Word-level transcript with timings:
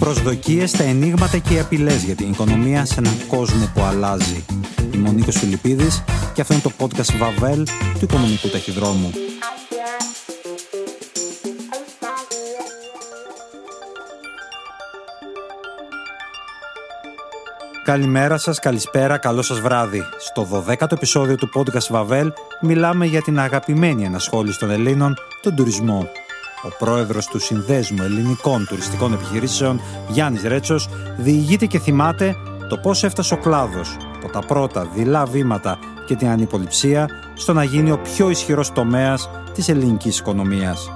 Οι 0.00 0.02
προσδοκίες, 0.02 0.70
τα 0.70 0.82
ενίγματα 0.82 1.38
και 1.38 1.54
οι 1.54 1.58
απειλές 1.58 2.02
για 2.02 2.14
την 2.14 2.30
οικονομία 2.30 2.84
σε 2.84 2.94
έναν 2.98 3.12
κόσμο 3.28 3.70
που 3.74 3.80
αλλάζει. 3.80 4.44
Είμαι 4.94 5.08
ο 5.08 5.12
Νίκος 5.12 5.38
Φιλιππίδης 5.38 6.04
και 6.34 6.40
αυτό 6.40 6.52
είναι 6.54 6.62
το 6.62 6.72
podcast 6.78 7.16
Βαβέλ 7.18 7.64
του 7.64 8.00
Οικονομικού 8.04 8.48
Ταχυδρόμου. 8.48 9.10
Καλημέρα 17.84 18.38
σας, 18.38 18.58
καλησπέρα, 18.58 19.18
καλό 19.18 19.42
σας 19.42 19.60
βράδυ. 19.60 20.02
Στο 20.18 20.64
12ο 20.68 20.92
επεισόδιο 20.92 21.34
του 21.34 21.50
podcast 21.54 21.88
Βαβέλ 21.90 22.32
μιλάμε 22.60 23.06
για 23.06 23.22
την 23.22 23.38
αγαπημένη 23.38 24.04
ενασχόληση 24.04 24.58
των 24.58 24.70
Ελλήνων, 24.70 25.14
τον 25.42 25.54
τουρισμό. 25.54 26.08
Ο 26.62 26.68
πρόεδρος 26.78 27.26
του 27.26 27.38
Συνδέσμου 27.38 28.02
Ελληνικών 28.02 28.66
Τουριστικών 28.68 29.12
Επιχειρήσεων, 29.12 29.80
Γιάννης 30.08 30.42
Ρέτσος, 30.42 30.88
διηγείται 31.18 31.66
και 31.66 31.78
θυμάται 31.78 32.36
το 32.68 32.76
πώς 32.76 33.04
έφτασε 33.04 33.34
ο 33.34 33.36
κλάδος 33.36 33.96
από 34.16 34.32
τα 34.32 34.40
πρώτα 34.40 34.88
δειλά 34.94 35.24
βήματα 35.24 35.78
και 36.06 36.16
την 36.16 36.28
ανυποληψία 36.28 37.08
στο 37.34 37.52
να 37.52 37.64
γίνει 37.64 37.90
ο 37.90 37.98
πιο 37.98 38.30
ισχυρός 38.30 38.72
τομέας 38.72 39.30
της 39.54 39.68
ελληνικής 39.68 40.18
οικονομίας. 40.18 40.90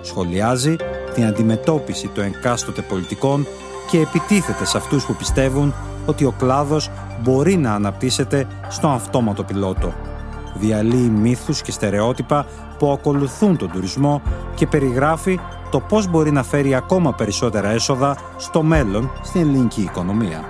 Σχολιάζει 0.00 0.76
την 1.14 1.24
αντιμετώπιση 1.24 2.08
των 2.08 2.24
εκάστοτε 2.24 2.82
πολιτικών 2.82 3.46
και 3.90 3.98
επιτίθεται 3.98 4.64
σε 4.64 4.76
αυτούς 4.76 5.04
που 5.04 5.14
πιστεύουν 5.14 5.74
ότι 6.06 6.24
ο 6.24 6.34
κλάδος 6.38 6.90
μπορεί 7.22 7.56
να 7.56 7.74
αναπτύσσεται 7.74 8.46
στο 8.68 8.88
αυτόματο 8.88 9.42
πιλότο. 9.42 10.11
Διαλύει 10.54 11.10
μύθους 11.10 11.62
και 11.62 11.72
στερεότυπα 11.72 12.46
που 12.78 12.90
ακολουθούν 12.90 13.56
τον 13.56 13.70
τουρισμό 13.70 14.22
και 14.54 14.66
περιγράφει 14.66 15.38
το 15.70 15.80
πώς 15.80 16.06
μπορεί 16.06 16.30
να 16.30 16.42
φέρει 16.42 16.74
ακόμα 16.74 17.14
περισσότερα 17.14 17.70
έσοδα 17.70 18.16
στο 18.36 18.62
μέλλον 18.62 19.10
στην 19.22 19.40
ελληνική 19.40 19.80
οικονομία. 19.80 20.44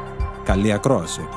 Καλή 0.44 0.72
ακρόαση. 0.72 1.28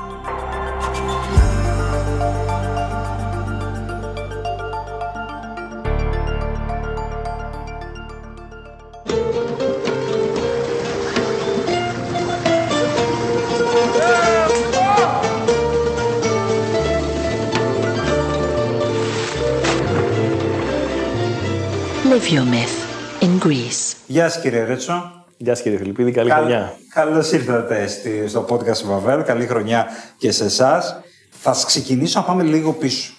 Γεια 24.16 24.28
σας 24.28 24.42
κύριε 24.42 24.64
Ρέτσο. 24.64 25.24
Γεια 25.36 25.54
σας 25.54 25.62
κύριε 25.62 25.78
Φιλιππίδη, 25.78 26.10
καλή 26.10 26.30
χρονιά. 26.30 26.72
Καλώς 26.94 27.32
ήρθατε 27.32 27.86
στη- 27.86 28.28
στο 28.28 28.46
podcast 28.48 28.82
Βαβέλ. 28.84 29.22
Καλή 29.22 29.46
χρονιά 29.46 29.86
και 30.18 30.30
σε 30.32 30.44
εσάς. 30.44 31.00
Θα 31.30 31.52
σας 31.52 31.64
ξεκινήσω 31.64 32.20
να 32.20 32.26
πάμε 32.26 32.42
λίγο 32.42 32.72
πίσω. 32.72 33.12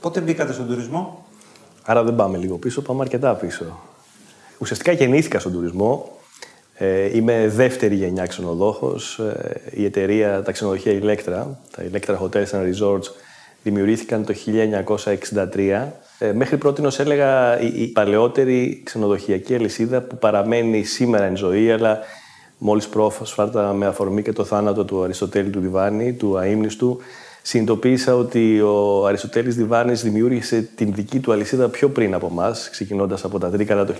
Πότε 0.00 0.20
μπήκατε 0.20 0.52
στον 0.52 0.66
τουρισμό, 0.66 1.26
Άρα 1.84 2.02
δεν 2.02 2.14
πάμε 2.14 2.38
λίγο 2.38 2.56
πίσω, 2.58 2.82
πάμε 2.82 3.02
αρκετά 3.02 3.34
πίσω. 3.34 3.80
Ουσιαστικά 4.58 4.92
γεννήθηκα 4.92 5.38
στον 5.38 5.52
τουρισμό. 5.52 6.18
Ε, 6.74 7.16
είμαι 7.16 7.48
δεύτερη 7.48 7.94
γενιά 7.94 8.26
ξενοδόχος. 8.26 9.18
Ε, 9.18 9.60
η 9.70 9.84
εταιρεία, 9.84 10.42
τα 10.42 10.52
ξενοδοχεία 10.52 10.98
Electra, 11.02 11.44
τα 11.76 11.82
Electra 11.92 12.18
Hotels 12.18 12.50
and 12.50 12.74
Resorts, 12.74 13.06
δημιουργήθηκαν 13.62 14.24
το 14.24 14.34
1963. 15.54 15.88
Ε, 16.18 16.32
μέχρι 16.32 16.56
πρώτη 16.56 16.82
έλεγα 16.98 17.60
η, 17.60 17.82
η 17.82 17.86
παλαιότερη 17.86 18.80
ξενοδοχειακή 18.84 19.54
αλυσίδα 19.54 20.00
που 20.00 20.18
παραμένει 20.18 20.82
σήμερα 20.82 21.24
εν 21.24 21.36
ζωή, 21.36 21.72
αλλά 21.72 21.98
μόλις 22.58 22.88
πρόσφατα 22.88 23.72
με 23.72 23.86
αφορμή 23.86 24.22
και 24.22 24.32
το 24.32 24.44
θάνατο 24.44 24.84
του 24.84 25.02
Αριστοτέλη 25.02 25.50
του 25.50 25.60
Διβάνη, 25.60 26.12
του 26.12 26.38
αείμνηστου, 26.38 27.00
συνειδητοποίησα 27.42 28.16
ότι 28.16 28.60
ο 28.60 29.06
Αριστοτέλης 29.06 29.56
Διβάνης 29.56 30.02
δημιούργησε 30.02 30.68
την 30.74 30.92
δική 30.92 31.18
του 31.18 31.32
αλυσίδα 31.32 31.68
πιο 31.68 31.88
πριν 31.88 32.14
από 32.14 32.28
εμάς, 32.30 32.68
ξεκινώντας 32.70 33.24
από 33.24 33.38
τα 33.38 33.50
Τρίκαλα 33.50 33.84
το 33.84 33.94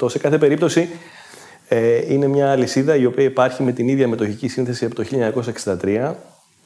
1958. 0.00 0.10
Σε 0.10 0.18
κάθε 0.18 0.38
περίπτωση, 0.38 0.88
ε, 1.68 2.12
είναι 2.12 2.26
μια 2.26 2.50
αλυσίδα 2.50 2.96
η 2.96 3.04
οποία 3.04 3.24
υπάρχει 3.24 3.62
με 3.62 3.72
την 3.72 3.88
ίδια 3.88 4.08
μετοχική 4.08 4.48
σύνθεση 4.48 4.84
από 4.84 4.94
το 4.94 5.02
1963, 5.02 6.16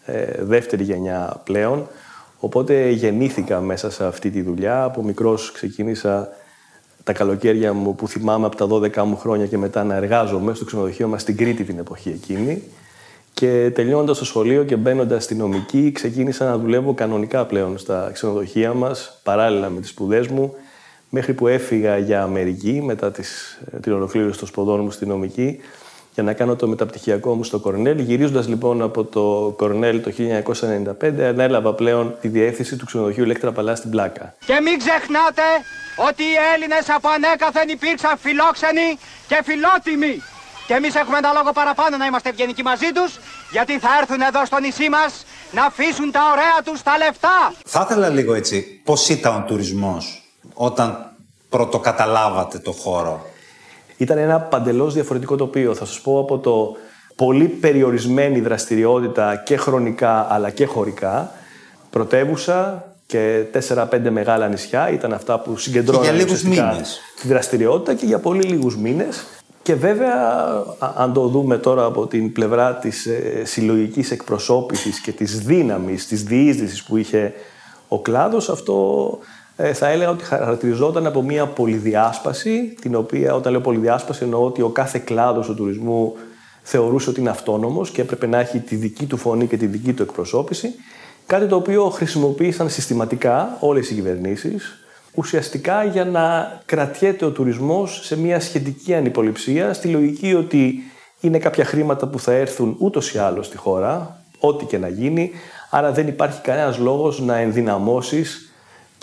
ε, 0.05 0.45
δεύτερη 0.45 0.83
γενιά 0.85 1.41
πλέον. 1.45 1.89
Οπότε 2.45 2.91
γεννήθηκα 2.91 3.61
μέσα 3.61 3.91
σε 3.91 4.05
αυτή 4.05 4.31
τη 4.31 4.43
δουλειά. 4.43 4.85
Από 4.85 5.03
μικρός 5.03 5.53
ξεκίνησα 5.53 6.29
τα 7.05 7.13
καλοκαίρια 7.13 7.73
μου 7.73 7.95
που 7.95 8.09
θυμάμαι 8.09 8.47
από 8.47 8.57
τα 8.57 8.67
12 8.71 9.05
μου 9.05 9.17
χρόνια 9.17 9.47
και 9.47 9.59
μετά 9.59 9.85
να 9.85 9.95
εργάζομαι 9.95 10.55
στο 10.55 10.65
ξενοδοχείο 10.65 11.09
μας 11.09 11.23
στην 11.23 11.37
Κρήτη 11.37 11.65
την 11.65 11.79
εποχή 11.79 12.11
εκείνη. 12.11 12.63
Και 13.35 13.71
τελειώνοντας 13.75 14.19
το 14.19 14.25
σχολείο 14.25 14.65
και 14.65 14.77
μπαίνοντας 14.77 15.25
στη 15.25 15.35
νομική, 15.35 15.93
ξεκίνησα 15.93 16.45
να 16.45 16.59
δουλεύω 16.59 16.95
κανονικά 16.95 17.47
πλέον 17.47 17.79
στα 17.79 18.11
ξενοδοχεία 18.13 18.73
μας, 18.75 19.21
παράλληλα 19.23 19.69
με 19.71 19.81
τις 19.81 19.91
σπουδές 19.91 20.27
μου, 20.27 20.55
μέχρι 21.09 21.35
που 21.35 21.47
έφυγα 21.47 21.99
για 21.99 22.23
Αμερική 22.23 22.83
μετά 22.85 23.11
τις, 23.11 23.61
την 23.81 23.93
ολοκλήρωση 23.93 24.39
των 24.39 24.49
σπουδών 24.49 24.81
μου 24.81 24.91
στη 24.91 25.07
νομική, 25.07 25.59
για 26.15 26.23
να 26.23 26.33
κάνω 26.33 26.57
το 26.57 26.67
μεταπτυχιακό 26.69 27.35
μου 27.35 27.45
στο 27.45 27.59
Κορνέλ. 27.59 27.99
Γυρίζοντας 27.99 28.49
λοιπόν 28.49 28.83
από 28.83 29.05
το 29.05 29.55
Κορνέλ 29.57 30.03
το 30.03 30.13
1995, 31.03 31.21
ανέλαβα 31.21 31.75
πλέον 31.75 32.15
τη 32.21 32.29
διεύθυνση 32.29 32.77
του 32.77 32.87
ξενοδοχείου 32.87 33.25
Ηλέκτρα 33.25 33.53
Παλάς 33.53 33.79
στην 33.79 33.91
Πλάκα. 33.91 34.35
Και 34.47 34.61
μην 34.63 34.79
ξεχνάτε 34.79 35.43
ότι 36.09 36.23
οι 36.23 36.37
Έλληνες 36.55 36.91
από 36.97 37.09
ανέκαθεν 37.09 37.69
υπήρξαν 37.69 38.19
φιλόξενοι 38.19 38.99
και 39.29 39.41
φιλότιμοι. 39.45 40.23
Και 40.67 40.75
εμείς 40.75 40.95
έχουμε 40.95 41.19
ένα 41.19 41.33
λόγο 41.33 41.53
παραπάνω 41.53 41.97
να 41.97 42.07
είμαστε 42.07 42.29
ευγενικοί 42.29 42.63
μαζί 42.63 42.93
τους, 42.95 43.19
γιατί 43.51 43.79
θα 43.79 43.89
έρθουν 44.01 44.21
εδώ 44.21 44.45
στο 44.47 44.59
νησί 44.59 44.89
μας 44.89 45.25
να 45.53 45.65
αφήσουν 45.65 46.11
τα 46.11 46.21
ωραία 46.33 46.59
τους 46.65 46.83
τα 46.83 46.99
λεφτά. 46.99 47.53
Θα 47.67 47.87
ήθελα 47.89 48.09
λίγο 48.09 48.35
έτσι, 48.35 48.81
πώς 48.85 49.09
ήταν 49.09 49.37
ο 49.37 49.45
τουρισμός 49.47 50.23
όταν 50.55 51.13
πρωτοκαταλάβατε 51.49 52.59
το 52.59 52.73
χώρο; 52.73 53.27
Ήταν 53.97 54.19
ένα 54.19 54.41
παντελώς 54.41 54.95
διαφορετικό 54.95 55.37
τοπίο. 55.37 55.75
Θα 55.75 55.85
σας 55.85 56.01
πω 56.01 56.19
από 56.19 56.39
το 56.39 56.77
πολύ 57.17 57.45
περιορισμένη 57.47 58.41
δραστηριότητα 58.41 59.37
και 59.37 59.57
χρονικά 59.57 60.27
αλλά 60.31 60.51
και 60.51 60.65
χωρικά. 60.67 61.31
Πρωτεύουσα 61.91 62.85
και 63.07 63.45
4-5 63.69 64.11
μεγάλα 64.11 64.49
νησιά 64.49 64.91
ήταν 64.91 65.13
αυτά 65.13 65.41
που 65.41 65.57
συγκεντρώναν 65.57 66.03
Και 66.03 66.09
για 66.09 66.17
λίγους 66.19 66.33
ουσιαστικά 66.43 66.71
μήνες. 66.73 67.01
τη 67.21 67.29
δραστηριότητα 67.29 67.95
και 67.95 68.07
για 68.07 68.19
πολύ 68.19 68.43
λίγους 68.43 68.77
μήνες. 68.77 69.25
Και 69.63 69.75
βέβαια, 69.75 70.15
α- 70.79 70.93
αν 70.97 71.13
το 71.13 71.27
δούμε 71.27 71.59
τώρα 71.59 71.85
από 71.85 72.07
την 72.07 72.33
πλευρά 72.33 72.75
της 72.75 73.07
ε, 73.07 73.43
συλλογικής 73.45 74.11
εκπροσώπησης 74.11 75.01
και 75.01 75.13
της 75.13 75.39
δύναμης, 75.39 76.07
της 76.07 76.23
διείσδυσης 76.25 76.83
που 76.83 76.97
είχε 76.97 77.33
ο 77.89 78.01
κλάδος, 78.01 78.49
αυτό 78.49 79.09
ε, 79.23 79.27
θα 79.57 79.89
έλεγα 79.89 80.11
ότι 80.11 80.25
χαρακτηριζόταν 80.25 81.07
από 81.07 81.23
μια 81.23 81.47
πολυδιάσπαση, 81.47 82.75
την 82.81 82.95
οποία 82.95 83.35
όταν 83.35 83.53
λέω 83.53 83.61
πολυδιάσπαση 83.61 84.25
εννοώ 84.25 84.45
ότι 84.45 84.63
ο 84.63 84.69
κάθε 84.69 84.99
κλάδος 84.99 85.47
του 85.47 85.55
τουρισμού 85.55 86.15
θεωρούσε 86.63 87.11
ότι 87.11 87.21
είναι 87.21 87.31
αυτόνομος 87.31 87.91
και 87.91 88.01
έπρεπε 88.01 88.27
να 88.27 88.39
έχει 88.39 88.59
τη 88.59 88.77
δική 88.77 89.07
του 89.07 89.17
φωνή 89.17 89.47
και 89.47 89.57
τη 89.57 89.67
δική 89.67 89.93
του 89.93 90.03
εκπροσώπηση, 90.03 90.75
κάτι 91.27 91.47
το 91.47 91.57
οποίο 91.57 91.89
χρησιμοποίησαν 91.89 92.71
συστηματικά 92.71 93.57
όλες 93.61 93.91
οι 93.91 93.95
κυβερνήσεις, 93.95 94.79
ουσιαστικά 95.15 95.85
για 95.85 96.05
να 96.05 96.53
κρατιέται 96.67 97.25
ο 97.25 97.31
τουρισμός 97.31 98.01
σε 98.03 98.19
μια 98.19 98.41
σχετική 98.41 98.95
ανυποληψία, 98.95 99.73
στη 99.73 99.89
λογική 99.89 100.35
ότι 100.35 100.83
είναι 101.21 101.39
κάποια 101.39 101.65
χρήματα 101.65 102.07
που 102.07 102.19
θα 102.19 102.33
έρθουν 102.33 102.77
ούτως 102.79 103.15
ή 103.15 103.19
άλλως 103.19 103.47
στη 103.47 103.57
χώρα, 103.57 104.23
ό,τι 104.39 104.65
και 104.65 104.79
να 104.79 104.89
γίνει, 104.89 105.31
άρα 105.71 105.93
δεν 105.93 106.09
υπάρχει 106.09 106.41
κανένας 106.41 106.79
λόγος 106.79 107.21
να 107.21 107.37
ενδυναμώσεις 107.37 108.54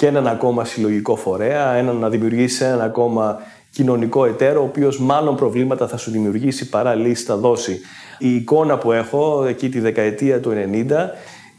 και 0.01 0.07
έναν 0.07 0.27
ακόμα 0.27 0.65
συλλογικό 0.65 1.15
φορέα, 1.15 1.74
έναν 1.74 1.95
να 1.95 2.09
δημιουργήσει 2.09 2.63
έναν 2.63 2.81
ακόμα 2.81 3.39
κοινωνικό 3.71 4.25
εταίρο, 4.25 4.62
ο 4.62 4.63
οποίος 4.63 5.00
μάλλον 5.00 5.36
προβλήματα 5.36 5.88
θα 5.88 5.98
σου 5.98 6.12
δημιουργήσει 6.12 6.69
παρά 6.69 6.95
λύση 6.95 7.24
θα 7.24 7.36
δώσει. 7.36 7.80
Η 8.19 8.36
εικόνα 8.36 8.77
που 8.77 8.92
έχω 8.92 9.45
εκεί 9.48 9.69
τη 9.69 9.80
δεκαετία 9.80 10.39
του 10.39 10.53
90 10.89 10.92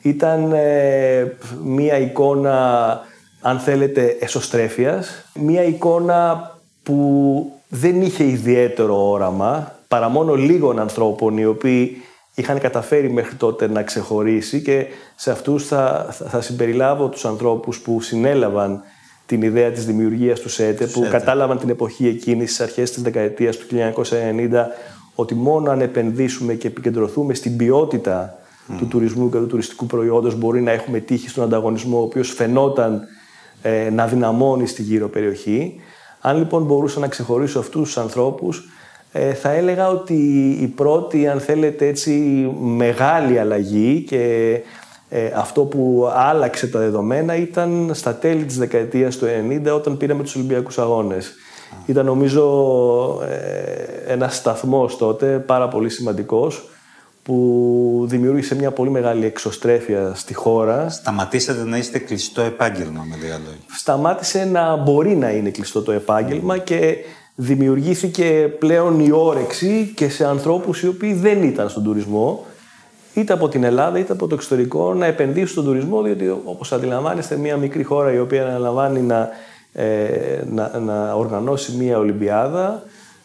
ήταν 0.03 0.53
ε, 0.53 1.37
μία 1.65 1.99
εικόνα, 1.99 3.01
αν 3.41 3.59
θέλετε, 3.59 4.17
εσωστρέφειας, 4.21 5.25
μία 5.35 5.63
εικόνα 5.65 6.51
που 6.83 7.53
δεν 7.69 8.03
είχε 8.03 8.25
ιδιαίτερο 8.25 9.11
όραμα, 9.11 9.75
παρά 9.89 10.09
μόνο 10.09 10.35
λίγων 10.35 10.79
ανθρώπων 10.79 11.39
οι 11.39 11.45
οποίοι 11.45 12.03
είχαν 12.35 12.59
καταφέρει 12.59 13.11
μέχρι 13.11 13.35
τότε 13.35 13.69
να 13.69 13.83
ξεχωρίσει 13.83 14.63
και 14.63 14.87
σε 15.15 15.31
αυτούς 15.31 15.67
θα, 15.67 16.09
θα, 16.11 16.29
θα 16.29 16.41
συμπεριλάβω 16.41 17.09
τους 17.09 17.25
ανθρώπους 17.25 17.81
που 17.81 18.01
συνέλαβαν 18.01 18.83
την 19.27 19.43
ιδέα 19.43 19.71
της 19.71 19.87
δημιουργίας 19.87 20.41
του 20.41 20.49
ΣΕΤΕ, 20.49 20.87
που 20.87 21.07
κατάλαβαν 21.11 21.59
την 21.59 21.69
εποχή 21.69 22.07
εκείνη 22.07 22.47
στις 22.47 22.61
αρχές 22.61 22.91
της 22.91 23.03
δεκαετίας 23.03 23.57
του 23.57 23.67
1990 23.71 24.67
ότι 25.15 25.35
μόνο 25.35 25.71
αν 25.71 25.81
επενδύσουμε 25.81 26.55
και 26.55 26.67
επικεντρωθούμε 26.67 27.35
στην 27.35 27.57
ποιότητα 27.57 28.37
του 28.79 28.87
τουρισμού 28.87 29.31
και 29.31 29.39
του 29.39 29.47
τουριστικού 29.47 29.87
προϊόντος 29.87 30.35
μπορεί 30.35 30.63
να 30.63 30.71
έχουμε 30.71 30.99
τύχη 30.99 31.29
στον 31.29 31.45
ανταγωνισμό 31.45 31.99
ο 31.99 32.03
οποίος 32.03 32.33
φαινόταν 32.33 33.03
ε, 33.63 33.91
να 33.91 34.07
δυναμώνει 34.07 34.67
στη 34.67 34.83
γύρω 34.83 35.09
περιοχή. 35.09 35.81
Αν 36.21 36.39
λοιπόν 36.39 36.65
μπορούσα 36.65 37.01
να 37.01 37.09
ξεχωρίσω 37.09 37.59
αυτούς 37.59 37.83
τους 37.83 37.99
ανθρώπους 37.99 38.69
ε, 39.13 39.33
θα 39.35 39.51
έλεγα 39.51 39.89
ότι 39.89 40.15
η 40.61 40.67
πρώτη, 40.67 41.29
αν 41.29 41.41
θέλετε 41.41 41.87
έτσι, 41.87 42.11
μεγάλη 42.61 43.39
αλλαγή 43.39 44.05
και 44.09 44.59
ε, 45.09 45.31
αυτό 45.35 45.61
που 45.65 46.11
άλλαξε 46.15 46.67
τα 46.67 46.79
δεδομένα 46.79 47.37
ήταν 47.37 47.91
στα 47.95 48.15
τέλη 48.15 48.45
της 48.45 48.59
δεκαετίας 48.59 49.17
του 49.17 49.27
90 49.67 49.75
όταν 49.75 49.97
πήραμε 49.97 50.23
τους 50.23 50.35
Ολυμπιακούς 50.35 50.79
Αγώνες. 50.79 51.33
Ήταν 51.87 52.05
νομίζω 52.05 52.45
ε, 53.29 54.13
ένας 54.13 54.37
σταθμός 54.37 54.97
τότε 54.97 55.27
πάρα 55.27 55.69
πολύ 55.69 55.91
σημαντικός 55.91 56.69
που 57.23 58.05
δημιούργησε 58.09 58.55
μια 58.55 58.71
πολύ 58.71 58.91
μεγάλη 58.91 59.25
εξωστρέφεια 59.25 60.13
στη 60.15 60.35
χώρα. 60.35 60.89
Σταματήσατε 60.89 61.65
να 61.65 61.77
είστε 61.77 61.99
κλειστό 61.99 62.43
επάγγελμα 62.43 63.07
με 63.09 63.17
λίγα 63.17 63.39
λόγια. 63.39 63.61
Σταμάτησε 63.79 64.45
να 64.45 64.77
μπορεί 64.77 65.17
να 65.17 65.31
είναι 65.31 65.51
κλειστό 65.51 65.83
το 65.83 65.93
επάγγελμα 65.93 66.59
και 66.59 66.97
δημιουργήθηκε 67.35 68.55
πλέον 68.59 69.01
η 69.01 69.11
όρεξη 69.13 69.93
και 69.97 70.09
σε 70.09 70.27
ανθρώπους 70.27 70.83
οι 70.83 70.89
οποίοι 70.89 71.13
δεν 71.13 71.43
ήταν 71.43 71.69
στον 71.69 71.85
τουρισμό 71.85 72.47
είτε 73.15 73.33
από 73.33 73.49
την 73.49 73.65
Ελλάδα 73.65 73.99
είτε 73.99 74.13
από 74.13 74.27
το 74.27 74.35
εξωτερικό 74.35 74.95
να 74.95 75.07
επενδύσουν 75.07 75.49
στον 75.49 75.65
τουρισμό 75.65 76.03
διότι 76.03 76.29
όπως 76.29 76.73
αντιλαμβάνεστε 76.73 77.37
μια 77.37 77.57
μικρή 77.57 77.83
χώρα 77.83 78.13
η 78.13 78.19
οποία 78.19 78.47
αναλαμβάνει 78.47 79.01
να, 79.01 79.29
ε, 79.73 80.07
να, 80.51 80.79
να 80.79 81.15
οργανώσει 81.15 81.73
μια 81.77 81.99
Ολυμπιάδα 81.99 82.83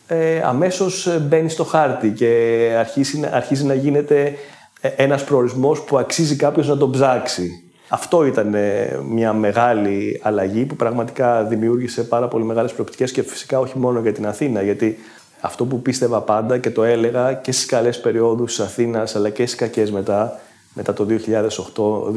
ε, 0.07 0.42
αμέσως 0.42 1.18
μπαίνει 1.21 1.50
στο 1.50 1.63
χάρτη 1.63 2.10
και 2.10 2.71
αρχίζει, 2.80 3.30
αρχίζει 3.31 3.65
να 3.65 3.74
γίνεται 3.74 4.33
ε, 4.81 4.88
ένας 4.88 5.24
προορισμός 5.24 5.81
που 5.81 5.98
αξίζει 5.98 6.36
κάποιος 6.36 6.68
να 6.68 6.77
τον 6.77 6.92
ψάξει. 6.92 7.66
Αυτό 7.89 8.25
ήταν 8.25 8.54
ε, 8.54 9.00
μια 9.10 9.34
μεγάλη 9.34 10.19
αλλαγή 10.24 10.66
που 10.66 10.75
πραγματικά 10.75 11.44
δημιούργησε 11.44 12.04
πάρα 12.04 12.28
πολύ 12.28 12.44
μεγάλες 12.44 12.74
προοπτικές 12.74 13.12
και 13.12 13.22
φυσικά 13.22 13.60
όχι 13.60 13.78
μόνο 13.78 14.00
για 14.00 14.13
την 14.13 14.28
Αθήνα, 14.28 14.62
γιατί 14.62 14.98
αυτό 15.42 15.66
που 15.66 15.81
πίστευα 15.81 16.22
πάντα 16.22 16.57
και 16.57 16.69
το 16.69 16.84
έλεγα 16.84 17.34
και 17.34 17.51
στις 17.51 17.66
καλές 17.66 18.00
περιόδους 18.00 18.56
της 18.56 18.66
Αθήνας 18.66 19.16
αλλά 19.16 19.30
και 19.30 19.45
στις 19.45 19.60
κακές 19.60 19.92
μετά, 19.92 20.39
μετά 20.74 20.94
το 20.94 21.06
2008, 21.06 22.12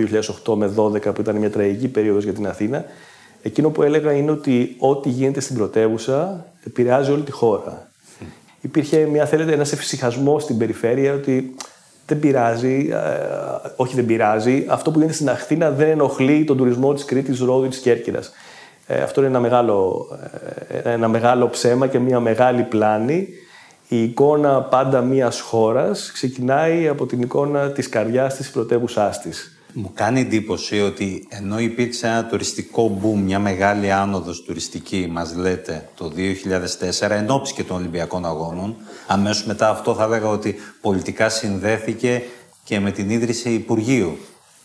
2008 0.46 0.56
με 0.56 0.72
2012 0.76 1.14
που 1.14 1.20
ήταν 1.20 1.36
μια 1.36 1.50
τραγική 1.50 1.88
περίοδος 1.88 2.24
για 2.24 2.32
την 2.32 2.46
Αθήνα, 2.46 2.84
εκείνο 3.42 3.70
που 3.70 3.82
έλεγα 3.82 4.12
είναι 4.12 4.30
ότι 4.30 4.76
ό,τι 4.78 5.08
γίνεται 5.08 5.40
στην 5.40 5.56
πρωτεύουσα 5.56 6.46
επηρεάζει 6.64 7.10
όλη 7.10 7.22
τη 7.22 7.30
χώρα. 7.30 7.88
Υπήρχε 8.60 8.98
μια, 8.98 9.26
θέλετε, 9.26 9.52
ένας 9.52 9.72
εφησυχασμός 9.72 10.42
στην 10.42 10.58
περιφέρεια 10.58 11.14
ότι 11.14 11.54
δεν 12.10 12.20
πειράζει, 12.20 12.88
ε, 12.92 13.70
όχι 13.76 13.94
δεν 13.94 14.06
πειράζει, 14.06 14.66
αυτό 14.68 14.90
που 14.90 14.98
γίνεται 14.98 15.14
στην 15.14 15.30
Αθήνα 15.30 15.70
δεν 15.70 15.88
ενοχλεί 15.88 16.44
τον 16.44 16.56
τουρισμό 16.56 16.92
της 16.94 17.04
Κρήτης, 17.04 17.40
Ρόδου 17.40 17.64
ή 17.64 17.68
της 17.68 17.78
Κέρκυρας. 17.78 18.32
Ε, 18.86 19.02
αυτό 19.02 19.20
είναι 19.20 19.28
ένα 19.28 19.40
μεγάλο, 19.40 20.06
ε, 20.68 20.92
ένα 20.92 21.08
μεγάλο 21.08 21.48
ψέμα 21.48 21.86
και 21.86 21.98
μια 21.98 22.20
μεγάλη 22.20 22.62
πλάνη. 22.62 23.28
Η 23.88 24.02
εικόνα 24.02 24.62
πάντα 24.62 25.00
μιας 25.00 25.40
χώρας 25.40 26.10
ξεκινάει 26.12 26.88
από 26.88 27.06
την 27.06 27.20
εικόνα 27.20 27.70
της 27.70 27.88
καρδιάς 27.88 28.36
της 28.36 28.50
πρωτεύουσάς 28.50 29.20
της. 29.20 29.59
Μου 29.72 29.90
κάνει 29.94 30.20
εντύπωση 30.20 30.80
ότι 30.80 31.26
ενώ 31.28 31.58
υπήρξε 31.58 32.06
ένα 32.06 32.24
τουριστικό 32.24 33.00
boom, 33.02 33.18
μια 33.18 33.38
μεγάλη 33.38 33.92
άνοδος 33.92 34.42
τουριστική, 34.42 35.08
μας 35.10 35.34
λέτε, 35.34 35.88
το 35.94 36.12
2004, 37.00 37.10
εν 37.10 37.30
ώψη 37.30 37.54
και 37.54 37.64
των 37.64 37.76
Ολυμπιακών 37.76 38.26
Αγώνων, 38.26 38.76
αμέσως 39.06 39.44
μετά 39.44 39.68
αυτό 39.68 39.94
θα 39.94 40.04
έλεγα 40.04 40.28
ότι 40.28 40.54
πολιτικά 40.80 41.28
συνδέθηκε 41.28 42.22
και 42.64 42.80
με 42.80 42.90
την 42.90 43.10
ίδρυση 43.10 43.50
Υπουργείου 43.50 44.18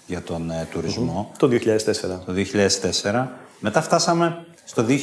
για 0.08 0.22
τον 0.22 0.52
ε, 0.52 0.68
τουρισμό. 0.72 1.32
Το 1.38 1.50
2004. 1.52 1.58
Το 2.26 2.34
2004. 3.02 3.28
Μετά 3.60 3.82
φτάσαμε 3.82 4.46
στο 4.66 4.86
2008 4.88 4.96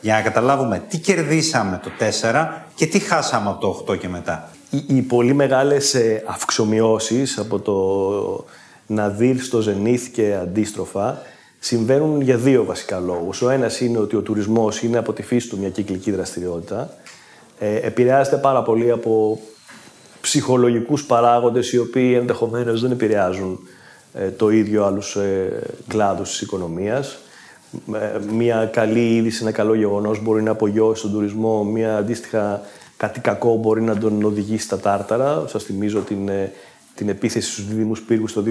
για 0.00 0.14
να 0.14 0.20
καταλάβουμε 0.20 0.82
τι 0.88 0.98
κερδίσαμε 0.98 1.80
το 1.82 1.90
4 2.20 2.48
και 2.74 2.86
τι 2.86 2.98
χάσαμε 2.98 3.48
από 3.48 3.60
το 3.60 3.92
8 3.92 3.98
και 3.98 4.08
μετά. 4.08 4.48
Οι, 4.70 4.84
οι 4.86 5.00
πολύ 5.00 5.34
μεγάλες 5.34 5.94
ε, 5.94 6.24
αυξομοιώσεις 6.26 7.38
από 7.38 7.58
το 7.58 7.74
να 8.86 9.08
δεις 9.08 9.46
στο 9.46 9.60
Ζενήθ 9.60 10.08
και 10.08 10.34
αντίστροφα 10.34 11.22
συμβαίνουν 11.58 12.20
για 12.20 12.36
δύο 12.36 12.64
βασικά 12.64 13.00
λόγους. 13.00 13.42
Ο 13.42 13.50
ένας 13.50 13.80
είναι 13.80 13.98
ότι 13.98 14.16
ο 14.16 14.20
τουρισμός 14.20 14.82
είναι 14.82 14.98
από 14.98 15.12
τη 15.12 15.22
φύση 15.22 15.48
του 15.48 15.58
μια 15.58 15.68
κυκλική 15.68 16.10
δραστηριότητα. 16.10 16.94
Ε, 17.58 17.76
επηρεάζεται 17.76 18.36
πάρα 18.36 18.62
πολύ 18.62 18.90
από 18.90 19.40
ψυχολογικούς 20.20 21.04
παράγοντες 21.04 21.72
οι 21.72 21.78
οποίοι 21.78 22.16
ενδεχομένως 22.20 22.80
δεν 22.80 22.90
επηρεάζουν 22.90 23.58
ε, 24.14 24.28
το 24.30 24.50
ίδιο 24.50 24.84
άλλους 24.84 25.16
ε, 25.16 25.62
κλάδους 25.88 26.30
της 26.30 26.40
οικονομίας. 26.40 27.18
Ε, 27.94 28.18
μια 28.32 28.70
καλή 28.72 29.14
είδηση, 29.14 29.42
ένα 29.42 29.52
καλό 29.52 29.74
γεγονός 29.74 30.22
μπορεί 30.22 30.42
να 30.42 30.50
απογειώσει 30.50 31.02
τον 31.02 31.12
τουρισμό, 31.12 31.64
μια 31.64 31.96
αντίστοιχα 31.96 32.62
κάτι 32.96 33.20
κακό 33.20 33.56
μπορεί 33.56 33.82
να 33.82 33.98
τον 33.98 34.22
οδηγήσει 34.22 34.64
στα 34.64 34.78
τάρταρα. 34.78 35.44
Σας 35.46 35.64
θυμίζω 35.64 36.00
την 36.00 36.28
ε, 36.28 36.52
την 36.94 37.08
επίθεση 37.08 37.50
στους 37.52 37.66
δίδυμους 37.66 38.00
πύργους 38.00 38.32
το 38.32 38.44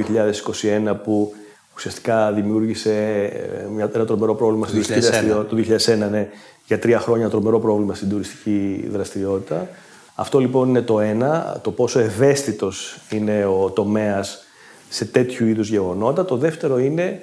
2021 0.94 0.96
που 1.04 1.34
ουσιαστικά 1.76 2.32
δημιούργησε 2.32 2.94
ε, 3.24 3.68
μια, 3.70 3.92
ένα 3.94 4.06
τρομερό 4.06 4.36
πρόβλημα 4.36 4.68
στην 4.68 4.82
τουριστική 4.82 5.08
δραστηριότητα. 5.08 5.96
Το 5.96 6.06
2001, 6.06 6.10
ναι, 6.10 6.30
για 6.66 6.80
τρία 6.80 7.00
χρόνια 7.00 7.30
τρομερό 7.30 7.60
πρόβλημα 7.60 7.96
στην 7.96 8.10
τουριστική 8.10 8.88
δραστηριότητα. 8.92 9.68
Αυτό 10.16 10.40
λοιπόν 10.40 10.70
είναι 10.70 10.82
το 10.82 11.00
ένα, 11.00 11.60
το 11.64 11.72
πόσο 11.72 12.00
ευαίσθητος 12.00 13.00
είναι 13.10 13.46
ο 13.46 13.70
τομέας 13.70 14.44
σε 14.90 15.06
τέτοιου 15.06 15.48
είδους 15.48 15.70
γεγονότα. 15.70 16.26
Το 16.26 16.38
δεύτερο 16.38 16.80
είναι 16.80 17.20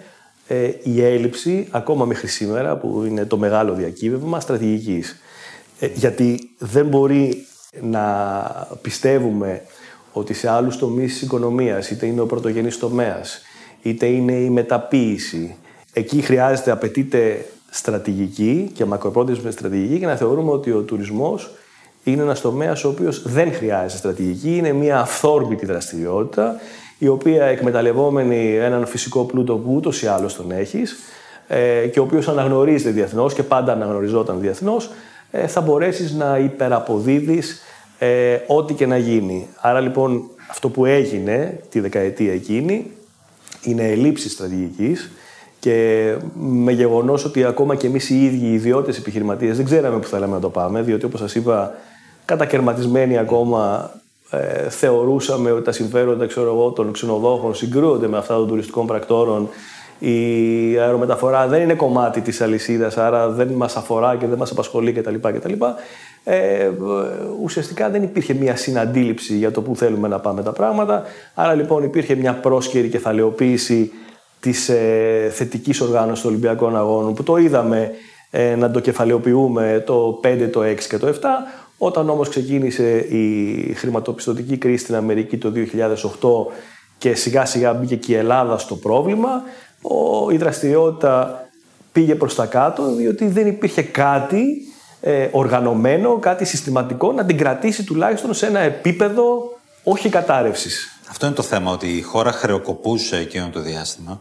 ε, 0.47 0.71
η 0.83 1.03
έλλειψη, 1.05 1.69
ακόμα 1.71 2.05
μέχρι 2.05 2.27
σήμερα, 2.27 2.77
που 2.77 3.05
είναι 3.07 3.25
το 3.25 3.37
μεγάλο 3.37 3.73
διακύβευμα, 3.75 4.41
στρατηγικής. 4.41 5.17
Ε, 5.81 5.87
γιατί 5.87 6.51
δεν 6.59 6.87
μπορεί 6.87 7.47
να 7.83 8.23
πιστεύουμε 8.83 9.63
ότι 10.13 10.35
σε 10.35 10.51
άλλους 10.51 10.77
τομείς 10.77 11.13
της 11.13 11.23
οικονομίας, 11.23 11.91
είτε 11.91 12.07
είναι 12.07 12.21
ο 12.21 12.27
πρωτογενής 12.27 12.79
τομέας, 12.79 13.43
είτε 13.83 14.07
είναι 14.07 14.33
η 14.33 14.51
μεταποίηση, 14.51 15.57
εκεί 15.93 16.21
χρειάζεται, 16.21 16.71
απαιτείται 16.71 17.47
στρατηγική 17.71 18.71
και 18.75 18.85
μακροπρόθεσμη 18.85 19.51
στρατηγική 19.51 19.99
και 19.99 20.07
να 20.07 20.17
θεωρούμε 20.17 20.51
ότι 20.51 20.73
ο 20.73 20.81
τουρισμός 20.81 21.51
είναι 22.05 22.23
ένας 22.23 22.41
τομέας 22.41 22.85
ο 22.85 22.89
οποίος 22.89 23.23
δεν 23.23 23.53
χρειάζεται 23.53 23.97
στρατηγική, 23.97 24.57
είναι 24.57 24.73
μια 24.73 25.01
αυθόρμητη 25.01 25.67
δραστηριότητα, 25.67 26.57
η 26.99 27.09
οποία 27.09 27.45
εκμεταλλευόμενη 27.45 28.55
έναν 28.55 28.87
φυσικό 28.87 29.25
πλούτο 29.25 29.55
που 29.55 29.75
ούτως 29.75 30.03
ή 30.03 30.07
άλλως 30.07 30.35
τον 30.37 30.51
έχεις 30.51 30.97
ε, 31.49 31.87
και 31.87 32.01
ο 32.01 32.03
οποίος 32.03 32.29
αναγνωρίζεται 32.29 32.91
διεθνώς 32.91 33.35
και 33.35 33.43
πάντα 33.43 33.73
αναγνωριζόταν 33.73 34.41
διεθνώς, 34.41 34.91
ε, 35.31 35.47
θα 35.47 35.61
μπορέσεις 35.61 36.13
να 36.13 36.39
υπεραποδίδεις 36.39 37.61
ε, 37.99 38.39
ό,τι 38.47 38.75
και 38.75 38.87
να 38.87 38.97
γίνει. 38.97 39.47
Άρα 39.61 39.81
λοιπόν 39.81 40.31
αυτό 40.51 40.69
που 40.69 40.85
έγινε 40.85 41.61
τη 41.71 41.81
δεκαετία 41.81 42.33
εκείνη 42.33 42.91
είναι 43.63 43.89
ελλείψη 43.89 44.29
στρατηγικής 44.29 45.11
και 45.61 46.15
με 46.35 46.73
γεγονός 46.73 47.25
ότι 47.25 47.45
ακόμα 47.45 47.75
και 47.75 47.87
εμείς 47.87 48.11
οι 48.11 48.25
ίδιοι 48.25 48.47
οι 48.47 48.53
ιδιώτες 48.53 48.99
επιχειρηματίες 48.99 49.57
δεν 49.57 49.65
ξέραμε 49.65 49.99
που 49.99 50.07
θέλαμε 50.07 50.35
να 50.35 50.41
το 50.41 50.49
πάμε, 50.49 50.83
διότι 50.83 51.05
όπως 51.05 51.21
σας 51.21 51.35
είπα, 51.35 51.75
κατακαιρματισμένοι 52.25 53.19
ακόμα 53.19 53.91
ε, 54.31 54.71
θεωρούσαμε 54.71 55.51
ότι 55.51 55.65
τα 55.65 55.73
συμφέροντα 55.73 56.27
ξέρω 56.27 56.55
εγώ, 56.55 56.71
των 56.71 56.93
ξενοδόχων 56.93 57.55
συγκρούονται 57.55 58.09
με 58.09 58.19
αυτά 58.19 58.35
των 58.35 58.49
τουριστικών 58.49 58.87
πρακτόρων. 58.87 59.49
Η 59.99 60.79
αερομεταφορά 60.79 61.47
δεν 61.47 61.63
είναι 61.63 61.75
κομμάτι 61.75 62.21
της 62.21 62.41
αλυσίδας, 62.41 62.97
άρα 62.97 63.29
δεν 63.29 63.49
μας 63.49 63.77
αφορά 63.77 64.17
και 64.17 64.27
δεν 64.27 64.39
μας 64.39 64.51
απασχολεί 64.51 64.93
κτλ. 64.93 65.15
κτλ 65.15 65.53
ε, 66.31 66.71
ουσιαστικά 67.43 67.91
δεν 67.91 68.03
υπήρχε 68.03 68.35
μια 68.35 68.57
συναντήληψη 68.57 69.37
για 69.37 69.51
το 69.51 69.63
που 69.63 69.77
θέλουμε 69.77 70.09
να 70.09 70.19
πάμε 70.19 70.43
τα 70.43 70.53
πράγματα. 70.53 71.03
Άρα 71.35 71.55
λοιπόν 71.55 71.83
υπήρχε 71.83 72.15
μια 72.15 72.35
πρόσκαιρη 72.35 72.89
κεφαλαιοποίηση 72.89 73.93
της 74.41 74.69
ε, 74.69 75.29
θετικής 75.33 75.81
οργάνωσης 75.81 76.23
των 76.23 76.31
Ολυμπιακών 76.31 76.77
Αγώνων 76.77 77.15
που 77.15 77.23
το 77.23 77.37
είδαμε 77.37 77.91
ε, 78.31 78.57
να 78.57 78.71
το 78.71 78.81
κεφαλαιοποιούμε 78.81 79.83
το 79.87 80.21
5, 80.25 80.49
το 80.53 80.61
6 80.61 80.75
και 80.89 80.99
το 80.99 81.09
7. 81.09 81.13
Όταν 81.79 82.11
όμως 82.11 82.29
ξεκίνησε 82.29 82.99
η 82.99 83.55
χρηματοπιστωτική 83.75 84.57
κρίση 84.57 84.83
στην 84.83 84.95
Αμερική 84.95 85.37
το 85.37 85.53
2008 86.49 86.55
και 86.99 87.15
σιγά 87.15 87.45
σιγά 87.45 87.73
μπήκε 87.73 87.97
και 87.97 88.13
η 88.13 88.17
Ελλάδα 88.17 88.59
στο 88.59 88.75
πρόβλημα, 88.77 89.43
ο, 89.83 90.31
η 90.31 90.37
δραστηριότητα 90.37 91.43
πήγε 91.93 92.15
προς 92.15 92.35
τα 92.35 92.47
κάτω 92.47 92.95
διότι 92.95 93.27
δεν 93.27 93.47
υπήρχε 93.47 93.83
κάτι 93.83 94.68
ε, 95.01 95.29
οργανωμένο, 95.31 96.19
κάτι 96.19 96.45
συστηματικό, 96.45 97.13
να 97.13 97.25
την 97.25 97.37
κρατήσει 97.37 97.85
τουλάχιστον 97.85 98.35
σε 98.35 98.47
ένα 98.47 98.59
επίπεδο 98.61 99.59
όχι 99.83 100.09
κατάρρευσης. 100.09 101.01
Αυτό 101.11 101.27
είναι 101.27 101.35
το 101.35 101.43
θέμα, 101.43 101.73
ότι 101.73 101.87
η 101.87 102.03
χώρα 102.03 102.33
χρεοκοπούσε 102.33 103.17
εκείνο 103.17 103.49
το 103.53 103.61
διάστημα 103.61 104.21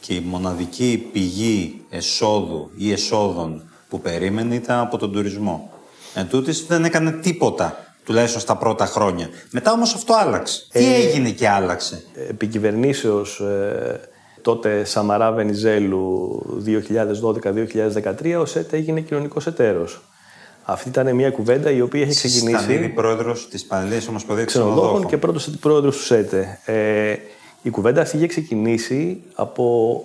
και 0.00 0.14
η 0.14 0.20
μοναδική 0.20 1.08
πηγή 1.12 1.84
εσόδου 1.90 2.70
ή 2.76 2.92
εσόδων 2.92 3.62
που 3.88 4.00
περίμενε 4.00 4.54
ήταν 4.54 4.78
από 4.78 4.98
τον 4.98 5.12
τουρισμό. 5.12 5.70
Εν 6.14 6.28
τούτης 6.28 6.66
δεν 6.66 6.84
έκανε 6.84 7.10
τίποτα, 7.10 7.94
τουλάχιστον 8.04 8.40
στα 8.40 8.56
πρώτα 8.56 8.86
χρόνια. 8.86 9.28
Μετά 9.50 9.72
όμως 9.72 9.94
αυτό 9.94 10.14
άλλαξε. 10.14 10.66
Τι 10.72 10.94
έγινε 10.94 11.30
και 11.30 11.48
άλλαξε; 11.48 12.02
Επί 12.28 12.46
κυβερνήσεως, 12.46 13.40
ε, 13.40 14.00
τότε 14.42 14.84
Σαμαρά 14.84 15.32
Βενιζέλου 15.32 16.42
2012-2013 18.22 18.40
ο 18.40 18.44
ΣΕΤ 18.44 18.72
έγινε 18.72 19.00
κοινωνικός 19.00 19.46
εταίρος. 19.46 20.02
Αυτή 20.64 20.88
ήταν 20.88 21.14
μια 21.14 21.30
κουβέντα 21.30 21.70
η 21.70 21.80
οποία 21.80 22.00
είχε 22.00 22.12
ξεκινήσει. 22.12 22.64
Ήταν 22.64 22.70
ήδη 22.70 22.88
πρόεδρος 22.88 23.48
της 23.48 23.64
Πανελλήνιας 23.64 24.08
Ομοσπονδίας 24.08 24.46
ξενοδόχων 24.46 24.80
Ξενοδόχων. 24.80 25.10
και 25.10 25.16
πρώτος 25.16 25.46
αντιπρόεδρος 25.46 25.96
του 25.96 26.02
ΣΕΤΕ. 26.02 26.58
Ε, 26.64 27.16
η 27.62 27.70
κουβέντα 27.70 28.00
αυτή 28.00 28.16
είχε 28.16 28.26
ξεκινήσει 28.26 29.22
από 29.34 30.04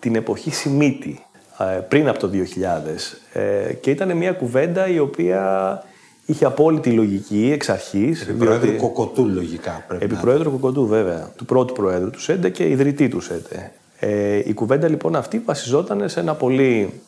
την 0.00 0.14
εποχή 0.14 0.50
Σιμίτη, 0.50 1.24
ε, 1.58 1.64
πριν 1.64 2.08
από 2.08 2.18
το 2.18 2.28
2000. 2.28 3.18
Ε, 3.32 3.72
και 3.72 3.90
ήταν 3.90 4.16
μια 4.16 4.32
κουβέντα 4.32 4.88
η 4.88 4.98
οποία 4.98 5.82
είχε 6.26 6.44
απόλυτη 6.44 6.90
λογική 6.90 7.50
εξ 7.54 7.68
αρχής. 7.68 8.22
Επί 8.22 8.32
Πρόεδρου 8.32 8.66
διότι- 8.66 8.78
Κοκοτού, 8.80 9.28
λογικά 9.28 9.84
πρέπει 9.88 10.04
Επί 10.04 10.14
να 10.14 10.20
Προέδρου 10.20 10.50
Κοκοντού, 10.50 10.86
βέβαια. 10.86 11.30
Του 11.36 11.44
πρώτου 11.44 11.72
Προέδρου 11.74 12.10
του 12.10 12.20
ΣΕΝΤΕ 12.20 12.50
και 12.50 12.68
ιδρυτή 12.68 13.08
του 13.08 13.20
ΣΕΝΤΕ. 13.20 13.72
Ε, 13.98 14.36
η 14.44 14.52
κουβέντα 14.54 14.88
λοιπόν 14.88 15.16
αυτή 15.16 15.42
βασιζόταν 15.44 16.08
σε 16.08 16.20
ένα 16.20 16.34
πολύ, 16.34 17.00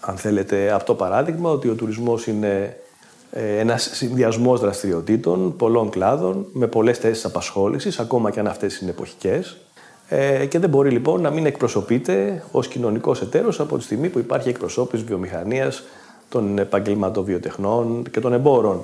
αν 0.00 0.16
θέλετε, 0.16 0.70
αυτό 0.70 0.94
παράδειγμα 0.94 1.50
ότι 1.50 1.68
ο 1.68 1.74
τουρισμός 1.74 2.26
είναι 2.26 2.76
ε, 3.30 3.58
ένας 3.58 3.90
συνδυασμός 3.92 4.60
δραστηριοτήτων, 4.60 5.56
πολλών 5.56 5.90
κλάδων, 5.90 6.46
με 6.52 6.66
πολλές 6.66 6.98
θέσεις 6.98 7.24
απασχόλησης, 7.24 7.98
ακόμα 7.98 8.30
και 8.30 8.40
αν 8.40 8.46
αυτές 8.46 8.78
είναι 8.78 8.90
εποχικές. 8.90 9.56
Ε, 10.08 10.46
και 10.46 10.58
δεν 10.58 10.68
μπορεί 10.70 10.90
λοιπόν 10.90 11.20
να 11.20 11.30
μην 11.30 11.46
εκπροσωπείται 11.46 12.42
ως 12.52 12.68
κοινωνικός 12.68 13.20
εταίρος 13.20 13.60
από 13.60 13.76
τη 13.78 13.84
στιγμή 13.84 14.08
που 14.08 14.18
υπάρχει 14.18 14.48
εκπροσώπηση 14.48 15.04
βιομηχανίας, 15.04 15.82
των 16.28 16.58
επαγγελματοβιοτεχνών 16.58 18.04
και 18.10 18.20
των 18.20 18.32
εμπόρων. 18.32 18.82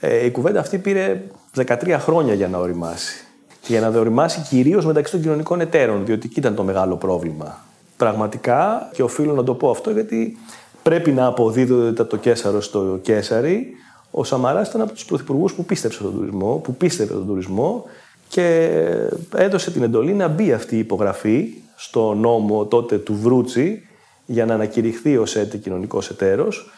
Ε, 0.00 0.24
η 0.24 0.30
κουβέντα 0.30 0.60
αυτή 0.60 0.78
πήρε 0.78 1.22
13 1.56 1.96
χρόνια 1.98 2.34
για 2.34 2.48
να 2.48 2.58
οριμάσει. 2.58 3.24
Και 3.60 3.72
για 3.78 3.80
να 3.80 3.98
οριμάσει 3.98 4.40
κυρίως 4.48 4.84
μεταξύ 4.84 5.12
των 5.12 5.20
κοινωνικών 5.20 5.60
εταίρων, 5.60 6.04
διότι 6.04 6.26
εκεί 6.30 6.38
ήταν 6.38 6.54
το 6.54 6.62
μεγάλο 6.62 6.96
πρόβλημα. 6.96 7.64
Πραγματικά, 7.96 8.88
και 8.92 9.02
οφείλω 9.02 9.34
να 9.34 9.44
το 9.44 9.54
πω 9.54 9.70
αυτό, 9.70 9.90
γιατί 9.90 10.36
πρέπει 10.82 11.12
να 11.12 11.26
αποδίδεται 11.26 12.04
το 12.04 12.16
Κέσαρο 12.16 12.60
στο 12.60 12.98
Κέσαρι. 13.02 13.74
Ο 14.10 14.24
Σαμαράς 14.24 14.68
ήταν 14.68 14.80
από 14.80 14.92
τους 14.92 15.04
πρωθυπουργούς 15.04 15.52
που 15.52 15.64
πίστεψε 15.64 15.98
στον 15.98 16.14
τουρισμό, 16.14 16.60
που 16.64 16.74
πίστευε 16.74 17.12
τον 17.12 17.26
τουρισμό 17.26 17.84
και 18.28 18.70
έδωσε 19.36 19.70
την 19.70 19.82
εντολή 19.82 20.12
να 20.12 20.28
μπει 20.28 20.52
αυτή 20.52 20.76
η 20.76 20.78
υπογραφή 20.78 21.48
στο 21.76 22.14
νόμο 22.14 22.64
τότε 22.64 22.98
του 22.98 23.14
Βρούτσι 23.14 23.82
για 24.26 24.46
να 24.46 24.54
ανακηρυχθεί 24.54 25.16
ως 25.16 25.36
έτη 25.36 25.58
κοινωνικός 25.58 26.10
εταίρος. 26.10 26.70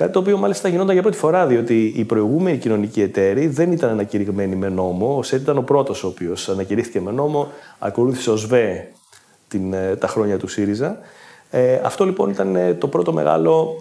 Κάτι 0.00 0.12
το 0.12 0.18
οποίο 0.18 0.36
μάλιστα 0.36 0.68
γινόταν 0.68 0.92
για 0.92 1.02
πρώτη 1.02 1.16
φορά, 1.16 1.46
διότι 1.46 1.92
οι 1.96 2.04
προηγούμενοι 2.04 2.58
κοινωνικοί 2.58 3.02
εταίροι 3.02 3.46
δεν 3.46 3.72
ήταν 3.72 3.90
ανακηρυγμένοι 3.90 4.56
με 4.56 4.68
νόμο. 4.68 5.16
Ο 5.16 5.22
ΣΕΤ 5.22 5.40
ήταν 5.40 5.58
ο 5.58 5.62
πρώτος 5.62 6.04
ο 6.04 6.06
οποίος 6.06 6.48
ανακηρύχθηκε 6.48 7.00
με 7.00 7.10
νόμο, 7.10 7.48
ακολούθησε 7.78 8.30
ο 8.30 8.36
ΣΒΕ 8.36 8.90
την, 9.48 9.72
ε, 9.72 9.96
τα 9.96 10.06
χρόνια 10.06 10.38
του 10.38 10.48
ΣΥΡΙΖΑ. 10.48 10.98
Ε, 11.50 11.80
αυτό 11.84 12.04
λοιπόν 12.04 12.30
ήταν 12.30 12.56
ε, 12.56 12.74
το 12.74 12.88
πρώτο 12.88 13.12
μεγάλο, 13.12 13.74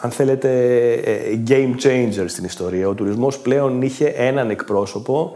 αν 0.00 0.10
θέλετε, 0.10 0.50
ε, 0.92 1.42
game 1.48 1.74
changer 1.82 2.24
στην 2.26 2.44
ιστορία. 2.44 2.88
Ο 2.88 2.94
τουρισμός 2.94 3.38
πλέον 3.38 3.82
είχε 3.82 4.06
έναν 4.06 4.50
εκπρόσωπο 4.50 5.32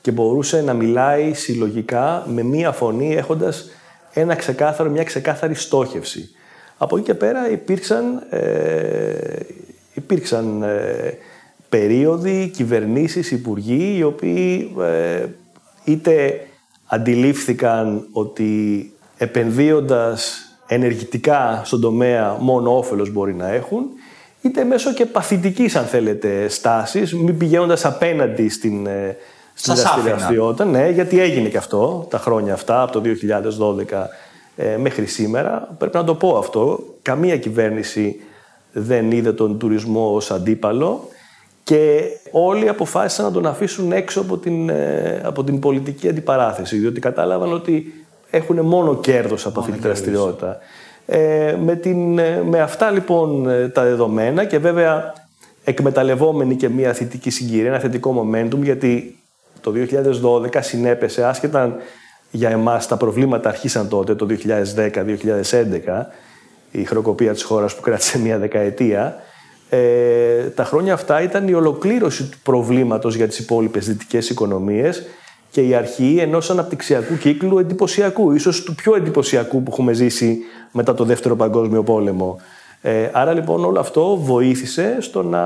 και 0.00 0.10
μπορούσε 0.10 0.62
να 0.62 0.74
μιλάει 0.74 1.34
συλλογικά 1.34 2.24
με 2.26 2.42
μία 2.42 2.72
φωνή 2.72 3.14
έχοντας 3.14 3.70
ένα 4.12 4.34
ξεκάθαρο, 4.34 4.90
μια 4.90 5.04
ξεκάθαρη 5.04 5.54
στόχευση. 5.54 6.30
Από 6.78 6.96
εκεί 6.96 7.06
και 7.06 7.14
πέρα 7.14 7.50
υπήρξαν, 7.50 8.22
ε, 8.30 8.40
υπήρξαν 9.96 10.62
ε, 10.62 11.18
περίοδοι, 11.68 12.50
κυβερνήσεις, 12.54 13.30
υπουργοί, 13.30 13.96
οι 13.98 14.02
οποίοι 14.02 14.74
ε, 14.80 15.26
είτε 15.84 16.46
αντιλήφθηκαν 16.86 18.06
ότι 18.12 18.92
επενδύοντας 19.16 20.40
ενεργητικά 20.66 21.62
στον 21.64 21.80
τομέα 21.80 22.36
μόνο 22.40 22.76
όφελος 22.76 23.12
μπορεί 23.12 23.34
να 23.34 23.48
έχουν, 23.48 23.82
είτε 24.42 24.64
μέσω 24.64 24.92
και 24.92 25.06
παθητικής, 25.06 25.76
αν 25.76 25.84
θέλετε, 25.84 26.48
στάσης, 26.48 27.14
μην 27.14 27.38
πηγαίνοντας 27.38 27.84
απέναντι 27.84 28.48
στην, 28.48 28.86
ε, 28.86 29.16
στην 29.54 29.74
Σας 29.74 29.84
άφηνα. 29.84 30.04
δραστηριότητα. 30.04 30.64
Ναι, 30.64 30.88
γιατί 30.88 31.20
έγινε 31.20 31.48
και 31.48 31.56
αυτό 31.56 32.06
τα 32.10 32.18
χρόνια 32.18 32.52
αυτά, 32.52 32.82
από 32.82 32.92
το 32.92 33.00
2012 33.00 34.08
ε, 34.56 34.76
μέχρι 34.76 35.06
σήμερα. 35.06 35.74
Πρέπει 35.78 35.96
να 35.96 36.04
το 36.04 36.14
πω 36.14 36.38
αυτό. 36.38 36.84
Καμία 37.02 37.36
κυβέρνηση 37.36 38.20
δεν 38.78 39.10
είδε 39.10 39.32
τον 39.32 39.58
τουρισμό 39.58 40.14
ως 40.14 40.30
αντίπαλο 40.30 41.08
και 41.64 42.02
όλοι 42.30 42.68
αποφάσισαν 42.68 43.24
να 43.24 43.30
τον 43.30 43.46
αφήσουν 43.46 43.92
έξω 43.92 44.20
από 44.20 44.36
την, 44.36 44.68
ε, 44.68 45.20
από 45.24 45.44
την 45.44 45.58
πολιτική 45.58 46.08
αντιπαράθεση, 46.08 46.76
διότι 46.76 47.00
κατάλαβαν 47.00 47.52
ότι 47.52 48.04
έχουν 48.30 48.60
μόνο 48.60 48.96
κέρδος 48.96 49.46
από 49.46 49.60
αυτή 49.60 49.72
τη 49.72 49.78
δραστηριότητα. 49.78 50.58
Ε, 51.06 51.56
με, 51.64 51.76
την, 51.76 52.18
ε, 52.18 52.42
με 52.42 52.60
αυτά 52.60 52.90
λοιπόν 52.90 53.48
ε, 53.48 53.68
τα 53.68 53.82
δεδομένα 53.82 54.44
και 54.44 54.58
βέβαια 54.58 55.12
εκμεταλλευόμενοι 55.64 56.56
και 56.56 56.68
μια 56.68 56.92
θετική 56.92 57.30
συγκυρία, 57.30 57.68
ένα 57.68 57.78
θετικό 57.78 58.30
momentum, 58.32 58.58
γιατί 58.62 59.18
το 59.60 59.72
2012 60.52 60.58
συνέπεσε, 60.60 61.24
άσχετα 61.24 61.62
αν 61.62 61.76
για 62.30 62.50
εμάς 62.50 62.86
τα 62.86 62.96
προβλήματα 62.96 63.48
αρχίσαν 63.48 63.88
τότε, 63.88 64.14
το 64.14 64.26
2010-2011, 64.30 66.06
η 66.70 66.84
χρεοκοπία 66.84 67.32
της 67.32 67.42
χώρας 67.42 67.74
που 67.74 67.80
κράτησε 67.80 68.18
μια 68.18 68.38
δεκαετία, 68.38 69.16
ε, 69.68 70.42
τα 70.42 70.64
χρόνια 70.64 70.92
αυτά 70.92 71.22
ήταν 71.22 71.48
η 71.48 71.52
ολοκλήρωση 71.52 72.24
του 72.24 72.38
προβλήματος 72.42 73.14
για 73.14 73.28
τις 73.28 73.38
υπόλοιπες 73.38 73.86
δυτικές 73.86 74.30
οικονομίες 74.30 75.02
και 75.50 75.60
η 75.60 75.74
αρχή 75.74 76.16
ενός 76.20 76.50
αναπτυξιακού 76.50 77.16
κύκλου 77.16 77.58
εντυπωσιακού, 77.58 78.32
ίσως 78.32 78.62
του 78.62 78.74
πιο 78.74 78.96
εντυπωσιακού 78.96 79.62
που 79.62 79.70
έχουμε 79.72 79.92
ζήσει 79.92 80.38
μετά 80.72 80.94
το 80.94 81.04
Δεύτερο 81.04 81.36
Παγκόσμιο 81.36 81.82
Πόλεμο. 81.82 82.40
Ε, 82.80 83.10
άρα 83.12 83.32
λοιπόν 83.32 83.64
όλο 83.64 83.80
αυτό 83.80 84.16
βοήθησε 84.16 84.96
στο 85.00 85.22
να 85.22 85.44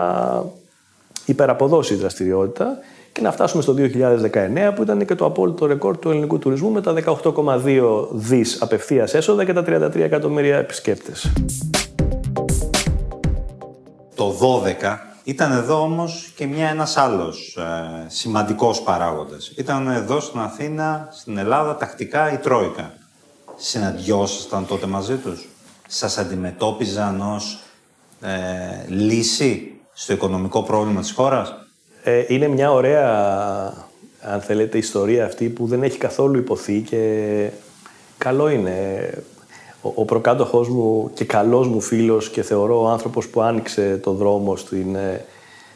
υπεραποδώσει 1.24 1.94
η 1.94 1.96
δραστηριότητα 1.96 2.78
και 3.20 3.26
να 3.26 3.32
φτάσουμε 3.32 3.62
στο 3.62 3.74
2019 3.78 4.72
που 4.74 4.82
ήταν 4.82 5.04
και 5.04 5.14
το 5.14 5.24
απόλυτο 5.24 5.66
ρεκόρ 5.66 5.98
του 5.98 6.10
ελληνικού 6.10 6.38
τουρισμού 6.38 6.70
με 6.70 6.80
τα 6.80 6.94
18,2 7.04 8.08
δις 8.10 8.62
απευθείας 8.62 9.14
έσοδα 9.14 9.44
και 9.44 9.52
τα 9.52 9.64
33 9.66 9.96
εκατομμύρια 9.96 10.56
επισκέπτες. 10.56 11.32
Το 14.14 14.34
12 14.82 14.98
ήταν 15.24 15.52
εδώ 15.52 15.82
όμως 15.82 16.32
και 16.36 16.46
μια, 16.46 16.68
ένας 16.68 16.96
άλλος 16.96 17.56
ε, 17.56 18.06
σημαντικός 18.08 18.82
παράγοντας. 18.82 19.52
Ήταν 19.56 19.88
εδώ 19.88 20.20
στην 20.20 20.40
Αθήνα, 20.40 21.08
στην 21.12 21.38
Ελλάδα, 21.38 21.76
τακτικά 21.76 22.32
η 22.32 22.36
Τρόικα. 22.36 22.92
Συναντιόσασταν 23.56 24.66
τότε 24.66 24.86
μαζί 24.86 25.16
τους. 25.16 25.48
Σας 25.88 26.18
αντιμετώπιζαν 26.18 27.20
ως 27.20 27.58
ε, 28.20 28.28
λύση 28.88 29.80
στο 29.92 30.12
οικονομικό 30.12 30.62
πρόβλημα 30.62 31.00
της 31.00 31.12
χώρας; 31.12 31.59
Ε, 32.02 32.24
είναι 32.28 32.48
μια 32.48 32.72
ωραία, 32.72 33.08
αν 34.20 34.40
θέλετε, 34.40 34.78
ιστορία 34.78 35.24
αυτή 35.24 35.48
που 35.48 35.66
δεν 35.66 35.82
έχει 35.82 35.98
καθόλου 35.98 36.38
υποθεί 36.38 36.80
και 36.80 37.48
καλό 38.18 38.48
είναι. 38.48 39.08
Ο, 39.82 39.92
ο 39.94 40.04
προκάτοχός 40.04 40.68
μου 40.68 41.10
και 41.14 41.24
καλός 41.24 41.68
μου 41.68 41.80
φίλος 41.80 42.30
και 42.30 42.42
θεωρώ 42.42 42.82
ο 42.82 42.88
άνθρωπος 42.88 43.28
που 43.28 43.40
άνοιξε 43.40 44.00
το 44.02 44.12
δρόμο 44.12 44.56
στην, 44.56 44.94
ε, 44.94 45.24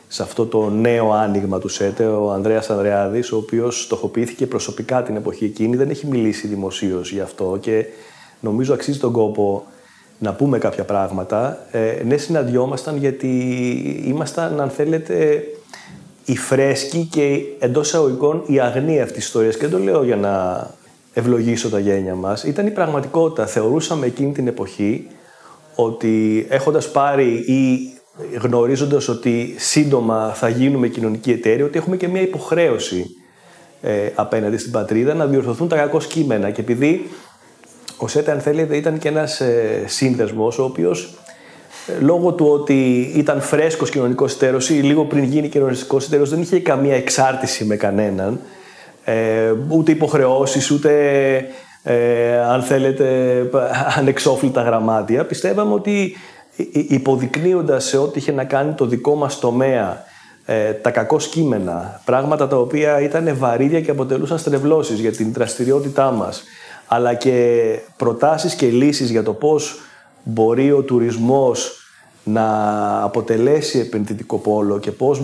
σε 0.08 0.22
αυτό 0.22 0.46
το 0.46 0.70
νέο 0.70 1.12
άνοιγμα 1.12 1.58
του 1.58 1.68
ΣΕΤΕ, 1.68 2.06
ο 2.06 2.30
Ανδρέας 2.30 2.70
Ανδρεάδης, 2.70 3.32
ο 3.32 3.36
οποίος 3.36 3.82
στοχοποιήθηκε 3.82 4.46
προσωπικά 4.46 5.02
την 5.02 5.16
εποχή 5.16 5.44
εκείνη, 5.44 5.76
δεν 5.76 5.90
έχει 5.90 6.06
μιλήσει 6.06 6.46
δημοσίως 6.46 7.12
γι' 7.12 7.20
αυτό 7.20 7.58
και 7.60 7.86
νομίζω 8.40 8.74
αξίζει 8.74 8.98
τον 8.98 9.12
κόπο 9.12 9.64
να 10.18 10.32
πούμε 10.34 10.58
κάποια 10.58 10.84
πράγματα. 10.84 11.66
Ε, 11.70 12.02
ναι, 12.06 12.16
συναντιόμασταν 12.16 12.96
γιατί 12.96 13.28
ήμασταν, 14.06 14.60
αν 14.60 14.70
θέλετε, 14.70 15.44
η 16.24 16.36
φρέσκη 16.36 17.08
και 17.10 17.38
εντός 17.58 17.86
εισαγωγικών 17.86 18.42
η 18.46 18.60
αγνία 18.60 19.02
αυτή 19.02 19.14
της 19.14 19.24
ιστορίας. 19.24 19.56
Και 19.56 19.66
δεν 19.66 19.70
το 19.70 19.84
λέω 19.84 20.04
για 20.04 20.16
να 20.16 20.66
ευλογήσω 21.12 21.70
τα 21.70 21.78
γένια 21.78 22.14
μας. 22.14 22.44
Ήταν 22.44 22.66
η 22.66 22.70
πραγματικότητα. 22.70 23.46
Θεωρούσαμε 23.46 24.06
εκείνη 24.06 24.32
την 24.32 24.46
εποχή 24.46 25.06
ότι 25.74 26.46
έχοντας 26.50 26.90
πάρει 26.90 27.32
ή 27.32 27.92
γνωρίζοντας 28.40 29.08
ότι 29.08 29.54
σύντομα 29.58 30.32
θα 30.34 30.48
γίνουμε 30.48 30.88
κοινωνικοί 30.88 31.30
εταίροι, 31.30 31.62
ότι 31.62 31.78
έχουμε 31.78 31.96
και 31.96 32.08
μια 32.08 32.20
υποχρέωση 32.20 33.06
ε, 33.82 34.10
απέναντι 34.14 34.56
στην 34.56 34.72
πατρίδα 34.72 35.14
να 35.14 35.26
διορθωθούν 35.26 35.68
τα 35.68 35.76
κακό 35.76 35.98
κείμενα. 35.98 36.50
Και 36.50 36.60
επειδή 36.60 37.10
ο 37.96 38.08
ΣΕΤΕ, 38.08 38.30
αν 38.30 38.40
θέλετε, 38.40 38.76
ήταν 38.76 38.98
και 38.98 39.08
ένας 39.08 39.40
ε, 39.40 39.84
σύνδεσμος 39.86 40.58
ο 40.58 40.64
οποίος 40.64 41.18
λόγω 42.00 42.32
του 42.32 42.46
ότι 42.46 43.12
ήταν 43.14 43.40
φρέσκος 43.40 43.90
κοινωνικός 43.90 44.34
εταίρος 44.34 44.70
ή 44.70 44.72
λίγο 44.72 45.04
πριν 45.04 45.24
γίνει 45.24 45.48
κοινωνικός 45.48 46.06
εταίρος 46.06 46.30
δεν 46.30 46.40
είχε 46.40 46.60
καμία 46.60 46.94
εξάρτηση 46.94 47.64
με 47.64 47.76
κανέναν 47.76 48.40
ε, 49.04 49.52
ούτε 49.68 49.90
υποχρεώσεις 49.90 50.70
ούτε 50.70 50.90
ε, 51.82 52.38
αν 52.38 52.62
θέλετε 52.62 53.04
ανεξόφλητα 53.98 54.62
γραμμάτια. 54.62 55.24
Πιστεύαμε 55.24 55.74
ότι 55.74 56.16
υποδεικνύοντας 56.72 57.84
σε 57.84 57.98
ό,τι 57.98 58.18
είχε 58.18 58.32
να 58.32 58.44
κάνει 58.44 58.72
το 58.72 58.86
δικό 58.86 59.14
μας 59.14 59.38
τομέα 59.38 60.04
ε, 60.44 60.72
τα 60.72 60.90
κακό 60.90 61.16
κείμενα, 61.16 62.00
πράγματα 62.04 62.48
τα 62.48 62.56
οποία 62.56 63.00
ήταν 63.00 63.36
βαρύδια 63.38 63.80
και 63.80 63.90
αποτελούσαν 63.90 64.38
στρεβλώσεις 64.38 65.00
για 65.00 65.12
την 65.12 65.32
δραστηριότητά 65.32 66.10
μας, 66.10 66.42
αλλά 66.86 67.14
και 67.14 67.78
προτάσεις 67.96 68.54
και 68.54 68.66
λύσεις 68.66 69.10
για 69.10 69.22
το 69.22 69.32
πώς 69.32 69.80
μπορεί 70.24 70.72
ο 70.72 70.82
τουρισμός 70.82 71.78
να 72.24 72.46
αποτελέσει 73.02 73.78
επενδυτικό 73.78 74.38
πόλο 74.38 74.78
και 74.78 74.90
πώς 74.90 75.22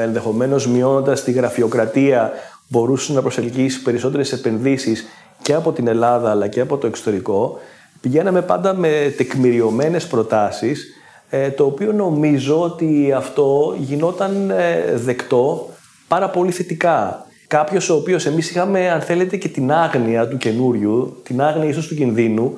ενδεχομένως 0.00 0.66
μειώνοντας 0.66 1.24
τη 1.24 1.32
γραφειοκρατία 1.32 2.32
μπορούσε 2.68 3.12
να 3.12 3.20
προσελκύσει 3.20 3.82
περισσότερες 3.82 4.32
επενδύσεις 4.32 5.04
και 5.42 5.54
από 5.54 5.72
την 5.72 5.86
Ελλάδα 5.86 6.30
αλλά 6.30 6.48
και 6.48 6.60
από 6.60 6.76
το 6.76 6.86
εξωτερικό, 6.86 7.58
πηγαίναμε 8.00 8.42
πάντα 8.42 8.74
με 8.74 9.14
τεκμηριωμένες 9.16 10.06
προτάσεις 10.06 10.86
ε, 11.30 11.50
το 11.50 11.64
οποίο 11.64 11.92
νομίζω 11.92 12.60
ότι 12.60 13.12
αυτό 13.16 13.74
γινόταν 13.78 14.50
ε, 14.50 14.92
δεκτό 14.94 15.68
πάρα 16.08 16.30
πολύ 16.30 16.50
θετικά. 16.50 17.26
Κάποιος 17.46 17.88
ο 17.88 17.94
οποίος 17.94 18.26
εμείς 18.26 18.50
είχαμε, 18.50 18.90
αν 18.90 19.00
θέλετε, 19.00 19.36
και 19.36 19.48
την 19.48 19.72
άγνοια 19.72 20.28
του 20.28 20.36
καινούριου, 20.36 21.20
την 21.22 21.42
άγνοια 21.42 21.68
ίσως 21.68 21.86
του 21.86 21.94
κινδύνου 21.94 22.54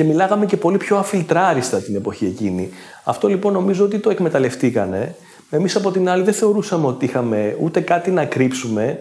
και 0.00 0.06
μιλάγαμε 0.06 0.46
και 0.46 0.56
πολύ 0.56 0.76
πιο 0.76 0.96
αφιλτράριστα 0.96 1.78
την 1.78 1.94
εποχή 1.94 2.26
εκείνη. 2.26 2.70
Αυτό 3.04 3.28
λοιπόν 3.28 3.52
νομίζω 3.52 3.84
ότι 3.84 3.98
το 3.98 4.10
εκμεταλλευτήκανε. 4.10 5.14
Εμείς 5.50 5.76
από 5.76 5.90
την 5.90 6.08
άλλη 6.08 6.22
δεν 6.22 6.34
θεωρούσαμε 6.34 6.86
ότι 6.86 7.04
είχαμε 7.04 7.56
ούτε 7.60 7.80
κάτι 7.80 8.10
να 8.10 8.24
κρύψουμε, 8.24 8.98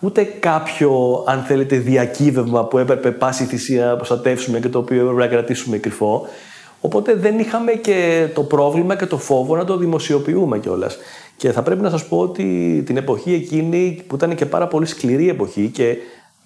ούτε 0.00 0.22
κάποιο, 0.24 1.24
αν 1.26 1.42
θέλετε, 1.42 1.76
διακύβευμα 1.76 2.64
που 2.64 2.78
έπρεπε 2.78 3.10
πάση 3.10 3.44
θυσία 3.44 3.86
να 3.86 3.96
προστατεύσουμε 3.96 4.60
και 4.60 4.68
το 4.68 4.78
οποίο 4.78 5.00
έπρεπε 5.00 5.20
να 5.20 5.26
κρατήσουμε 5.26 5.76
κρυφό. 5.76 6.26
Οπότε 6.80 7.14
δεν 7.14 7.38
είχαμε 7.38 7.72
και 7.72 8.28
το 8.34 8.42
πρόβλημα 8.42 8.96
και 8.96 9.06
το 9.06 9.18
φόβο 9.18 9.56
να 9.56 9.64
το 9.64 9.76
δημοσιοποιούμε 9.76 10.58
κιόλας. 10.58 10.96
Και 11.36 11.52
θα 11.52 11.62
πρέπει 11.62 11.82
να 11.82 11.90
σας 11.90 12.06
πω 12.06 12.18
ότι 12.18 12.82
την 12.86 12.96
εποχή 12.96 13.32
εκείνη 13.32 14.02
που 14.06 14.14
ήταν 14.14 14.34
και 14.34 14.46
πάρα 14.46 14.66
πολύ 14.66 14.86
σκληρή 14.86 15.28
εποχή 15.28 15.68
και 15.68 15.96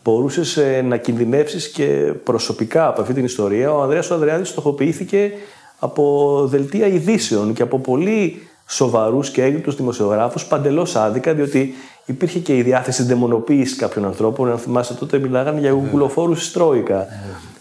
μπορούσες 0.06 0.58
να 0.84 0.96
κινδυνεύσεις 0.96 1.68
και 1.68 2.12
προσωπικά 2.24 2.88
από 2.88 3.00
αυτή 3.00 3.14
την 3.14 3.24
ιστορία, 3.24 3.72
ο 3.72 3.82
Ανδρέας 3.82 4.10
ο 4.10 4.14
Ανδρεάδης 4.14 4.48
στοχοποιήθηκε 4.48 5.32
από 5.78 6.42
δελτία 6.50 6.86
ειδήσεων 6.86 7.52
και 7.52 7.62
από 7.62 7.78
πολύ 7.78 8.48
σοβαρούς 8.66 9.30
και 9.30 9.42
έγκριτου 9.42 9.72
δημοσιογράφους 9.74 10.44
παντελώς 10.44 10.96
άδικα, 10.96 11.34
διότι 11.34 11.74
υπήρχε 12.04 12.38
και 12.38 12.56
η 12.56 12.62
διάθεση 12.62 13.02
δαιμονοποίησης 13.02 13.76
κάποιων 13.76 14.04
ανθρώπων. 14.04 14.50
Αν 14.50 14.58
θυμάστε, 14.58 14.94
τότε 14.94 15.18
μιλάγανε 15.18 15.60
για 15.60 15.70
γουγκλοφόρου 15.70 16.34
της 16.34 16.52
Τρόικα. 16.52 17.06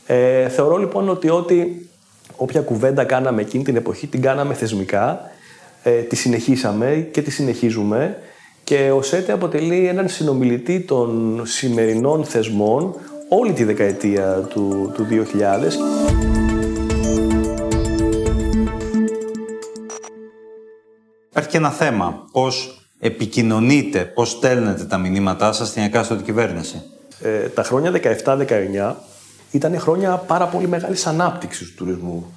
Ε, 0.05 0.49
θεωρώ 0.49 0.77
λοιπόν 0.77 1.09
ότι 1.09 1.29
ό,τι 1.29 1.65
όποια 2.35 2.61
κουβέντα 2.61 3.03
κάναμε 3.03 3.41
εκείνη 3.41 3.63
την 3.63 3.75
εποχή 3.75 4.07
την 4.07 4.21
κάναμε 4.21 4.53
θεσμικά, 4.53 5.31
ε, 5.83 5.91
τη 5.91 6.15
συνεχίσαμε 6.15 7.07
και 7.11 7.21
τη 7.21 7.31
συνεχίζουμε 7.31 8.17
και 8.65 8.91
ο 8.91 9.01
ΣΕΤΕ 9.01 9.31
αποτελεί 9.31 9.87
έναν 9.87 10.09
συνομιλητή 10.09 10.79
των 10.79 11.41
σημερινών 11.45 12.25
θεσμών 12.25 12.95
όλη 13.29 13.53
τη 13.53 13.63
δεκαετία 13.63 14.47
του, 14.49 14.91
του 14.93 15.07
2000. 15.09 15.15
Υπάρχει 21.29 21.49
και 21.49 21.57
ένα 21.57 21.69
θέμα. 21.69 22.27
Πώς 22.31 22.81
επικοινωνείτε, 22.99 23.99
πώς 23.99 24.29
στέλνετε 24.29 24.83
τα 24.83 24.97
μηνύματά 24.97 25.53
σας 25.53 25.67
στην 25.67 25.83
εκάστοτε 25.83 26.23
κυβέρνηση; 26.23 26.81
Ε, 27.21 27.47
τα 27.47 27.63
χρόνια 27.63 27.91
17-19 27.91 28.95
ήταν 29.51 29.79
χρόνια 29.79 30.15
πάρα 30.17 30.45
πολύ 30.45 30.67
μεγάλης 30.67 31.05
ανάπτυξης 31.05 31.67
του 31.67 31.73
τουρισμού. 31.75 32.33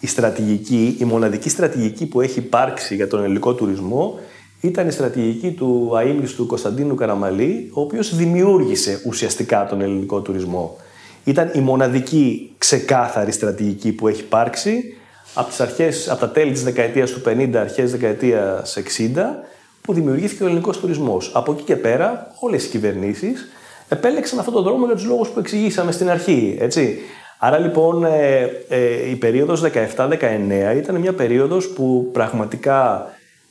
Η 0.00 0.06
στρατηγική, 0.06 0.96
η 0.98 1.04
μοναδική 1.04 1.48
στρατηγική 1.48 2.06
που 2.06 2.20
έχει 2.20 2.38
υπάρξει 2.38 2.94
για 2.94 3.08
τον 3.08 3.22
ελληνικό 3.22 3.54
τουρισμό 3.54 4.18
ήταν 4.60 4.88
η 4.88 4.90
στρατηγική 4.90 5.50
του 5.50 5.92
αείμνηστου 5.96 6.46
Κωνσταντίνου 6.46 6.94
Καραμαλή, 6.94 7.70
ο 7.72 7.80
οποίος 7.80 8.16
δημιούργησε 8.16 9.02
ουσιαστικά 9.06 9.66
τον 9.66 9.80
ελληνικό 9.80 10.20
τουρισμό. 10.20 10.76
Ήταν 11.24 11.50
η 11.54 11.60
μοναδική 11.60 12.54
ξεκάθαρη 12.58 13.32
στρατηγική 13.32 13.92
που 13.92 14.08
έχει 14.08 14.20
υπάρξει 14.20 14.94
από, 15.34 15.48
τις 15.48 15.60
αρχές, 15.60 16.08
από 16.08 16.20
τα 16.20 16.30
τέλη 16.30 16.52
της 16.52 16.64
δεκαετίας 16.64 17.10
του 17.10 17.20
50, 17.26 17.54
αρχές 17.54 17.90
δεκαετίας 17.90 18.76
60, 18.76 19.44
που 19.82 19.92
δημιουργήθηκε 19.92 20.42
ο 20.42 20.46
ελληνικός 20.46 20.78
τουρισμός. 20.78 21.30
Από 21.34 21.52
εκεί 21.52 21.62
και 21.62 21.76
πέρα, 21.76 22.34
όλες 22.40 22.64
οι 22.64 22.68
κυβερνήσεις 22.68 23.48
επέλεξαν 23.88 24.38
αυτόν 24.38 24.54
τον 24.54 24.62
δρόμο 24.62 24.86
για 24.86 24.94
τους 24.94 25.04
λόγους 25.04 25.28
που 25.28 25.38
εξηγήσαμε 25.38 25.92
στην 25.92 26.10
αρχή. 26.10 26.56
Έτσι. 26.60 26.98
Άρα 27.38 27.58
λοιπόν 27.58 28.04
ε, 28.04 28.50
ε, 28.68 29.10
η 29.10 29.16
περίοδος 29.16 29.62
17-19 29.62 30.76
ήταν 30.76 30.96
μια 30.96 31.12
περίοδος 31.12 31.68
που 31.68 32.08
πραγματικά 32.12 33.10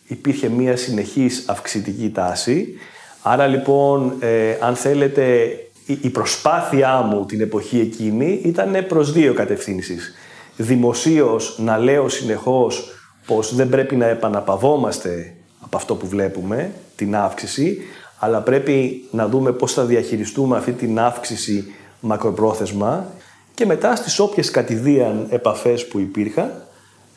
υπήρχε 0.10 0.50
μια 0.50 0.78
συνεχής 0.78 1.44
αυξητική 1.48 2.10
τάση. 2.10 2.68
Άρα 3.22 3.48
λοιπόν, 3.48 4.14
ε, 4.20 4.56
αν 4.60 4.76
θέλετε, 4.76 5.50
η 5.86 6.10
προσπάθειά 6.10 7.02
μου 7.02 7.26
την 7.26 7.42
εποχή 7.42 7.80
εκείνη 7.80 8.42
ήταν 8.44 8.86
προς 8.88 9.12
δύο 9.12 9.34
κατευθύνσεις. 9.34 10.14
Δημοσίως 10.58 11.60
να 11.60 11.78
λέω 11.78 12.10
συνεχώς 12.10 12.90
πως 13.26 13.56
δεν 13.56 13.70
πρέπει 13.70 13.96
να 13.96 14.06
επαναπαυόμαστε 14.06 15.34
από 15.60 15.78
αυτό 15.78 15.96
που 15.96 16.08
βλέπουμε, 16.08 16.72
την 16.96 17.16
αύξηση, 17.16 17.78
αλλά 18.20 18.42
πρέπει 18.42 19.08
να 19.12 19.28
δούμε 19.28 19.52
πώς 19.52 19.74
θα 19.74 19.84
διαχειριστούμε 19.84 20.58
αυτή 20.58 20.72
την 20.72 21.00
αύξηση 21.00 21.74
μακροπρόθεσμα 22.00 23.08
και 23.54 23.66
μετά 23.66 23.96
στις 23.96 24.20
όποιες 24.20 24.52
κατηδίαν 24.52 25.28
επαφές 25.30 25.88
που 25.88 26.00
υπήρχαν 26.00 26.69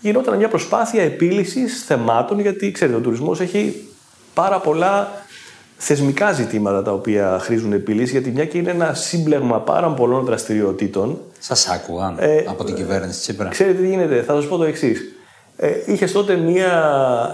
γινόταν 0.03 0.37
μια 0.37 0.49
προσπάθεια 0.49 1.03
επίλυσης 1.03 1.85
θεμάτων 1.85 2.41
γιατί 2.41 2.71
ξέρετε 2.71 2.97
ο 2.97 3.01
τουρισμός 3.01 3.41
έχει 3.41 3.89
πάρα 4.35 4.59
πολλά 4.59 5.11
θεσμικά 5.77 6.33
ζητήματα 6.33 6.83
τα 6.83 6.93
οποία 6.93 7.39
χρήζουν 7.41 7.73
επίλυσης 7.73 8.11
γιατί 8.11 8.31
μια 8.31 8.45
και 8.45 8.59
είναι 8.59 8.71
ένα 8.71 8.95
σύμπλεγμα 8.95 9.61
πάρα 9.61 9.91
πολλών 9.91 10.25
δραστηριοτήτων. 10.25 11.21
Σας 11.39 11.69
άκουγαν 11.69 12.17
ε, 12.19 12.45
από 12.49 12.65
την 12.65 12.75
κυβέρνηση 12.75 13.21
Τσίπρα. 13.21 13.49
Ξέρετε 13.49 13.83
τι 13.83 13.89
γίνεται, 13.89 14.23
θα 14.23 14.35
σας 14.35 14.47
πω 14.47 14.57
το 14.57 14.65
εξής. 14.65 15.01
Ε, 15.57 15.71
είχε 15.87 16.07
τότε 16.07 16.37
μία 16.37 16.73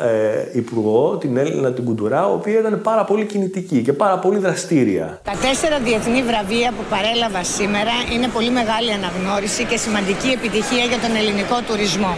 ε, 0.02 0.58
υπουργό, 0.58 1.16
την 1.16 1.36
Έλληνα 1.36 1.72
την 1.72 1.84
Κουντουρά, 1.84 2.28
η 2.30 2.32
οποία 2.32 2.58
ήταν 2.58 2.80
πάρα 2.82 3.04
πολύ 3.04 3.24
κινητική 3.24 3.82
και 3.82 3.92
πάρα 3.92 4.18
πολύ 4.18 4.38
δραστήρια. 4.38 5.20
Τα 5.24 5.32
τέσσερα 5.42 5.78
διεθνή 5.78 6.22
βραβεία 6.22 6.70
που 6.70 6.84
παρέλαβα 6.90 7.44
σήμερα 7.44 7.92
είναι 8.14 8.28
πολύ 8.28 8.50
μεγάλη 8.50 8.92
αναγνώριση 8.92 9.64
και 9.64 9.76
σημαντική 9.76 10.28
επιτυχία 10.28 10.84
για 10.84 10.98
τον 10.98 11.16
ελληνικό 11.16 11.56
τουρισμό. 11.68 12.14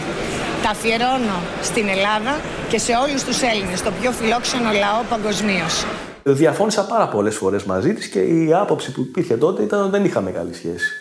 Τα 0.63 0.69
αφιερώνω 0.69 1.39
στην 1.61 1.87
Ελλάδα 1.87 2.39
και 2.69 2.77
σε 2.77 2.91
όλους 3.07 3.23
τους 3.23 3.41
Έλληνες, 3.41 3.81
το 3.81 3.91
πιο 4.01 4.11
φιλόξενο 4.11 4.71
λαό 4.71 5.01
παγκοσμίως. 5.09 5.85
Διαφώνησα 6.23 6.85
πάρα 6.85 7.07
πολλές 7.07 7.35
φορές 7.35 7.63
μαζί 7.63 7.93
της 7.93 8.07
και 8.07 8.19
η 8.19 8.53
άποψη 8.53 8.91
που 8.91 9.01
υπήρχε 9.01 9.37
τότε 9.37 9.63
ήταν 9.63 9.81
ότι 9.81 9.89
δεν 9.89 10.05
είχαμε 10.05 10.31
καλή 10.31 10.53
σχέση. 10.53 10.91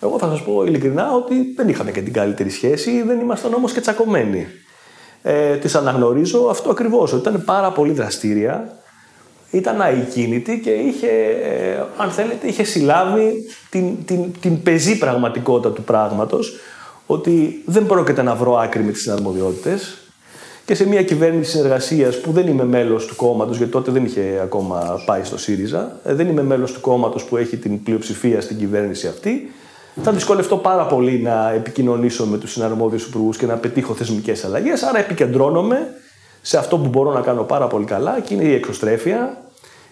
Εγώ 0.00 0.18
θα 0.18 0.28
σας 0.28 0.42
πω 0.42 0.64
ειλικρινά 0.64 1.12
ότι 1.12 1.34
δεν 1.56 1.68
είχαμε 1.68 1.90
και 1.90 2.00
την 2.00 2.12
καλύτερη 2.12 2.50
σχέση, 2.50 3.02
δεν 3.02 3.20
ήμασταν 3.20 3.54
όμως 3.54 3.72
και 3.72 3.80
τσακωμένοι. 3.80 4.46
Ε, 5.22 5.56
τη 5.56 5.72
αναγνωρίζω 5.76 6.46
αυτό 6.50 6.70
ακριβώς, 6.70 7.12
ότι 7.12 7.28
ήταν 7.28 7.44
πάρα 7.44 7.70
πολύ 7.72 7.92
δραστήρια, 7.92 8.78
ήταν 9.50 9.80
αικίνητη 9.80 10.60
και 10.60 10.70
είχε, 10.70 11.08
ε, 11.42 11.82
αν 11.96 12.10
θέλετε, 12.10 12.46
είχε 12.46 12.64
συλλάβει 12.64 13.32
την, 13.70 14.04
την, 14.04 14.32
την 14.40 14.62
πεζή 14.62 14.98
πραγματικότητα 14.98 15.72
του 15.72 15.82
πράγματος, 15.82 16.54
ότι 17.06 17.62
δεν 17.66 17.86
πρόκειται 17.86 18.22
να 18.22 18.34
βρω 18.34 18.56
άκρη 18.56 18.82
με 18.82 18.92
τις 18.92 19.02
συναρμοδιότητες 19.02 19.96
και 20.64 20.74
σε 20.74 20.88
μια 20.88 21.02
κυβέρνηση 21.02 21.50
συνεργασίας 21.50 22.20
που 22.20 22.32
δεν 22.32 22.46
είμαι 22.46 22.64
μέλος 22.64 23.06
του 23.06 23.16
κόμματος, 23.16 23.56
γιατί 23.56 23.72
τότε 23.72 23.90
δεν 23.90 24.04
είχε 24.04 24.40
ακόμα 24.42 25.02
πάει 25.06 25.24
στο 25.24 25.38
ΣΥΡΙΖΑ, 25.38 26.00
ε, 26.04 26.14
δεν 26.14 26.28
είμαι 26.28 26.42
μέλος 26.42 26.72
του 26.72 26.80
κόμματος 26.80 27.24
που 27.24 27.36
έχει 27.36 27.56
την 27.56 27.82
πλειοψηφία 27.82 28.40
στην 28.40 28.58
κυβέρνηση 28.58 29.06
αυτή, 29.06 29.52
θα 30.02 30.12
δυσκολευτώ 30.12 30.56
πάρα 30.56 30.86
πολύ 30.86 31.18
να 31.18 31.50
επικοινωνήσω 31.50 32.26
με 32.26 32.38
τους 32.38 32.52
συναρμόδιους 32.52 33.06
υπουργούς 33.06 33.36
και 33.36 33.46
να 33.46 33.56
πετύχω 33.56 33.94
θεσμικές 33.94 34.44
αλλαγές. 34.44 34.82
Άρα 34.82 34.98
επικεντρώνομαι 34.98 35.94
σε 36.42 36.58
αυτό 36.58 36.78
που 36.78 36.88
μπορώ 36.88 37.12
να 37.12 37.20
κάνω 37.20 37.42
πάρα 37.42 37.66
πολύ 37.66 37.84
καλά 37.84 38.20
και 38.20 38.34
είναι 38.34 38.44
η 38.44 38.54
εξωστρέφεια. 38.54 39.42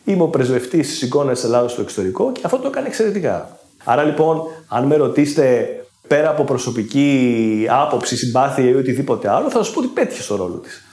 Είμαι 0.04 0.22
ο 0.22 0.28
πρεσβευτής 0.28 0.88
της 0.88 1.02
εικόνας 1.02 1.34
της 1.34 1.44
Ελλάδα 1.44 1.68
στο 1.68 1.80
εξωτερικό 1.80 2.32
και 2.32 2.40
αυτό 2.44 2.58
το 2.58 2.68
έκανε 2.68 2.86
εξαιρετικά. 2.86 3.58
Άρα 3.84 4.02
λοιπόν, 4.02 4.42
αν 4.68 4.84
με 4.84 4.96
ρωτήσετε 4.96 5.68
πέρα 6.08 6.30
από 6.30 6.44
προσωπική 6.44 7.66
άποψη, 7.70 8.16
συμπάθεια 8.16 8.64
ή 8.68 8.74
οτιδήποτε 8.74 9.30
άλλο, 9.30 9.50
θα 9.50 9.62
σα 9.64 9.72
πω 9.72 9.78
ότι 9.78 9.88
πέτυχες 9.88 10.24
στο 10.24 10.36
ρόλο 10.36 10.54
της. 10.54 10.84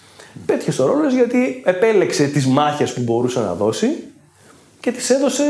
Πέτυχες 0.45 0.73
στο 0.73 0.85
ρόλο 0.85 1.07
γιατί 1.09 1.61
επέλεξε 1.65 2.23
τις 2.27 2.45
μάχες 2.47 2.93
που 2.93 3.01
μπορούσε 3.01 3.39
να 3.39 3.53
δώσει 3.53 3.87
και 4.79 4.91
τις 4.91 5.09
έδωσε 5.09 5.43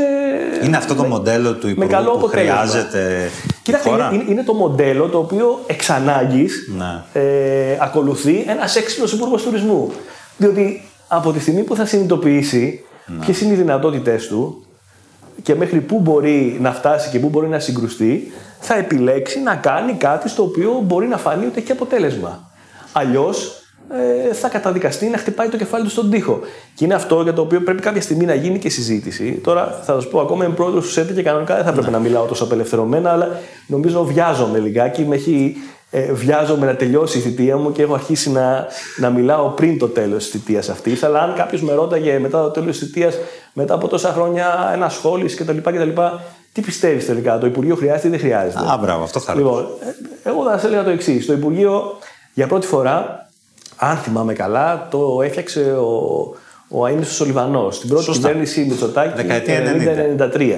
Είναι 0.64 0.76
αυτό 0.76 0.94
το 0.94 1.02
με- 1.02 1.08
μοντέλο 1.08 1.52
του 1.54 1.66
με 1.66 1.72
Υπουργού 1.72 1.90
καλό 1.90 2.10
που 2.10 2.16
αποτέλεσμα. 2.18 2.54
χρειάζεται 2.56 3.30
η 3.46 3.50
Κοίταξε, 3.62 3.88
χώρα; 3.88 4.10
είναι, 4.12 4.24
είναι 4.28 4.42
το 4.42 4.54
μοντέλο 4.54 5.06
το 5.08 5.18
οποίο 5.18 5.60
εξ 5.66 5.90
ανάγκης 5.90 6.68
Ναι. 6.78 7.20
ε, 7.22 7.76
ακολουθεί 7.80 8.44
ένας 8.48 8.76
έξυπνος 8.76 9.12
υπουργός 9.12 9.42
τουρισμού. 9.42 9.92
Διότι 10.36 10.82
από 11.08 11.32
τη 11.32 11.40
στιγμή 11.40 11.62
που 11.62 11.76
θα 11.76 11.84
συνειδητοποιήσει 11.86 12.84
Ναι. 13.06 13.24
ποιες 13.24 13.40
είναι 13.40 13.52
οι 13.52 13.56
δυνατότητές 13.56 14.26
του 14.26 14.66
και 15.42 15.54
μέχρι 15.54 15.80
πού 15.80 16.00
μπορεί 16.00 16.58
να 16.60 16.72
φτάσει 16.72 17.10
και 17.10 17.18
πού 17.18 17.28
μπορεί 17.28 17.48
να 17.48 17.58
συγκρουστεί, 17.58 18.32
θα 18.60 18.74
επιλέξει 18.74 19.40
να 19.40 19.54
κάνει 19.54 19.92
κάτι 19.92 20.28
στο 20.28 20.42
οποίο 20.42 20.82
μπορεί 20.84 21.06
να 21.06 21.16
φανεί 21.16 21.46
ότι 21.46 21.60
έχει 21.60 21.72
αποτέλεσμα. 21.72 22.50
Αλλιώς 22.92 23.62
ε, 24.30 24.34
θα 24.34 24.48
καταδικαστεί 24.48 25.06
να 25.06 25.18
χτυπάει 25.18 25.48
το 25.48 25.56
κεφάλι 25.56 25.84
του 25.84 25.90
στον 25.90 26.10
τοίχο. 26.10 26.40
Και 26.74 26.84
είναι 26.84 26.94
αυτό 26.94 27.22
για 27.22 27.32
το 27.32 27.42
οποίο 27.42 27.60
πρέπει 27.60 27.82
κάποια 27.82 28.00
στιγμή 28.00 28.24
να 28.24 28.34
γίνει 28.34 28.58
και 28.58 28.68
συζήτηση. 28.68 29.32
Τώρα 29.32 29.80
θα 29.82 29.92
σας 29.92 30.08
πω, 30.08 30.20
ακόμα 30.20 30.44
είμαι 30.44 30.54
πρόεδρος 30.54 30.84
του 30.84 30.90
ΣΕΤ 30.90 31.12
και 31.12 31.22
κανονικά 31.22 31.54
δεν 31.54 31.64
θα 31.64 31.72
πρέπει 31.72 31.90
να 31.90 31.98
μιλάω 31.98 32.24
τόσο 32.24 32.44
απελευθερωμένα, 32.44 33.10
αλλά 33.10 33.40
νομίζω 33.66 34.04
βιάζομαι 34.04 34.58
λιγάκι. 34.58 35.02
Με 35.02 35.14
έχει, 35.14 35.56
ε, 35.94 36.12
βιάζομαι 36.12 36.66
να 36.66 36.76
τελειώσει 36.76 37.18
η 37.18 37.20
θητεία 37.20 37.56
μου 37.56 37.72
και 37.72 37.82
έχω 37.82 37.94
αρχίσει 37.94 38.30
να, 38.30 38.66
να 38.96 39.10
μιλάω 39.10 39.48
πριν 39.48 39.78
το 39.78 39.88
τέλος 39.88 40.22
της 40.22 40.32
θητείας 40.32 40.68
αυτής. 40.68 41.02
Αλλά 41.02 41.20
αν 41.20 41.34
κάποιος 41.34 41.62
με 41.62 41.72
ρώταγε 41.72 42.18
μετά 42.18 42.42
το 42.42 42.50
τέλος 42.50 42.78
της 42.78 42.86
θητείας, 42.86 43.14
μετά 43.52 43.74
από 43.74 43.88
τόσα 43.88 44.12
χρόνια 44.12 44.70
ενασχόληση 44.74 45.36
κτλ. 45.36 45.56
κτλ 45.56 46.00
τι 46.52 46.60
πιστεύεις 46.60 47.06
τελικά, 47.06 47.38
το 47.38 47.46
Υπουργείο 47.46 47.74
χρειάζεται 47.74 48.06
ή 48.06 48.10
δεν 48.10 48.18
χρειάζεται; 48.18 48.64
Α, 48.72 48.78
μπράβο, 48.82 49.02
αυτό 49.02 49.20
θα 49.20 49.34
Λοιπόν, 49.34 49.66
ε, 50.24 50.28
εγώ 50.28 50.44
θα 50.44 50.58
σα 50.58 50.66
έλεγα 50.66 50.84
το 50.84 50.90
εξής. 50.90 51.26
Το 51.26 51.32
Υπουργείο 51.32 51.98
για 52.34 52.46
πρώτη 52.46 52.66
φορά, 52.66 53.28
αν 53.76 53.96
θυμάμαι 53.96 54.32
καλά, 54.32 54.88
το 54.90 55.22
έφτιαξε 55.22 55.60
ο, 55.72 56.34
ο 56.68 56.86
Αίμνηστος 56.86 57.20
ο 57.20 57.24
Λιβανός. 57.24 57.76
Στην 57.76 57.88
πρώτη 57.88 58.04
Σωστά. 58.04 58.26
κυβέρνηση 58.26 58.64
Μητσοτάκη 58.64 59.16
Δεκαετία 59.16 59.60
90-93. 60.34 60.56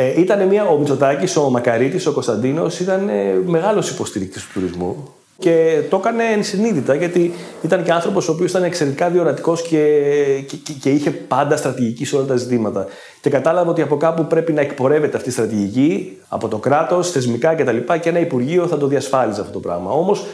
Ε, 0.00 0.20
ήταν 0.20 0.46
μια, 0.46 0.64
ο 0.64 0.78
Μητσοτάκης, 0.78 1.36
ο 1.36 1.50
Μακαρίτης, 1.50 2.06
ο 2.06 2.12
Κωνσταντίνος 2.12 2.80
ήταν 2.80 3.08
ε, 3.08 3.12
μεγάλος 3.46 3.90
υποστηρικτής 3.90 4.42
του 4.42 4.48
τουρισμού 4.52 5.12
και 5.38 5.80
το 5.90 5.96
έκανε 5.96 6.24
ενσυνείδητα 6.24 6.94
γιατί 6.94 7.32
ήταν 7.62 7.82
και 7.84 7.92
άνθρωπος 7.92 8.28
ο 8.28 8.32
οποίος 8.32 8.50
ήταν 8.50 8.62
εξαιρετικά 8.62 9.08
διορατικός 9.08 9.62
και, 9.62 10.02
και, 10.46 10.56
και- 10.56 10.72
και 10.72 10.90
είχε 10.90 11.10
πάντα 11.10 11.56
στρατηγική 11.56 12.04
σε 12.04 12.16
όλα 12.16 12.24
τα 12.24 12.36
ζητήματα. 12.36 12.86
Και 13.20 13.30
κατάλαβε 13.30 13.70
ότι 13.70 13.82
από 13.82 13.96
κάπου 13.96 14.26
πρέπει 14.26 14.52
να 14.52 14.60
εκπορεύεται 14.60 15.16
αυτή 15.16 15.28
η 15.28 15.32
στρατηγική, 15.32 16.18
από 16.28 16.48
το 16.48 16.58
κράτος, 16.58 17.10
θεσμικά 17.10 17.54
κτλ. 17.54 17.76
Και 18.00 18.08
ένα 18.08 18.18
Υπουργείο 18.18 18.66
θα 18.66 18.76
το 18.78 18.86
διασφάλιζε 18.86 19.40
αυτό 19.40 19.52
το 19.52 19.58
πράγμα. 19.60 19.90
Όμως 19.90 20.26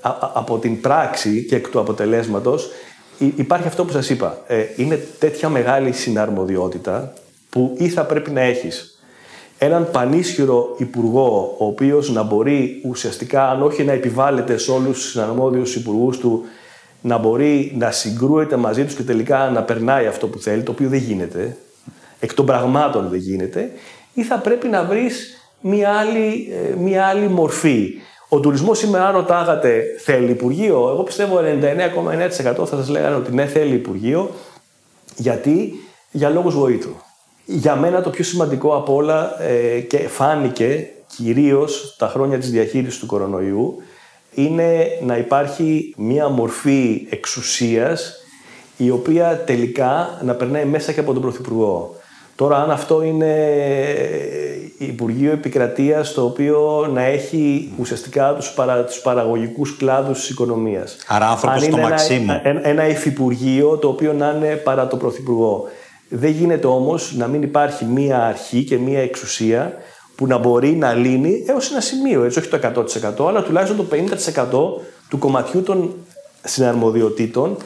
α- 0.00 0.08
α- 0.08 0.30
από 0.34 0.58
την 0.58 0.80
πράξη 0.80 1.44
και 1.48 1.56
εκ 1.56 1.68
του 1.68 1.80
αποτελέσματος 1.80 2.70
υ- 3.18 3.38
υπάρχει 3.38 3.66
αυτό 3.66 3.84
που 3.84 3.92
σας 3.92 4.10
είπα. 4.10 4.38
Ε, 4.46 4.56
είναι 4.76 5.06
τέτοια 5.18 5.48
μεγάλη 5.48 5.92
συναρμοδιότητα 5.92 7.12
που 7.54 7.74
ή 7.78 7.88
θα 7.88 8.04
πρέπει 8.04 8.30
να 8.30 8.40
έχεις 8.40 8.98
έναν 9.58 9.90
πανίσχυρο 9.90 10.74
υπουργό 10.78 11.54
ο 11.58 11.66
οποίος 11.66 12.10
να 12.10 12.22
μπορεί 12.22 12.80
ουσιαστικά 12.84 13.50
αν 13.50 13.62
όχι 13.62 13.84
να 13.84 13.92
επιβάλλεται 13.92 14.56
σε 14.56 14.70
όλους 14.70 15.00
τους 15.00 15.10
συναρμόδιους 15.10 15.74
υπουργούς 15.74 16.18
του 16.18 16.44
να 17.00 17.18
μπορεί 17.18 17.74
να 17.78 17.90
συγκρούεται 17.90 18.56
μαζί 18.56 18.84
τους 18.84 18.94
και 18.94 19.02
τελικά 19.02 19.50
να 19.50 19.62
περνάει 19.62 20.06
αυτό 20.06 20.26
που 20.26 20.38
θέλει, 20.38 20.62
το 20.62 20.72
οποίο 20.72 20.88
δεν 20.88 20.98
γίνεται, 20.98 21.56
εκ 22.20 22.34
των 22.34 22.46
πραγμάτων 22.46 23.08
δεν 23.08 23.18
γίνεται, 23.18 23.70
ή 24.14 24.22
θα 24.22 24.38
πρέπει 24.38 24.68
να 24.68 24.84
βρεις 24.84 25.38
μία 25.60 25.90
άλλη, 25.90 26.52
ε, 26.52 26.74
μία 26.76 27.06
άλλη 27.06 27.28
μορφή. 27.28 27.92
Ο 28.28 28.40
τουρισμός 28.40 28.78
σήμερα, 28.78 29.06
αν 29.06 29.14
ρωτάγατε, 29.14 29.82
θέλει 29.98 30.30
Υπουργείο; 30.30 30.88
Εγώ 30.88 31.02
πιστεύω 31.02 31.38
99,9% 31.38 32.66
θα 32.66 32.76
σας 32.76 32.88
λέγανε 32.88 33.14
ότι 33.14 33.34
ναι, 33.34 33.46
θέλει 33.46 33.74
Υπουργείο. 33.74 34.30
Γιατί, 35.16 35.72
για 36.10 36.28
λόγους 36.28 36.54
βοήθου. 36.54 36.94
Για 37.44 37.76
μένα 37.76 38.02
το 38.02 38.10
πιο 38.10 38.24
σημαντικό 38.24 38.76
από 38.76 38.94
όλα 38.94 39.42
ε, 39.42 39.80
και 39.80 39.98
φάνηκε 39.98 40.88
κυρίως 41.16 41.94
τα 41.98 42.08
χρόνια 42.08 42.38
της 42.38 42.50
διαχείρισης 42.50 42.98
του 42.98 43.06
κορονοϊού 43.06 43.82
είναι 44.34 44.86
να 45.02 45.16
υπάρχει 45.16 45.94
μία 45.96 46.28
μορφή 46.28 47.06
εξουσίας 47.10 48.14
η 48.76 48.90
οποία 48.90 49.42
τελικά 49.46 50.20
να 50.22 50.34
περνάει 50.34 50.64
μέσα 50.64 50.92
και 50.92 51.00
από 51.00 51.12
τον 51.12 51.22
Πρωθυπουργό. 51.22 51.96
Τώρα 52.36 52.62
αν 52.62 52.70
αυτό 52.70 53.02
είναι 53.02 53.34
Υπουργείο 54.78 55.32
Επικρατείας 55.32 56.12
το 56.12 56.24
οποίο 56.24 56.88
να 56.92 57.02
έχει 57.02 57.72
ουσιαστικά 57.78 58.34
τους, 58.34 58.50
παρα, 58.50 58.84
τους 58.84 59.00
παραγωγικούς 59.00 59.76
κλάδους 59.76 60.18
της 60.18 60.28
οικονομίας. 60.28 60.96
Άρα 61.06 61.28
άνθρωπος 61.28 61.62
Αν 61.62 61.62
στο 61.62 61.78
είναι 61.78 61.88
Μαξίμου. 61.88 62.30
Ένα, 62.30 62.40
ένα, 62.42 62.68
ένα 62.68 62.88
υφυπουργείο 62.88 63.76
το 63.76 63.88
οποίο 63.88 64.12
να 64.12 64.34
είναι 64.36 64.54
παρά 64.54 64.86
το 64.86 64.96
Πρωθυπουργό. 64.96 65.68
Δεν 66.16 66.30
γίνεται 66.30 66.66
όμως 66.66 67.14
να 67.16 67.26
μην 67.26 67.42
υπάρχει 67.42 67.84
μία 67.84 68.24
αρχή 68.26 68.64
και 68.64 68.78
μία 68.78 69.00
εξουσία 69.00 69.72
που 70.14 70.26
να 70.26 70.38
μπορεί 70.38 70.70
να 70.70 70.94
λύνει 70.94 71.44
έως 71.46 71.70
ένα 71.70 71.80
σημείο, 71.80 72.24
έτσι 72.24 72.38
όχι 72.38 72.48
το 72.48 72.58
100% 73.24 73.28
αλλά 73.28 73.42
τουλάχιστον 73.42 73.76
το 73.76 73.96
50% 74.78 74.82
του 75.08 75.18
κομματιού 75.18 75.62
των 75.62 75.94
συναρμοδιοτήτων 76.44 77.56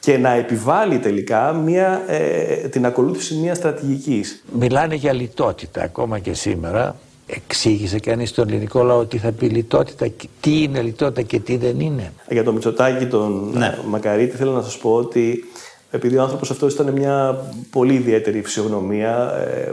και 0.00 0.18
να 0.18 0.32
επιβάλλει 0.32 0.98
τελικά 0.98 1.52
μια, 1.52 2.02
ε, 2.06 2.68
την 2.68 2.86
ακολούθηση 2.86 3.34
μια 3.34 3.54
στρατηγικής. 3.54 4.44
Μιλάνε 4.52 4.94
για 4.94 5.12
λιτότητα 5.12 5.82
ακόμα 5.82 6.18
και 6.18 6.34
σήμερα. 6.34 6.96
Εξήγησε 7.26 7.98
κανείς 7.98 8.28
στον 8.28 8.48
ελληνικό 8.48 8.82
λαό 8.82 9.04
τι 9.04 9.18
θα 9.18 9.32
πει 9.32 9.46
λιτότητα, 9.46 10.06
τι 10.40 10.62
είναι 10.62 10.82
λιτότητα 10.82 11.22
και 11.22 11.38
τι 11.38 11.56
δεν 11.56 11.80
είναι. 11.80 12.12
Για 12.28 12.44
τον 12.44 12.54
Μητσοτάκη, 12.54 13.06
τον 13.06 13.50
Ναι. 13.54 13.78
Μακαρίτη, 13.86 14.36
θέλω 14.36 14.52
να 14.52 14.62
σας 14.62 14.78
πω 14.78 14.94
ότι 14.94 15.44
επειδή 15.90 16.16
ο 16.16 16.22
άνθρωπος 16.22 16.50
αυτός 16.50 16.72
ήταν 16.72 16.90
μια 16.92 17.44
πολύ 17.70 17.94
ιδιαίτερη 17.94 18.42
φυσιογνωμία, 18.42 19.32
ε, 19.56 19.72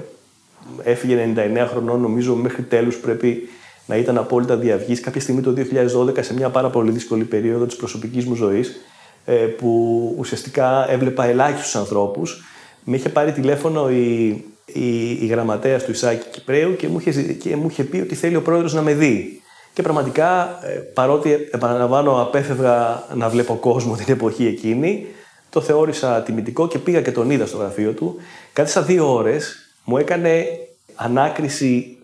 έφυγε 0.84 1.34
99 1.36 1.68
χρονών, 1.70 2.02
νομίζω 2.02 2.36
μέχρι 2.36 2.62
τέλους 2.62 2.96
πρέπει 2.98 3.50
να 3.86 3.96
ήταν 3.96 4.18
απόλυτα 4.18 4.56
διαυγής. 4.56 5.00
Κάποια 5.00 5.22
στιγμή 5.22 5.42
το 5.42 5.52
2012, 5.52 6.24
σε 6.24 6.34
μια 6.34 6.50
πάρα 6.50 6.70
πολύ 6.70 6.92
δύσκολη 6.92 7.24
περίοδο 7.24 7.66
της 7.66 7.76
προσωπικής 7.76 8.26
μου 8.26 8.36
ζωής, 8.36 8.76
ε, 9.26 9.34
που 9.34 10.16
ουσιαστικά 10.18 10.92
έβλεπα 10.92 11.26
ελάχιστους 11.26 11.76
ανθρώπους, 11.76 12.44
με 12.84 12.96
είχε 12.96 13.10
πάρει 13.10 13.32
τηλέφωνο 13.32 13.90
η, 13.90 14.28
η, 14.66 15.10
η 15.22 15.26
γραμματέας 15.26 15.84
του 15.84 15.92
Ισάκη 15.92 16.28
Κυπρέου 16.32 16.76
και 16.76 16.88
μου, 16.88 17.00
είχε, 17.00 17.12
ζη- 17.12 17.38
και 17.38 17.56
μου 17.56 17.68
είχε 17.70 17.84
πει 17.84 17.98
ότι 18.00 18.16
θέλει 18.16 18.36
ο 18.36 18.42
πρόεδρος 18.42 18.74
να 18.74 18.82
με 18.82 18.94
δει. 18.94 19.42
Και 19.74 19.82
πραγματικά, 19.82 20.60
ε, 20.64 20.70
παρότι 20.70 21.32
επαναλαμβάνω, 21.52 22.22
απέφευγα 22.22 23.04
να 23.14 23.30
βλέπω 23.30 23.56
κόσμο 23.56 23.96
την 23.96 24.14
εποχή 24.14 24.46
εκείνη, 24.46 25.06
το 25.56 25.62
θεώρησα 25.62 26.22
τιμητικό 26.22 26.68
και 26.68 26.80
πήγα 26.80 27.02
και 27.02 27.12
τον 27.12 27.30
είδα 27.30 27.46
στο 27.46 27.58
γραφείο 27.58 27.92
του. 27.92 28.16
Κάθισα 28.54 28.82
δύο 28.82 29.14
ώρες, 29.14 29.56
μου 29.84 29.98
έκανε 29.98 30.46
ανάκριση 30.96 31.98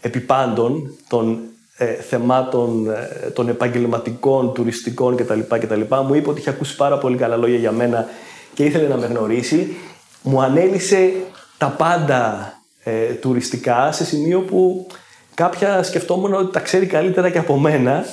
επιπάντων 0.00 0.94
των 1.08 1.38
ε, 1.76 1.86
θεμάτων 1.86 2.90
ε, 2.90 3.30
των 3.30 3.48
επαγγελματικών, 3.48 4.52
τουριστικών 4.52 5.16
κτλ, 5.16 5.40
κτλ. 5.48 5.80
Μου 6.06 6.14
είπε 6.14 6.30
ότι 6.30 6.40
είχε 6.40 6.50
ακούσει 6.50 6.76
πάρα 6.76 6.98
πολύ 6.98 7.16
καλά 7.16 7.36
λόγια 7.36 7.58
για 7.58 7.72
μένα 7.72 8.06
και 8.54 8.64
ήθελε 8.64 8.88
να 8.88 8.96
με 8.96 9.06
γνωρίσει. 9.06 9.76
Μου 10.22 10.42
ανέλησε 10.42 11.12
τα 11.58 11.66
πάντα 11.66 12.52
ε, 12.82 13.12
τουριστικά 13.12 13.92
σε 13.92 14.04
σημείο 14.04 14.40
που 14.40 14.86
κάποια 15.34 15.82
σκεφτόμουν 15.82 16.34
ότι 16.34 16.52
τα 16.52 16.60
ξέρει 16.60 16.86
καλύτερα 16.86 17.30
και 17.30 17.38
από 17.38 17.58
μένα 17.58 18.04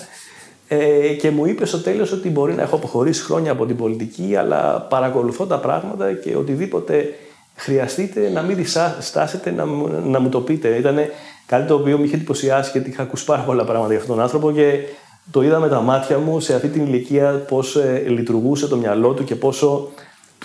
ε, 0.67 1.08
και 1.13 1.32
μου 1.32 1.45
είπες 1.45 1.69
στο 1.69 1.82
τέλος 1.82 2.12
ότι 2.12 2.30
μπορεί 2.30 2.54
να 2.54 2.62
έχω 2.62 2.75
αποχωρήσει 2.75 3.23
χρόνια 3.23 3.51
από 3.51 3.65
την 3.65 3.75
πολιτική 3.75 4.36
αλλά 4.36 4.82
παρακολουθώ 4.82 5.45
τα 5.45 5.58
πράγματα 5.60 6.13
και 6.13 6.36
οτιδήποτε 6.36 7.13
χρειαστείτε 7.56 8.30
να 8.30 8.41
μην 8.41 8.56
διστάσετε 8.56 9.51
να, 9.51 9.65
μου- 9.65 9.89
να 10.06 10.19
μου 10.19 10.30
το 10.30 10.41
πείτε. 10.41 10.75
Ήταν 10.75 10.97
κάτι 11.45 11.67
το 11.67 11.73
οποίο 11.75 11.97
με 11.97 12.06
είχε 12.06 12.15
εντυπωσιάσει 12.15 12.69
γιατί 12.73 12.89
είχα 12.89 13.01
ακούσει 13.01 13.25
πάρα 13.25 13.41
πολλά 13.41 13.63
πράγματα 13.63 13.89
για 13.91 13.97
αυτόν 13.99 14.15
τον 14.15 14.23
άνθρωπο 14.23 14.51
και 14.51 14.80
το 15.32 15.41
είδα 15.41 15.60
με 15.60 15.69
τα 15.69 15.82
μάτια 15.82 16.17
μου 16.17 16.39
σε 16.39 16.56
αυτή 16.56 16.67
την 16.67 16.86
ηλικία 16.86 17.32
πώς 17.47 17.75
ε, 17.75 18.04
λειτουργούσε 18.08 18.67
το 18.67 18.75
μυαλό 18.78 19.13
του 19.13 19.23
και 19.23 19.36
πόσο 19.36 19.89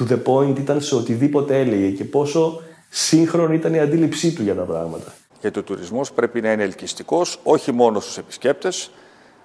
to 0.01 0.13
the 0.13 0.19
point 0.25 0.59
ήταν 0.59 0.81
σε 0.81 0.95
οτιδήποτε 0.95 1.61
έλεγε 1.61 1.89
και 1.91 2.05
πόσο 2.05 2.63
σύγχρονη 2.89 3.55
ήταν 3.55 3.75
η 3.75 3.81
αντίληψή 3.81 4.33
του 4.33 4.43
για 4.43 4.55
τα 4.55 4.63
πράγματα. 4.63 5.13
Γιατί 5.41 5.59
ο 5.59 5.63
τουρισμός 5.63 6.13
πρέπει 6.13 6.41
να 6.41 6.53
είναι 6.53 6.63
ελκυστικός 6.63 7.39
όχι 7.43 7.73
μόνο 7.73 8.01
στους 8.01 8.19
επισκέπτες, 8.19 8.91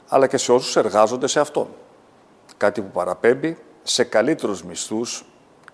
αλλά 0.08 0.28
και 0.28 0.38
σε 0.38 0.52
όσους 0.52 0.76
εργάζονται 0.76 1.28
σε 1.28 1.40
αυτόν. 1.40 1.68
Κάτι 2.58 2.82
που 2.82 2.92
παραπέμπει 2.94 3.58
σε 3.84 4.04
καλύτερους 4.04 4.64
μισθούς 4.64 5.26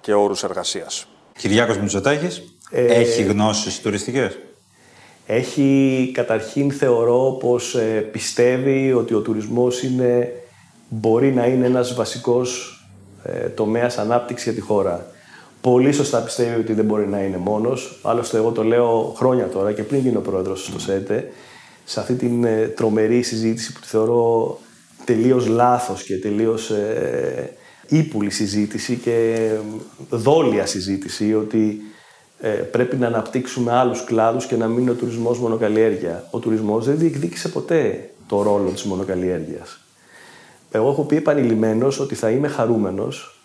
και 0.01 0.13
όρους 0.13 0.43
εργασίας. 0.43 1.07
Κυριάκος 1.37 1.77
Μητσοτάκης 1.77 2.41
Ε, 2.71 2.85
έχει 2.85 3.23
γνώσεις 3.23 3.81
τουριστικές; 3.81 4.37
Έχει 5.25 6.11
καταρχήν 6.13 6.71
θεωρώ 6.71 7.37
πως 7.39 7.75
ε, 7.75 8.09
πιστεύει 8.11 8.93
ότι 8.93 9.13
ο 9.13 9.19
τουρισμός 9.19 9.83
είναι, 9.83 10.33
μπορεί 10.89 11.33
να 11.33 11.45
είναι 11.45 11.65
ένας 11.65 11.93
βασικός 11.93 12.79
ε, 13.23 13.47
τομέας 13.47 13.97
ανάπτυξης 13.97 14.45
για 14.45 14.61
τη 14.61 14.67
χώρα. 14.67 15.05
Πολύ 15.61 15.91
σωστά 15.91 16.19
πιστεύει 16.19 16.59
ότι 16.59 16.73
δεν 16.73 16.85
μπορεί 16.85 17.07
να 17.07 17.19
είναι 17.19 17.37
μόνος. 17.37 17.99
Άλλωστε 18.01 18.37
εγώ 18.37 18.51
το 18.51 18.63
λέω 18.63 19.13
χρόνια 19.17 19.47
τώρα 19.47 19.71
και 19.71 19.83
πριν 19.83 19.99
γίνω 19.99 20.19
πρόεδρος 20.19 20.65
στο 20.65 20.79
ΣΕΤΕ 20.79 21.31
σε 21.91 21.99
αυτή 21.99 22.13
την 22.13 22.43
ε, 22.43 22.67
τρομερή 22.67 23.21
συζήτηση 23.21 23.73
που 23.73 23.79
τη 23.79 23.87
θεωρώ 23.87 24.59
τελείως 25.05 25.47
λάθος 25.47 26.03
και 26.03 26.19
τελείως 26.19 26.69
ε, 26.69 27.53
ύπουλη 27.87 28.29
συζήτηση 28.29 28.95
και 28.95 29.49
δόλια 30.09 30.65
συζήτηση 30.65 31.33
ότι 31.33 31.81
ε, 32.39 32.49
πρέπει 32.49 32.95
να 32.95 33.07
αναπτύξουμε 33.07 33.71
άλλους 33.71 34.03
κλάδους 34.03 34.45
και 34.45 34.55
να 34.55 34.67
μην 34.67 34.81
είναι 34.81 34.91
ο 34.91 34.93
τουρισμός 34.93 35.39
μονοκαλλιέργεια. 35.39 36.27
Ο 36.31 36.39
τουρισμός 36.39 36.85
δεν 36.85 36.97
διεκδίκησε 36.97 37.49
ποτέ 37.49 38.09
το 38.27 38.41
ρόλο 38.41 38.69
της 38.69 38.83
μονοκαλλιέργειας. 38.83 39.79
Εγώ 40.71 40.89
έχω 40.89 41.03
πει 41.03 41.15
επανειλημμένος 41.15 41.99
ότι 41.99 42.15
θα 42.15 42.29
είμαι 42.29 42.47
χαρούμενος 42.47 43.41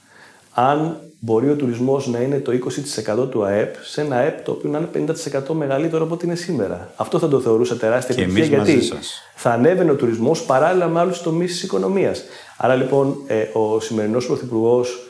αν 0.55 1.01
μπορεί 1.19 1.51
ο 1.51 1.55
τουρισμός 1.55 2.07
να 2.07 2.21
είναι 2.21 2.39
το 2.39 2.53
20% 3.23 3.31
του 3.31 3.45
ΑΕΠ 3.45 3.75
σε 3.83 4.01
ένα 4.01 4.17
ΑΕΠ 4.17 4.45
το 4.45 4.53
οποίο 4.53 4.71
να 4.71 4.79
είναι 4.79 5.15
50% 5.49 5.55
μεγαλύτερο 5.55 6.05
από 6.05 6.15
ό,τι 6.15 6.27
είναι 6.27 6.35
σήμερα. 6.35 6.93
Αυτό 6.97 7.19
θα 7.19 7.29
το 7.29 7.41
θεωρούσα 7.41 7.77
τεράστια 7.77 8.15
Και 8.15 8.23
επιτυχία 8.23 8.45
εμείς 8.45 8.59
μαζί 8.59 8.73
γιατί 8.73 8.87
σας. 8.87 9.23
θα 9.35 9.51
ανέβαινε 9.51 9.91
ο 9.91 9.95
τουρισμός 9.95 10.43
παράλληλα 10.43 10.89
με 10.89 11.01
άλλους 11.01 11.21
τομείς 11.23 11.53
της 11.53 11.63
οικονομίας. 11.63 12.23
Άρα 12.57 12.75
λοιπόν 12.75 13.17
ε, 13.27 13.43
ο 13.53 13.81
σημερινός 13.81 14.27
Πρωθυπουργός 14.27 15.07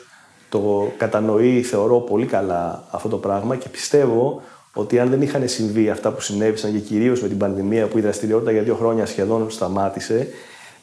το 0.49 0.91
κατανοεί, 0.97 1.61
θεωρώ 1.61 1.99
πολύ 1.99 2.25
καλά 2.25 2.83
αυτό 2.91 3.09
το 3.09 3.17
πράγμα 3.17 3.55
και 3.55 3.69
πιστεύω 3.69 4.41
ότι 4.73 4.99
αν 4.99 5.09
δεν 5.09 5.21
είχαν 5.21 5.47
συμβεί 5.47 5.89
αυτά 5.89 6.11
που 6.11 6.21
συνέβησαν 6.21 6.71
και 6.71 6.79
κυρίως 6.79 7.21
με 7.21 7.27
την 7.27 7.37
πανδημία 7.37 7.87
που 7.87 7.97
η 7.97 8.01
δραστηριότητα 8.01 8.51
για 8.51 8.61
δύο 8.61 8.75
χρόνια 8.75 9.05
σχεδόν 9.05 9.49
σταμάτησε, 9.49 10.27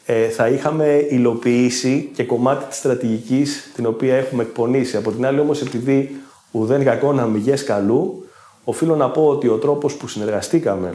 ε, 0.06 0.28
θα 0.28 0.48
είχαμε 0.48 1.06
υλοποιήσει 1.08 2.10
και 2.14 2.24
κομμάτι 2.24 2.64
της 2.64 2.78
στρατηγικής 2.78 3.70
την 3.74 3.86
οποία 3.86 4.16
έχουμε 4.16 4.42
εκπονήσει. 4.42 4.96
Από 4.96 5.12
την 5.12 5.26
άλλη 5.26 5.40
όμως 5.40 5.60
επειδή 5.60 6.20
ουδέν 6.50 6.84
κακό 6.84 7.10
αμυγές 7.10 7.64
καλού, 7.64 8.28
οφείλω 8.64 8.96
να 8.96 9.10
πω 9.10 9.26
ότι 9.26 9.48
ο 9.48 9.56
τρόπος 9.56 9.94
που 9.94 10.08
συνεργαστήκαμε 10.08 10.94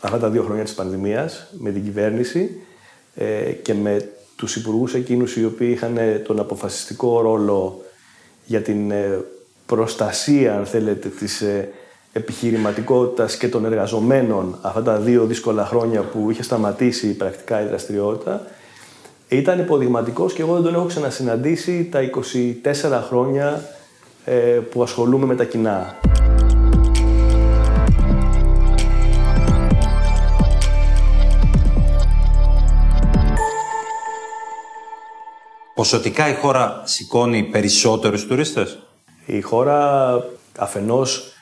αυτά 0.00 0.18
τα 0.18 0.28
δύο 0.28 0.42
χρόνια 0.42 0.64
της 0.64 0.74
πανδημίας 0.74 1.46
με 1.58 1.70
την 1.70 1.84
κυβέρνηση 1.84 2.60
ε, 3.14 3.52
και 3.52 3.74
με 3.74 4.08
τους 4.36 4.56
υπουργούς 4.56 4.94
εκείνους 4.94 5.36
οι 5.36 5.44
οποίοι 5.44 5.68
είχαν 5.72 5.96
ε, 5.96 6.18
τον 6.18 6.38
αποφασιστικό 6.38 7.20
ρόλο 7.20 7.84
για 8.44 8.62
την 8.62 8.90
ε, 8.90 9.24
προστασία, 9.66 10.56
αν 10.56 10.66
θέλετε, 10.66 11.08
της 11.08 11.40
ε, 11.40 11.68
επιχειρηματικότητας 12.16 13.36
και 13.36 13.48
των 13.48 13.64
εργαζομένων 13.64 14.58
αυτά 14.60 14.82
τα 14.82 14.96
δύο 14.96 15.24
δύσκολα 15.24 15.66
χρόνια 15.66 16.02
που 16.02 16.30
είχε 16.30 16.42
σταματήσει 16.42 17.16
πρακτικά 17.16 17.62
η 17.62 17.66
δραστηριότητα, 17.66 18.46
ήταν 19.28 19.58
υποδειγματικός 19.58 20.32
και 20.32 20.42
εγώ 20.42 20.54
δεν 20.54 20.62
τον 20.62 20.74
έχω 20.74 20.86
ξανασυναντήσει 20.86 21.88
τα 21.90 22.00
24 22.82 23.02
χρόνια 23.08 23.64
ε, 24.24 24.32
που 24.70 24.82
ασχολούμαι 24.82 25.26
με 25.26 25.34
τα 25.34 25.44
κοινά. 25.44 25.94
Ποσοτικά 35.74 36.28
η 36.28 36.34
χώρα 36.34 36.82
σηκώνει 36.84 37.42
περισσότερους 37.42 38.26
τουρίστες; 38.26 38.78
Η 39.26 39.40
χώρα 39.40 40.14
αφενός 40.58 41.33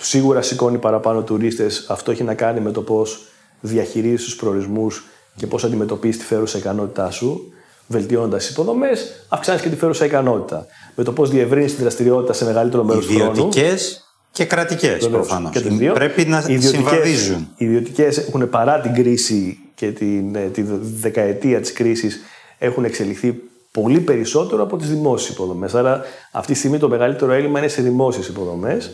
σίγουρα 0.00 0.42
σηκώνει 0.42 0.78
παραπάνω 0.78 1.22
τουρίστες. 1.22 1.84
Αυτό 1.88 2.10
έχει 2.10 2.22
να 2.22 2.34
κάνει 2.34 2.60
με 2.60 2.70
το 2.70 2.82
πώς 2.82 3.20
διαχειρίζεις 3.60 4.24
τους 4.24 4.36
προορισμούς 4.36 5.04
και 5.36 5.46
πώς 5.46 5.64
αντιμετωπίζεις 5.64 6.18
τη 6.18 6.24
φέρουσα 6.24 6.58
ικανότητά 6.58 7.10
σου. 7.10 7.52
Βελτιώνοντας 7.86 8.42
τις 8.44 8.50
υποδομές, 8.52 9.24
αυξάνεις 9.28 9.62
και 9.62 9.68
τη 9.68 9.76
φέρουσα 9.76 10.04
ικανότητα. 10.04 10.66
Με 10.94 11.04
το 11.04 11.12
πώς 11.12 11.30
διευρύνεις 11.30 11.74
τη 11.76 11.82
δραστηριότητα 11.82 12.32
σε 12.32 12.44
μεγαλύτερο 12.44 12.84
μέρος 12.84 13.06
του 13.06 13.14
χρόνου. 13.14 13.30
Ιδιωτικές 13.30 14.04
και 14.32 14.44
κρατικές 14.44 14.90
Βεβαίως, 14.92 15.10
προφανώς. 15.10 15.50
και 15.52 15.60
τις 15.60 15.76
δύο. 15.76 15.92
Πρέπει 15.92 16.24
να 16.24 16.36
Οι 16.48 16.52
ιδιωτικές- 16.52 16.70
συμβαδίζουν. 16.70 17.48
Οι 17.56 17.64
ιδιωτικές 17.64 18.18
έχουν 18.18 18.48
παρά 18.50 18.80
την 18.80 18.94
κρίση 18.94 19.58
και 19.74 19.90
την, 19.92 20.34
ε, 20.34 20.40
τη 20.40 20.64
δεκαετία 21.00 21.60
της 21.60 21.72
κρίσης 21.72 22.20
έχουν 22.58 22.84
εξελιχθεί 22.84 23.40
πολύ 23.70 24.00
περισσότερο 24.00 24.62
από 24.62 24.76
τις 24.76 24.88
δημόσιες 24.88 25.34
υποδομές. 25.34 25.74
Άρα 25.74 26.02
αυτή 26.32 26.52
τη 26.52 26.58
στιγμή 26.58 26.78
το 26.78 26.88
μεγαλύτερο 26.88 27.32
έλλειμμα 27.32 27.58
είναι 27.58 27.68
σε 27.68 27.82
δημόσιες 27.82 28.28
υποδομές. 28.28 28.90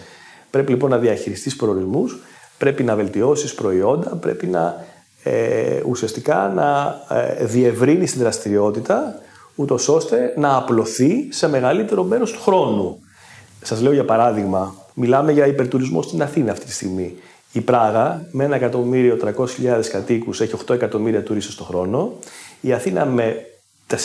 Πρέπει 0.56 0.70
λοιπόν 0.70 0.90
να 0.90 0.98
διαχειριστείς 0.98 1.56
προορισμούς, 1.56 2.18
πρέπει 2.58 2.84
να 2.84 2.94
βελτιώσεις 2.94 3.54
προϊόντα, 3.54 4.16
πρέπει 4.16 4.46
να 4.46 4.84
ε, 5.22 5.80
ουσιαστικά 5.86 6.52
να 6.54 7.00
ε, 7.16 7.44
διευρύνεις 7.44 8.12
την 8.12 8.20
δραστηριότητα 8.20 9.20
ούτως 9.54 9.88
ώστε 9.88 10.34
να 10.36 10.56
απλωθεί 10.56 11.28
σε 11.30 11.48
μεγαλύτερο 11.48 12.02
μέρος 12.02 12.32
του 12.32 12.40
χρόνου. 12.40 13.00
Σας 13.62 13.80
λέω 13.80 13.92
για 13.92 14.04
παράδειγμα, 14.04 14.74
μιλάμε 14.94 15.32
για 15.32 15.46
υπερτουρισμό 15.46 16.02
στην 16.02 16.22
Αθήνα 16.22 16.52
αυτή 16.52 16.66
τη 16.66 16.72
στιγμή. 16.72 17.14
Η 17.52 17.60
Πράγα 17.60 18.26
με 18.30 18.70
1.300.000 18.72 19.80
κατοίκους 19.90 20.40
έχει 20.40 20.54
8 20.68 20.74
εκατομμύρια 20.74 21.22
τουρίστες 21.22 21.54
το 21.54 21.64
χρόνο. 21.64 22.12
Η 22.60 22.72
Αθήνα 22.72 23.04
με 23.04 23.46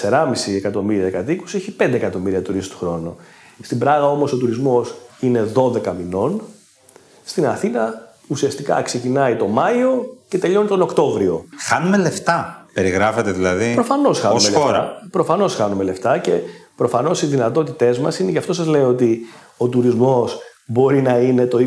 4,5 0.09 0.33
εκατομμύρια 0.55 1.09
κατοίκους 1.09 1.53
έχει 1.53 1.75
5 1.79 1.93
εκατομμύρια 1.93 2.41
τουρίστες 2.41 2.71
το 2.71 2.85
χρόνο. 2.85 3.15
Στην 3.61 3.79
Πράγα 3.79 4.05
όμως 4.09 4.33
ο 4.33 4.37
τουρισμός 4.37 4.95
είναι 5.21 5.51
12 5.55 5.93
μηνών. 5.97 6.41
Στην 7.23 7.47
Αθήνα 7.47 8.13
ουσιαστικά 8.27 8.81
ξεκινάει 8.81 9.35
το 9.35 9.47
Μάιο 9.47 10.17
και 10.27 10.37
τελειώνει 10.37 10.67
τον 10.67 10.81
Οκτώβριο. 10.81 11.45
Χάνουμε 11.67 11.97
λεφτά. 11.97 12.65
Περιγράφεται 12.73 13.31
δηλαδή 13.31 13.73
Προφανώς 13.73 14.19
χάνουμε 14.19 14.39
ως 14.39 14.45
λεφτά. 14.49 14.59
χώρα. 14.59 15.07
Προφανώς 15.11 15.55
χάνουμε 15.55 15.83
λεφτά 15.83 16.17
και 16.17 16.31
προφανώς 16.75 17.21
οι 17.21 17.25
δυνατότητές 17.25 17.99
μας 17.99 18.19
είναι, 18.19 18.31
γι' 18.31 18.37
αυτό 18.37 18.53
σας 18.53 18.67
λέω 18.67 18.87
ότι 18.87 19.19
ο 19.57 19.67
τουρισμός 19.67 20.39
μπορεί 20.65 21.01
να 21.01 21.17
είναι 21.17 21.45
το 21.45 21.57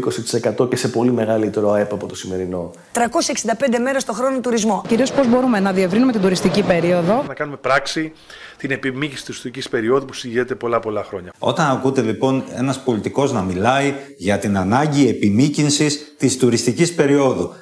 20% 0.61 0.69
και 0.69 0.77
σε 0.77 0.89
πολύ 0.89 1.13
μεγαλύτερο 1.13 1.71
ΑΕΠ 1.73 1.93
από 1.93 2.07
το 2.07 2.15
σημερινό. 2.17 2.71
365 2.93 3.79
μέρες 3.83 4.05
το 4.05 4.13
χρόνο 4.13 4.41
τουρισμό. 4.41 4.83
Κυρίως 4.89 5.13
πώς 5.13 5.29
μπορούμε 5.29 5.61
να 5.61 5.73
διευρύνουμε 5.73 6.13
την 6.13 6.21
τουριστική 6.21 6.63
περίοδο. 6.63 7.23
Να 7.29 7.35
κάνουμε 7.35 7.57
πράξη 7.57 8.13
την 8.57 8.71
επιμήκυση 8.71 9.15
της 9.15 9.25
τουριστικής 9.25 9.69
περίοδου 9.69 10.05
που 10.05 10.15
συγγέται 10.15 10.55
πολλά 10.55 10.81
πολλά 10.81 11.05
χρόνια. 11.05 11.33
Όταν 11.39 11.71
ακούτε 11.71 12.03
λοιπόν 12.03 12.45
ένας 12.57 12.83
πολιτικός 12.83 13.33
να 13.33 13.43
μιλάει 13.43 13.95
για 14.17 14.39
την 14.39 14.57
ανάγκη 14.57 15.09
επιμήκυνσης 15.09 16.15
της 16.19 16.37
τουριστικής 16.37 16.95
περίοδου, 16.95 17.53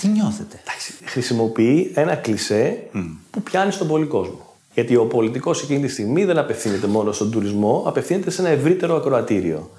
τι 0.00 0.08
νιώθετε; 0.08 0.60
Χρησιμοποιεί 1.04 1.90
ένα 1.94 2.14
κλισέ 2.14 2.88
που 3.30 3.42
πιάνει 3.42 3.72
στον 3.72 3.88
πολύ 3.88 4.06
κόσμο. 4.06 4.56
Γιατί 4.74 4.96
ο 4.96 5.04
πολιτικός 5.04 5.62
εκείνη 5.62 5.80
τη 5.80 5.88
στιγμή 5.88 6.24
δεν 6.24 6.38
απευθύνεται 6.38 6.86
μόνο 6.86 7.12
στον 7.12 7.30
τουρισμό, 7.30 7.82
απευθύνεται 7.86 8.30
σε 8.30 8.40
ένα 8.40 8.50
ευρύτερο 8.50 8.96
ακροατήριο. 8.96 9.70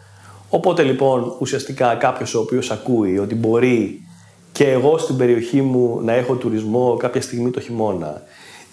Οπότε 0.49 0.83
λοιπόν 0.83 1.35
ουσιαστικά 1.39 1.95
κάποιος 1.95 2.33
ο 2.35 2.39
οποίος 2.39 2.71
ακούει 2.71 3.17
ότι 3.17 3.35
μπορεί 3.35 4.03
και 4.51 4.69
εγώ 4.69 4.97
στην 4.97 5.17
περιοχή 5.17 5.61
μου 5.61 6.01
να 6.03 6.13
έχω 6.13 6.35
τουρισμό 6.35 6.97
κάποια 6.97 7.21
στιγμή 7.21 7.49
το 7.49 7.59
χειμώνα 7.59 8.21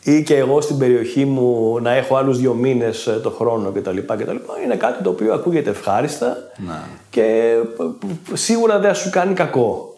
ή 0.06 0.22
και 0.22 0.36
εγώ 0.36 0.60
στην 0.60 0.78
περιοχή 0.78 1.24
μου 1.24 1.78
να 1.80 1.90
έχω 1.90 2.16
άλλους 2.16 2.38
δύο 2.38 2.54
μήνες 2.54 3.06
ε, 3.06 3.20
το 3.22 3.30
χρόνο 3.30 3.70
κτλ. 3.70 3.98
κτλ. 3.98 4.36
Είναι 4.64 4.76
κάτι 4.76 5.02
το 5.02 5.10
οποίο 5.10 5.32
ακούγεται 5.32 5.70
ευχάριστα 5.70 6.36
και 7.10 7.22
ε, 7.22 7.56
ε, 8.32 8.36
σίγουρα 8.36 8.78
δεν 8.78 8.88
θα 8.88 8.94
σου 8.94 9.10
κάνει 9.10 9.34
κακό. 9.34 9.94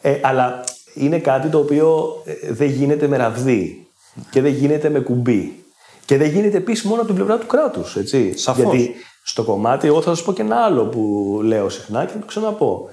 Ε, 0.00 0.18
αλλά 0.22 0.64
είναι 0.94 1.18
κάτι 1.18 1.48
το 1.48 1.58
οποίο 1.58 2.16
ε, 2.24 2.52
δεν 2.52 2.68
γίνεται 2.68 3.06
με 3.06 3.16
ραβδί 3.16 3.86
και 4.30 4.40
δεν 4.40 4.52
γίνεται 4.52 4.88
με 4.88 4.98
κουμπί. 4.98 5.64
Και 6.04 6.16
δεν 6.16 6.30
γίνεται 6.30 6.56
επίσης 6.56 6.84
μόνο 6.84 6.96
από 6.96 7.06
την 7.06 7.14
πλευρά 7.14 7.38
του 7.38 7.46
κράτους. 7.46 7.96
Σαφώς. 8.34 8.62
Γιατί 8.62 8.94
στο 9.22 9.42
κομμάτι, 9.42 9.86
εγώ 9.86 10.02
θα 10.02 10.14
σας 10.14 10.24
πω 10.24 10.32
και 10.32 10.42
ένα 10.42 10.56
άλλο 10.56 10.84
που 10.84 11.40
λέω 11.42 11.68
συχνά 11.68 12.04
και 12.04 12.12
θα 12.12 12.18
το 12.18 12.26
ξαναπώ. 12.26 12.88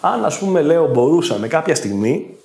Αν 0.00 0.24
ας 0.24 0.38
πούμε 0.38 0.62
λέω 0.62 0.88
μπορούσαμε 0.88 1.48
κάποια 1.48 1.74
στιγμή 1.74 2.36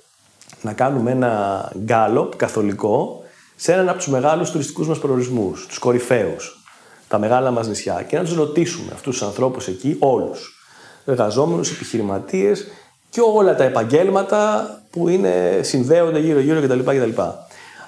να 0.62 0.72
κάνουμε 0.72 1.10
ένα 1.10 1.72
γκάλωπ 1.84 2.36
καθολικό 2.36 3.22
σε 3.56 3.72
έναν 3.72 3.88
από 3.88 3.98
τους 3.98 4.08
μεγάλους 4.08 4.50
τουριστικούς 4.50 4.88
μας 4.88 4.98
προορισμούς, 4.98 5.66
τους 5.66 5.78
κορυφαίους, 5.78 6.62
τα 7.08 7.18
μεγάλα 7.18 7.50
μας 7.50 7.68
νησιά, 7.68 8.04
και 8.08 8.16
να 8.16 8.24
τους 8.24 8.34
ρωτήσουμε 8.34 8.90
αυτούς 8.94 9.18
τους 9.18 9.26
ανθρώπους 9.26 9.66
εκεί, 9.66 9.96
όλους, 9.98 10.54
εργαζόμενους, 11.04 11.70
επιχειρηματίες 11.70 12.66
και 13.10 13.20
όλα 13.34 13.56
τα 13.56 13.64
επαγγέλματα 13.64 14.68
που 14.90 15.08
είναι, 15.08 15.60
συνδέονται 15.62 16.18
γύρω-γύρω 16.18 16.60
κτλ. 16.60 16.78
κτλ. 16.78 17.20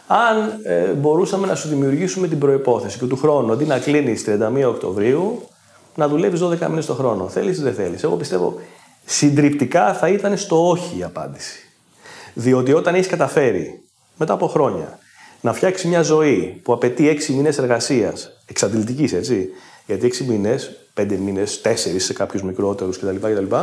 Αν 0.07 0.61
ε, 0.63 0.93
μπορούσαμε 0.93 1.47
να 1.47 1.55
σου 1.55 1.69
δημιουργήσουμε 1.69 2.29
την 2.29 2.39
προπόθεση 2.39 2.99
και 2.99 3.07
του 3.07 3.17
χρόνου, 3.17 3.53
αντί 3.53 3.65
να 3.65 3.79
κλείνεις 3.79 4.25
31 4.27 4.65
Οκτωβρίου, 4.67 5.49
να 5.95 6.09
δουλεύεις 6.09 6.41
12 6.43 6.59
μήνες 6.69 6.87
το 6.87 6.95
χρόνο. 6.95 7.29
Θέλεις 7.29 7.59
ή 7.59 7.63
δεν 7.63 7.75
θέλεις. 7.75 8.03
Εγώ 8.03 8.17
πιστεύω 8.17 8.61
συντριπτικά 9.05 9.95
θα 9.95 10.09
ήταν 10.09 10.37
στο 10.37 10.69
όχι 10.69 10.99
η 10.99 11.03
απάντηση. 11.03 11.59
Διότι 12.35 12.73
όταν 12.73 12.95
έχεις 12.95 13.07
καταφέρει 13.07 13.83
μετά 14.17 14.33
από 14.33 14.47
χρόνια 14.47 14.99
να 15.41 15.53
φτιάξει 15.53 15.89
μια 15.89 16.03
ζωή 16.03 16.61
που 16.63 16.73
απαιτεί 16.73 17.19
6 17.29 17.35
μήνες 17.35 17.59
εργασίας, 17.59 18.31
εξαντλητικής 18.47 19.13
έτσι, 19.13 19.49
γιατί 19.87 20.07
6 20.07 20.25
μήνες, 20.25 20.71
5 20.95 21.19
μήνες, 21.19 21.61
4 21.61 22.01
σε 22.01 22.13
κάποιους 22.13 22.43
μικρότερους 22.43 22.99
κτλ. 22.99 23.17
κτλ. 23.17 23.55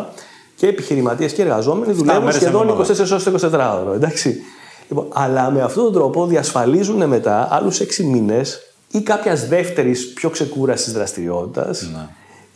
και 0.56 0.68
επιχειρηματίες 0.68 1.34
και 1.34 1.42
εργαζόμενοι 1.42 1.94
δουλεύουν 1.94 2.24
μέρες 2.24 2.36
σχεδόν 2.42 2.70
εβδομάδα. 2.70 2.94
24 2.94 3.12
ώρες 3.12 3.44
24 3.44 3.80
ώρο. 3.82 3.94
Εντάξει. 3.94 4.42
Λοιπόν, 4.88 5.08
αλλά 5.14 5.52
με 5.52 5.62
αυτόν 5.62 5.84
τον 5.84 5.94
τρόπο 5.94 6.26
διασφαλίζουν 6.26 7.08
μετά 7.08 7.48
άλλους 7.52 7.80
6 7.80 8.04
μήνες 8.04 8.60
ή 8.92 9.02
κάποιας 9.02 9.48
δεύτερης 9.48 10.14
πιο 10.14 10.30
ξεκούρασης 10.30 10.94
δραστηριότητας 10.94 11.90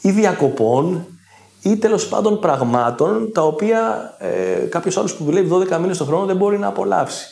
ή 0.01 0.11
διακοπών 0.11 1.05
ή 1.61 1.77
τέλος 1.77 2.07
πάντων 2.07 2.39
πραγμάτων 2.39 3.31
τα 3.33 3.41
οποία 3.41 4.13
ε, 4.19 4.65
κάποιος 4.69 4.97
άλλος 4.97 5.15
που 5.15 5.23
δουλεύει 5.23 5.49
12 5.69 5.77
μήνες 5.79 5.97
το 5.97 6.03
χρόνο 6.03 6.25
δεν 6.25 6.35
μπορεί 6.35 6.57
να 6.57 6.67
απολαύσει. 6.67 7.27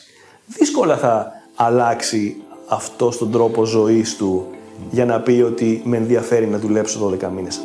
Δύσκολα 0.46 0.96
θα 0.96 1.32
αλλάξει 1.56 2.36
αυτό 2.66 3.08
τον 3.18 3.30
τρόπο 3.30 3.64
ζωής 3.64 4.16
του 4.16 4.46
για 4.90 5.04
να 5.04 5.20
πει 5.20 5.42
ότι 5.46 5.82
με 5.84 5.96
ενδιαφέρει 5.96 6.46
να 6.46 6.58
δουλέψω 6.58 7.16
12 7.20 7.28
μήνες. 7.34 7.60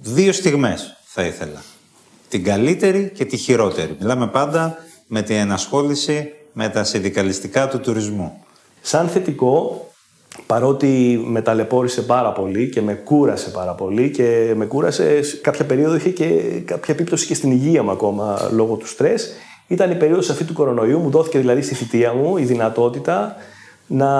Δύο 0.00 0.32
στιγμές 0.32 0.96
θα 1.04 1.22
ήθελα. 1.22 1.62
Την 2.28 2.44
καλύτερη 2.44 3.10
και 3.14 3.24
τη 3.24 3.36
χειρότερη. 3.36 3.96
Μιλάμε 4.00 4.26
πάντα 4.26 4.76
με 5.06 5.22
την 5.22 5.36
ενασχόληση 5.36 6.32
με 6.52 6.68
τα 6.68 6.84
συνδικαλιστικά 6.84 7.68
του 7.68 7.80
τουρισμού. 7.80 8.44
Σαν 8.80 9.08
θετικό, 9.08 9.89
παρότι 10.46 11.22
με 11.26 11.42
ταλαιπώρησε 11.42 12.02
πάρα 12.02 12.32
πολύ 12.32 12.68
και 12.68 12.82
με 12.82 12.94
κούρασε 12.94 13.50
πάρα 13.50 13.72
πολύ 13.72 14.10
και 14.10 14.52
με 14.56 14.66
κούρασε 14.66 15.22
σε 15.22 15.36
κάποια 15.36 15.64
περίοδο 15.64 15.94
είχε 15.94 16.10
και 16.10 16.26
κάποια 16.64 16.94
επίπτωση 16.94 17.26
και 17.26 17.34
στην 17.34 17.50
υγεία 17.50 17.82
μου 17.82 17.90
ακόμα 17.90 18.48
λόγω 18.52 18.74
του 18.74 18.86
στρες, 18.86 19.32
ήταν 19.66 19.90
η 19.90 19.94
περίοδος 19.94 20.30
αυτή 20.30 20.44
του 20.44 20.52
κορονοϊού, 20.52 20.98
μου 20.98 21.10
δόθηκε 21.10 21.38
δηλαδή 21.38 21.62
στη 21.62 21.74
θητεία 21.74 22.12
μου 22.12 22.36
η 22.36 22.44
δυνατότητα 22.44 23.36
να 23.86 24.10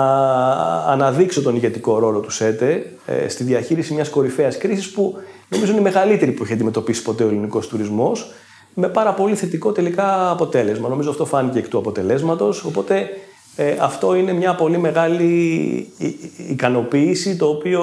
αναδείξω 0.87 1.41
τον 1.41 1.55
ηγετικό 1.55 1.99
ρόλο 1.99 2.19
του 2.19 2.31
ΣΕΤΕ 2.31 2.85
ε, 3.05 3.27
στη 3.27 3.43
διαχείριση 3.43 3.93
μιας 3.93 4.09
κορυφαίας 4.09 4.57
κρίσης 4.57 4.91
που 4.91 5.15
νομίζω 5.49 5.71
είναι 5.71 5.79
η 5.79 5.83
μεγαλύτερη 5.83 6.31
που 6.31 6.43
έχει 6.43 6.53
αντιμετωπίσει 6.53 7.01
ποτέ 7.01 7.23
ο 7.23 7.27
ελληνικός 7.27 7.67
τουρισμός 7.67 8.31
με 8.73 8.87
πάρα 8.87 9.13
πολύ 9.13 9.35
θετικό 9.35 9.71
τελικά 9.71 10.29
αποτέλεσμα. 10.29 10.89
Νομίζω 10.89 11.09
αυτό 11.09 11.25
φάνηκε 11.25 11.59
εκ 11.59 11.67
του 11.67 11.77
αποτελέσματος, 11.77 12.63
οπότε 12.63 13.09
ε, 13.55 13.75
αυτό 13.79 14.15
είναι 14.15 14.33
μια 14.33 14.55
πολύ 14.55 14.77
μεγάλη 14.77 15.87
ικανοποίηση 16.49 17.35
το 17.35 17.45
οποίο 17.45 17.81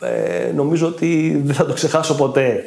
ε, 0.00 0.52
νομίζω 0.52 0.86
ότι 0.86 1.40
δεν 1.44 1.54
θα 1.54 1.66
το 1.66 1.72
ξεχάσω 1.72 2.14
ποτέ. 2.14 2.64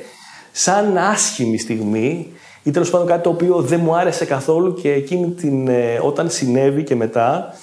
Σαν 0.52 0.98
άσχημη 0.98 1.58
στιγμή 1.58 2.28
ή 2.64 2.72
τέλος 2.72 2.90
πάντων 2.90 3.08
κάτι 3.08 3.24
το 3.24 3.30
οποίο 3.30 3.62
δεν 3.62 3.80
μου 3.84 3.96
άρεσε 3.96 4.26
καθόλου 4.26 4.74
και 4.74 4.92
εκείνη 4.92 5.30
την, 5.30 5.68
ε, 5.68 6.00
όταν 6.02 6.30
συνέβη 6.30 6.84
και 6.84 6.96
μετά 6.96 7.56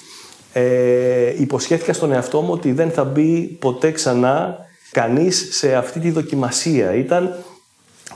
ε, 0.53 1.41
υποσχέθηκα 1.41 1.93
στον 1.93 2.11
εαυτό 2.11 2.41
μου 2.41 2.51
ότι 2.51 2.71
δεν 2.71 2.91
θα 2.91 3.03
μπει 3.03 3.57
ποτέ 3.59 3.91
ξανά 3.91 4.57
κανείς 4.91 5.47
σε 5.51 5.75
αυτή 5.75 5.99
τη 5.99 6.11
δοκιμασία. 6.11 6.93
Ήταν 6.93 7.35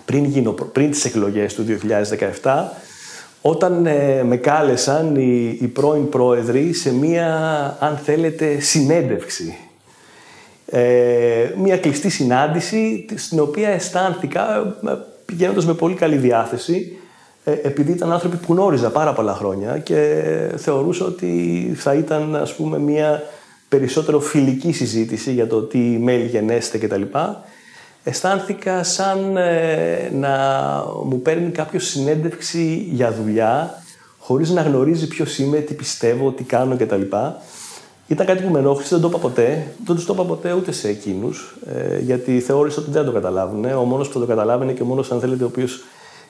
πριν, 0.06 0.26
γίνω, 0.26 0.52
πριν 0.52 0.92
τις 0.92 1.06
εκλογές 1.06 1.54
του 1.54 1.66
2017 2.44 2.54
όταν 3.42 3.86
ε, 3.86 4.24
με 4.24 4.38
κάλεσαν 4.38 5.16
οι, 5.16 5.58
οι 5.62 5.68
πρώην 5.68 6.10
πρόεδροι 6.10 6.74
σε 6.74 6.94
μία, 6.94 7.28
αν 7.80 7.98
θέλετε, 7.98 8.60
συνέντευξη. 8.60 9.58
Ε, 10.70 11.54
μία 11.58 11.78
κλειστή 11.78 12.10
συνάντηση 12.10 13.06
στην 13.16 13.40
οποία 13.40 13.70
αισθάνθηκα 13.70 14.76
ε, 14.88 14.94
πηγαίνοντας 15.26 15.66
με 15.66 15.74
πολύ 15.74 15.96
καλή 15.96 16.16
διάθεση 16.16 16.98
ε, 17.44 17.52
επειδή 17.52 17.92
ήταν 17.92 18.12
άνθρωποι 18.12 18.38
που 18.38 18.54
γνώριζα 18.54 18.90
πάρα 18.90 19.14
πολλά 19.14 19.34
χρόνια 19.34 19.78
και 19.78 20.24
θεωρούσα 20.56 21.06
ότι 21.06 21.72
θα 21.76 21.94
ήταν 21.94 22.36
ας 22.36 22.54
πούμε 22.54 22.80
μια 22.80 23.24
περισσότερο 23.70 24.20
φιλική 24.20 24.72
συζήτηση 24.72 25.32
για 25.32 25.48
το 25.48 25.62
τι 25.62 25.78
μέλη 25.78 26.26
γενέστε 26.26 26.78
κτλ. 26.78 27.02
Αισθάνθηκα 28.10 28.84
σαν 28.84 29.38
ε, 29.38 30.10
να 30.14 30.38
μου 31.04 31.22
παίρνει 31.22 31.52
κάποιος 31.52 31.88
συνέντευξη 31.88 32.88
για 32.92 33.12
δουλειά 33.12 33.82
χωρίς 34.20 34.50
να 34.50 34.62
γνωρίζει 34.62 35.08
ποιος 35.08 35.38
είμαι, 35.38 35.58
τι 35.58 35.74
πιστεύω, 35.74 36.32
τι 36.32 36.44
κάνω 36.44 36.78
κτλ. 36.78 37.02
Ήταν 38.08 38.26
κάτι 38.26 38.44
που 38.44 38.50
με 38.50 38.60
ενόχλησε, 38.60 38.90
δεν 38.90 39.02
το 39.02 39.08
είπα 39.08 39.18
ποτέ. 39.18 39.68
Δεν 39.86 39.96
τους 39.96 40.06
το 40.06 40.14
είπα 40.14 40.24
ποτέ 40.24 40.54
ούτε 40.54 40.72
σε 40.72 40.88
εκείνους, 40.88 41.58
ε, 41.66 42.00
γιατί 42.00 42.40
θεώρησα 42.40 42.82
ότι 42.82 42.92
δεν 42.92 43.06
το 43.06 43.12
καταλάβουν. 43.12 43.66
Ο 43.66 43.84
μόνος 43.84 44.08
που 44.08 44.14
θα 44.14 44.20
το 44.20 44.26
καταλάβαινε 44.26 44.72
και 44.72 44.82
ο 44.82 44.86
μόνος, 44.86 45.12
αν 45.12 45.20
θέλετε, 45.20 45.44
ο 45.44 45.48
οποίος 45.48 45.84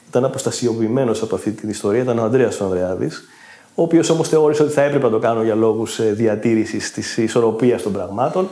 ήταν 0.10 0.26
αποστασιοποιημένος 0.26 1.22
από 1.22 1.36
αυτή 1.36 1.52
την 1.52 1.70
ιστορία 1.70 2.02
ήταν 2.02 2.20
ο 2.20 2.24
Ανδρέας 2.24 2.62
Ανδρεάδης, 2.62 3.24
ο 3.76 3.84
οποίος 3.84 4.10
όμως 4.10 4.30
θεώρησε 4.30 4.64
ότι 4.64 4.72
θα 4.72 4.82
έπρεπε 4.82 5.04
να 5.04 5.12
το 5.12 5.20
κάνω 5.20 5.44
για 5.44 5.56
λόγους 5.56 6.14
διατήρησης 6.14 6.92
της 6.92 7.18
ισορροπίας 7.18 7.82
των 7.82 7.92
πραγμάτων. 7.92 8.50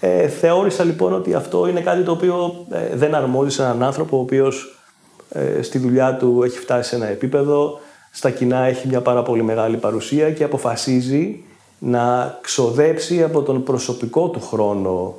Ε, 0.00 0.28
θεώρησα 0.28 0.84
λοιπόν 0.84 1.12
ότι 1.12 1.34
αυτό 1.34 1.68
είναι 1.68 1.80
κάτι 1.80 2.02
το 2.02 2.10
οποίο 2.10 2.66
ε, 2.70 2.96
δεν 2.96 3.14
αρμόζει 3.14 3.50
σε 3.50 3.62
έναν 3.62 3.82
άνθρωπο 3.82 4.16
ο 4.16 4.20
οποίος 4.20 4.78
ε, 5.28 5.62
στη 5.62 5.78
δουλειά 5.78 6.16
του 6.16 6.42
έχει 6.44 6.58
φτάσει 6.58 6.88
σε 6.88 6.96
ένα 6.96 7.06
επίπεδο, 7.06 7.80
στα 8.10 8.30
κοινά 8.30 8.58
έχει 8.58 8.88
μια 8.88 9.00
πάρα 9.00 9.22
πολύ 9.22 9.42
μεγάλη 9.42 9.76
παρουσία 9.76 10.30
και 10.30 10.44
αποφασίζει 10.44 11.44
να 11.78 12.38
ξοδέψει 12.40 13.22
από 13.22 13.42
τον 13.42 13.62
προσωπικό 13.62 14.28
του 14.28 14.40
χρόνο 14.40 15.14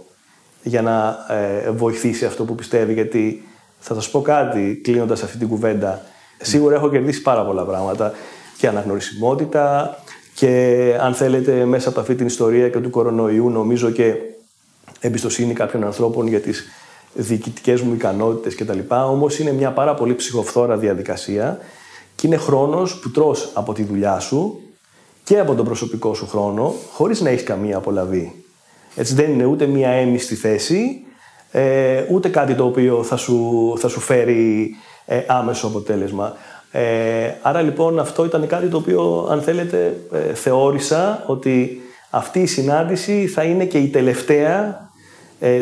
για 0.63 0.81
να 0.81 1.17
ε, 1.29 1.71
βοηθήσει 1.71 2.25
αυτό 2.25 2.43
που 2.43 2.55
πιστεύει. 2.55 2.93
Γιατί 2.93 3.43
θα 3.79 3.93
σας 3.93 4.09
πω 4.09 4.21
κάτι 4.21 4.81
κλείνοντας 4.83 5.23
αυτή 5.23 5.37
την 5.37 5.47
κουβέντα. 5.47 6.01
Σίγουρα 6.41 6.75
έχω 6.75 6.89
κερδίσει 6.89 7.21
πάρα 7.21 7.45
πολλά 7.45 7.63
πράγματα 7.63 8.13
και 8.57 8.67
αναγνωρισιμότητα 8.67 9.97
και 10.33 10.95
αν 11.01 11.13
θέλετε 11.13 11.65
μέσα 11.65 11.89
από 11.89 11.99
αυτή 11.99 12.15
την 12.15 12.25
ιστορία 12.25 12.69
και 12.69 12.79
του 12.79 12.89
κορονοϊού 12.89 13.49
νομίζω 13.49 13.89
και 13.89 14.13
εμπιστοσύνη 14.99 15.53
κάποιων 15.53 15.83
ανθρώπων 15.83 16.27
για 16.27 16.39
τις 16.39 16.65
διοικητικές 17.13 17.81
μου 17.81 17.93
ικανότητες 17.93 18.55
κτλ. 18.55 18.79
Όμως 18.89 19.39
είναι 19.39 19.51
μια 19.51 19.71
πάρα 19.71 19.93
πολύ 19.93 20.15
ψυχοφθόρα 20.15 20.77
διαδικασία 20.77 21.59
και 22.15 22.27
είναι 22.27 22.37
χρόνος 22.37 22.99
που 22.99 23.11
τρως 23.11 23.51
από 23.53 23.73
τη 23.73 23.83
δουλειά 23.83 24.19
σου 24.19 24.59
και 25.23 25.39
από 25.39 25.55
τον 25.55 25.65
προσωπικό 25.65 26.13
σου 26.13 26.27
χρόνο, 26.27 26.73
χωρίς 26.93 27.21
να 27.21 27.29
έχεις 27.29 27.43
καμία 27.43 27.77
απολαβή. 27.77 28.43
Έτσι 28.95 29.13
δεν 29.13 29.31
είναι 29.31 29.45
ούτε 29.45 29.65
μία 29.65 29.89
έμιστη 29.89 30.35
θέση, 30.35 31.03
ε, 31.51 32.03
ούτε 32.09 32.29
κάτι 32.29 32.53
το 32.53 32.65
οποίο 32.65 33.03
θα 33.03 33.17
σου, 33.17 33.73
θα 33.77 33.87
σου 33.87 33.99
φέρει 33.99 34.75
ε, 35.05 35.21
άμεσο 35.27 35.67
αποτέλεσμα. 35.67 36.33
Ε, 36.71 37.33
άρα 37.41 37.61
λοιπόν 37.61 37.99
αυτό 37.99 38.25
ήταν 38.25 38.47
κάτι 38.47 38.67
το 38.67 38.77
οποίο, 38.77 39.27
αν 39.31 39.41
θέλετε, 39.41 39.97
ε, 40.11 40.33
θεώρησα 40.33 41.23
ότι 41.27 41.81
αυτή 42.09 42.39
η 42.39 42.45
συνάντηση 42.45 43.27
θα 43.27 43.43
είναι 43.43 43.65
και 43.65 43.77
η 43.77 43.87
τελευταία 43.87 44.53
ε, 44.61 44.88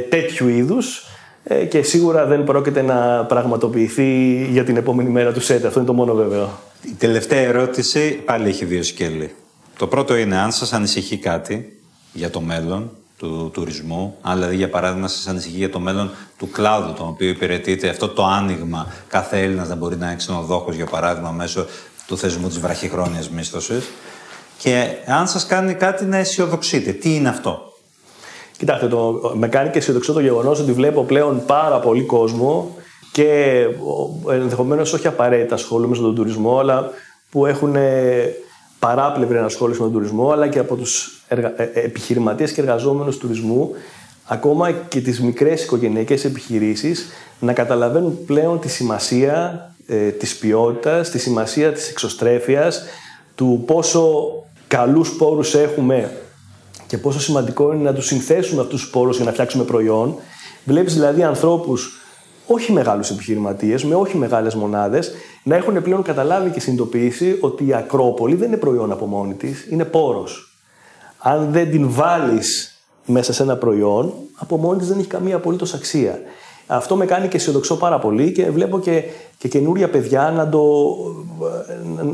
τέτοιου 0.09 0.47
είδους 0.47 1.05
ε, 1.43 1.65
και 1.65 1.81
σίγουρα 1.81 2.25
δεν 2.25 2.43
πρόκειται 2.43 2.81
να 2.81 3.25
πραγματοποιηθεί 3.25 4.43
για 4.51 4.63
την 4.63 4.77
επόμενη 4.77 5.09
μέρα 5.09 5.31
του 5.31 5.41
ΣΕΤ. 5.41 5.65
Αυτό 5.65 5.79
είναι 5.79 5.87
το 5.87 5.93
μόνο 5.93 6.13
βέβαιο. 6.13 6.49
Η 6.81 6.93
τελευταία 6.97 7.39
ερώτηση 7.39 8.21
πάλι 8.25 8.47
έχει 8.47 8.65
δύο 8.65 8.83
σκέλη. 8.83 9.35
Το 9.77 9.87
πρώτο 9.87 10.15
είναι 10.15 10.37
αν 10.37 10.51
σας 10.51 10.73
ανησυχεί 10.73 11.17
κάτι 11.17 11.79
για 12.13 12.29
το 12.29 12.41
μέλλον 12.41 12.91
του 13.17 13.49
τουρισμού, 13.53 14.17
αν 14.21 14.35
δηλαδή 14.35 14.55
για 14.55 14.69
παράδειγμα 14.69 15.07
σας 15.07 15.27
ανησυχεί 15.27 15.57
για 15.57 15.69
το 15.69 15.79
μέλλον 15.79 16.11
του 16.37 16.49
κλάδου 16.49 16.93
τον 16.93 17.07
οποίο 17.07 17.29
υπηρετείται 17.29 17.89
αυτό 17.89 18.07
το 18.07 18.25
άνοιγμα 18.25 18.87
κάθε 19.07 19.41
Έλληνας 19.41 19.67
να 19.69 19.75
μπορεί 19.75 19.95
να 19.95 20.05
είναι 20.05 20.15
ξενοδόχος 20.15 20.75
για 20.75 20.85
παράδειγμα 20.85 21.31
μέσω 21.31 21.65
του 22.07 22.17
θεσμού 22.17 22.47
της 22.47 22.59
βραχυχρόνιας 22.59 23.29
μίσθωσης 23.29 23.85
και 24.57 24.87
αν 25.05 25.27
σας 25.27 25.45
κάνει 25.45 25.73
κάτι 25.73 26.05
να 26.05 26.17
αισιοδοξείτε. 26.17 26.91
Τι 26.91 27.15
είναι 27.15 27.29
αυτό; 27.29 27.66
Κοιτάξτε, 28.57 28.87
το, 28.87 29.31
με 29.35 29.47
κάνει 29.47 29.69
και 29.69 29.77
αισιοδοξώ 29.77 30.13
το 30.13 30.19
γεγονός 30.19 30.59
ότι 30.59 30.71
βλέπω 30.71 31.03
πλέον 31.03 31.45
πάρα 31.45 31.79
πολύ 31.79 32.03
κόσμο 32.03 32.75
και 33.11 33.65
ενδεχομένως 34.31 34.93
όχι 34.93 35.07
απαραίτητα 35.07 35.55
ασχολούμαι 35.55 35.95
με 35.95 36.01
τον 36.01 36.15
τουρισμό, 36.15 36.59
αλλά 36.59 36.89
που 37.29 37.45
έχουν 37.45 37.75
παράπλευρη 38.79 39.37
ενασχόληση 39.37 39.79
με 39.79 39.85
τον 39.85 39.95
τουρισμό, 39.95 40.31
αλλά 40.31 40.47
και 40.47 40.59
από 40.59 40.75
τους 40.75 41.21
εργα... 41.27 41.61
Ε, 41.61 41.71
ε, 41.73 41.79
επιχειρηματίες 41.79 42.51
και 42.51 42.61
εργαζόμενους 42.61 43.17
τουρισμού, 43.17 43.71
ακόμα 44.25 44.71
και 44.71 45.01
τις 45.01 45.21
μικρές 45.21 45.63
οικογενειακές 45.63 46.25
επιχειρήσεις, 46.25 47.07
να 47.39 47.53
καταλαβαίνουν 47.53 48.25
πλέον 48.25 48.59
τη 48.59 48.69
σημασία 48.69 49.69
ε, 49.87 50.09
της 50.09 50.35
ποιότητας, 50.35 51.09
τη 51.09 51.19
σημασία 51.19 51.71
της 51.71 51.89
εξωστρέφειας, 51.89 52.83
του 53.35 53.63
πόσο 53.65 54.29
καλούς 54.67 55.15
πόρους 55.15 55.53
έχουμε 55.53 56.11
και 56.87 56.97
πόσο 56.97 57.19
σημαντικό 57.19 57.73
είναι 57.73 57.83
να 57.83 57.93
τους 57.93 58.05
συνθέσουμε 58.05 58.61
αυτούς 58.61 58.81
τους 58.81 58.89
πόρους 58.89 59.15
για 59.15 59.25
να 59.25 59.31
φτιάξουμε 59.31 59.63
προϊόν. 59.63 60.15
Βλέπεις 60.65 60.93
δηλαδή 60.93 61.23
ανθρώπους 61.23 62.01
όχι 62.47 62.71
μεγάλους 62.71 63.09
επιχειρηματίες, 63.09 63.83
με 63.83 63.95
όχι 63.95 64.17
μεγάλες 64.17 64.55
μονάδες, 64.55 65.11
να 65.43 65.55
έχουν 65.55 65.81
πλέον 65.81 66.01
καταλάβει 66.01 66.49
και 66.49 66.59
συνειδητοποιήσει 66.59 67.37
ότι 67.41 67.65
η 67.67 67.73
Ακρόπολη 67.73 68.35
δεν 68.35 68.47
είναι 68.47 68.57
προϊόν 68.57 68.91
από 68.91 69.05
μόνη 69.05 69.33
της, 69.33 69.67
είναι 69.71 69.85
πόρος. 69.85 70.51
Αν 71.17 71.47
δεν 71.51 71.71
την 71.71 71.89
βάλεις 71.89 72.81
μέσα 73.05 73.33
σε 73.33 73.43
ένα 73.43 73.55
προϊόν, 73.55 74.13
από 74.35 74.57
μόνη 74.57 74.77
της 74.77 74.87
δεν 74.87 74.99
έχει 74.99 75.07
καμία 75.07 75.35
απολύτως 75.35 75.73
αξία. 75.73 76.19
Αυτό 76.67 76.95
με 76.95 77.05
κάνει 77.05 77.27
και 77.27 77.37
αισιοδοξώ 77.37 77.75
πάρα 77.75 77.99
πολύ 77.99 78.31
και 78.31 78.49
βλέπω 78.49 78.79
και, 78.79 79.03
και 79.37 79.47
καινούρια 79.47 79.89
παιδιά 79.89 80.31
να, 80.35 80.49
το, 80.49 80.63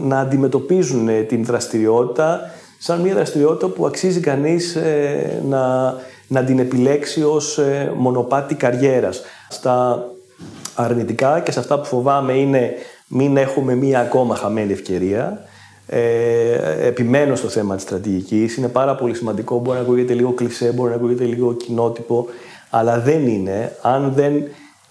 να 0.01 0.19
αντιμετωπίζουν 0.19 1.28
την 1.28 1.45
δραστηριότητα 1.45 2.39
σαν 2.86 2.99
μια 2.99 3.13
δραστηριότητα 3.13 3.67
που 3.67 3.86
αξίζει 3.86 4.19
κανείς 4.19 4.75
ε, 4.75 5.41
να, 5.47 5.95
να 6.27 6.43
την 6.43 6.59
επιλέξει 6.59 7.23
ως 7.23 7.57
ε, 7.57 7.93
μονοπάτι 7.95 8.55
καριέρας. 8.55 9.21
Στα 9.49 10.05
αρνητικά 10.75 11.39
και 11.39 11.51
σε 11.51 11.59
αυτά 11.59 11.79
που 11.79 11.86
φοβάμαι 11.86 12.34
είναι 12.34 12.71
μην 13.07 13.38
έχουμε 13.38 13.75
μία 13.75 13.99
ακόμα 13.99 14.36
χαμένη 14.36 14.71
ευκαιρία. 14.71 15.41
Ε, 15.88 16.88
επιμένω 16.88 17.36
στο 17.36 17.47
θέμα 17.47 17.75
της 17.75 17.84
στρατηγικής. 17.84 18.57
Είναι 18.57 18.67
πάρα 18.67 18.95
πολύ 18.95 19.15
σημαντικό. 19.15 19.59
Μπορεί 19.59 19.77
να 19.77 19.84
ακούγεται 19.84 20.13
λίγο 20.13 20.31
κλισέ, 20.31 20.71
μπορεί 20.71 20.89
να 20.89 20.95
ακούγεται 20.95 21.23
λίγο 21.23 21.53
κοινότυπο, 21.53 22.27
αλλά 22.69 22.99
δεν 22.99 23.27
είναι. 23.27 23.75
Αν 23.81 24.13
δεν 24.15 24.34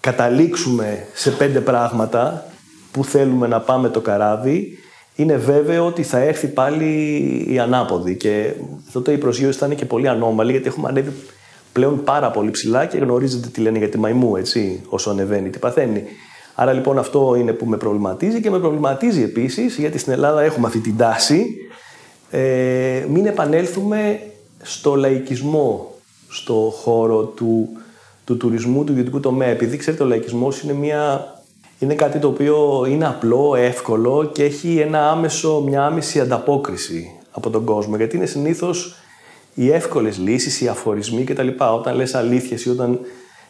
καταλήξουμε 0.00 1.06
σε 1.14 1.30
πέντε 1.30 1.60
πράγματα 1.60 2.44
που 2.92 3.04
θέλουμε 3.04 3.46
να 3.46 3.60
πάμε 3.60 3.88
το 3.88 4.00
καράβι, 4.00 4.78
είναι 5.14 5.36
βέβαιο 5.36 5.86
ότι 5.86 6.02
θα 6.02 6.18
έρθει 6.18 6.46
πάλι 6.46 6.86
η 7.48 7.58
ανάποδη. 7.58 8.16
Και 8.16 8.52
τότε 8.92 9.12
η 9.12 9.18
προσγείωση 9.18 9.58
θα 9.58 9.66
είναι 9.66 9.74
και 9.74 9.84
πολύ 9.84 10.08
ανώμαλη, 10.08 10.50
γιατί 10.50 10.66
έχουμε 10.66 10.88
ανέβει 10.88 11.12
πλέον 11.72 12.04
πάρα 12.04 12.30
πολύ 12.30 12.50
ψηλά 12.50 12.86
και 12.86 12.98
γνωρίζετε 12.98 13.48
τι 13.48 13.60
λένε 13.60 13.78
για 13.78 13.88
τη 13.88 13.98
μαϊμού, 13.98 14.36
έτσι, 14.36 14.82
όσο 14.88 15.10
ανεβαίνει, 15.10 15.50
τι 15.50 15.58
παθαίνει. 15.58 16.04
Άρα 16.54 16.72
λοιπόν 16.72 16.98
αυτό 16.98 17.34
είναι 17.38 17.52
που 17.52 17.66
με 17.66 17.76
προβληματίζει 17.76 18.40
και 18.40 18.50
με 18.50 18.58
προβληματίζει 18.58 19.22
επίσης, 19.22 19.76
γιατί 19.76 19.98
στην 19.98 20.12
Ελλάδα 20.12 20.42
έχουμε 20.42 20.66
αυτή 20.66 20.78
την 20.78 20.96
τάση, 20.96 21.46
ε, 22.30 23.04
μην 23.08 23.26
επανέλθουμε 23.26 24.20
στο 24.62 24.94
λαϊκισμό, 24.94 25.94
στο 26.28 26.72
χώρο 26.82 27.22
του, 27.24 27.68
του 28.24 28.36
τουρισμού, 28.36 28.84
του 28.84 28.92
ιδιωτικού 28.92 29.20
τομέα. 29.20 29.48
Επειδή 29.48 29.76
ξέρετε 29.76 30.02
ο 30.02 30.06
λαϊκισμός 30.06 30.60
είναι 30.60 30.72
μια 30.72 31.31
είναι 31.84 31.94
κάτι 31.94 32.18
το 32.18 32.28
οποίο 32.28 32.86
είναι 32.88 33.06
απλό, 33.06 33.54
εύκολο 33.54 34.30
και 34.32 34.44
έχει 34.44 34.78
ένα 34.78 35.10
άμεσο, 35.10 35.62
μια 35.66 35.84
άμεση 35.84 36.20
ανταπόκριση 36.20 37.10
από 37.30 37.50
τον 37.50 37.64
κόσμο. 37.64 37.96
Γιατί 37.96 38.16
είναι 38.16 38.26
συνήθως 38.26 38.94
οι 39.54 39.70
εύκολες 39.70 40.18
λύσεις, 40.18 40.60
οι 40.60 40.68
αφορισμοί 40.68 41.24
κτλ. 41.24 41.48
Όταν 41.74 41.96
λες 41.96 42.14
αλήθειες 42.14 42.64
ή 42.64 42.70
όταν 42.70 43.00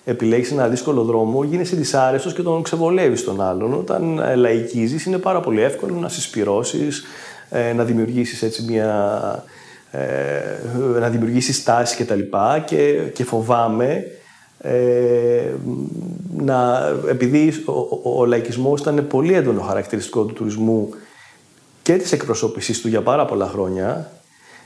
επιλέγεις 0.04 0.50
ένα 0.50 0.68
δύσκολο 0.68 1.02
δρόμο, 1.02 1.44
γίνεσαι 1.44 1.76
δυσάρεστος 1.76 2.34
και 2.34 2.42
τον 2.42 2.62
ξεβολεύεις 2.62 3.24
τον 3.24 3.40
άλλον. 3.40 3.74
Όταν 3.74 4.18
ε, 4.18 4.34
λαϊκίζεις, 4.34 5.04
είναι 5.04 5.18
πάρα 5.18 5.40
πολύ 5.40 5.62
εύκολο 5.62 5.94
να 5.94 6.08
συσπυρώσεις, 6.08 7.04
ε, 7.50 7.72
να 7.72 7.84
δημιουργήσεις 7.84 8.42
έτσι 8.42 8.62
μια. 8.62 9.44
Ε, 9.90 10.98
να 11.00 11.08
δημιουργήσεις 11.08 11.62
τάση 11.62 12.04
κτλ. 12.04 12.20
Και, 12.64 12.92
και 13.14 13.24
φοβάμαι 13.24 14.04
ε, 14.62 15.54
να, 16.36 16.88
επειδή 17.08 17.52
ο, 18.02 18.20
ο, 18.20 18.24
λαϊκισμός 18.24 18.80
ήταν 18.80 19.06
πολύ 19.06 19.34
έντονο 19.34 19.60
χαρακτηριστικό 19.60 20.24
του 20.24 20.32
τουρισμού 20.32 20.88
και 21.82 21.96
της 21.96 22.12
εκπροσώπησής 22.12 22.80
του 22.80 22.88
για 22.88 23.02
πάρα 23.02 23.24
πολλά 23.24 23.46
χρόνια, 23.46 24.12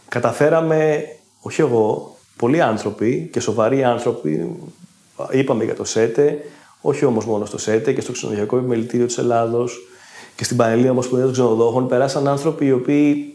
καταφέραμε, 0.09 1.09
όχι 1.41 1.61
εγώ, 1.61 2.17
πολλοί 2.37 2.61
άνθρωποι 2.61 3.29
και 3.33 3.41
σοβαροί 3.41 3.85
άνθρωποι, 3.85 4.57
είπαμε 5.31 5.65
για 5.65 5.75
το 5.75 5.85
ΣΕΤΕ, 5.85 6.39
όχι 6.81 7.05
όμως 7.05 7.25
μόνο 7.25 7.45
στο 7.45 7.59
ΣΕΤΕ 7.59 7.93
και 7.93 8.01
στο 8.01 8.13
Ξενοδοχειακό 8.13 8.57
Επιμελητήριο 8.57 9.07
της 9.07 9.19
Ελλάδος 9.19 9.89
και 10.37 10.45
στην 10.45 10.57
Πανελλήνια 10.57 10.91
Ομοσπονδία 10.91 11.25
των 11.25 11.35
Ξενοδόχων, 11.35 11.89
περάσαν 11.89 12.29
άνθρωποι 12.29 12.67
οι 12.67 12.73
οποίοι 12.73 13.35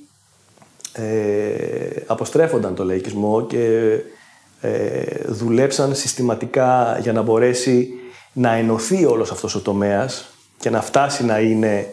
ε, 0.94 2.04
αποστρέφονταν 2.06 2.76
το 2.76 2.84
λαϊκισμό 2.84 3.46
και 3.46 3.64
ε, 3.64 4.04
δουλέψαν 5.28 5.96
συστηματικά 5.96 6.98
για 7.02 7.14
να 7.14 7.22
μπορέσει 7.22 7.90
να 8.34 8.54
ενωθεί 8.54 9.06
όλος 9.06 9.32
αυτός 9.32 9.56
ο 9.56 9.60
τομέας 9.60 10.26
και 10.58 10.70
να 10.70 10.82
φτάσει 10.82 11.26
να 11.26 11.40
είναι 11.40 11.88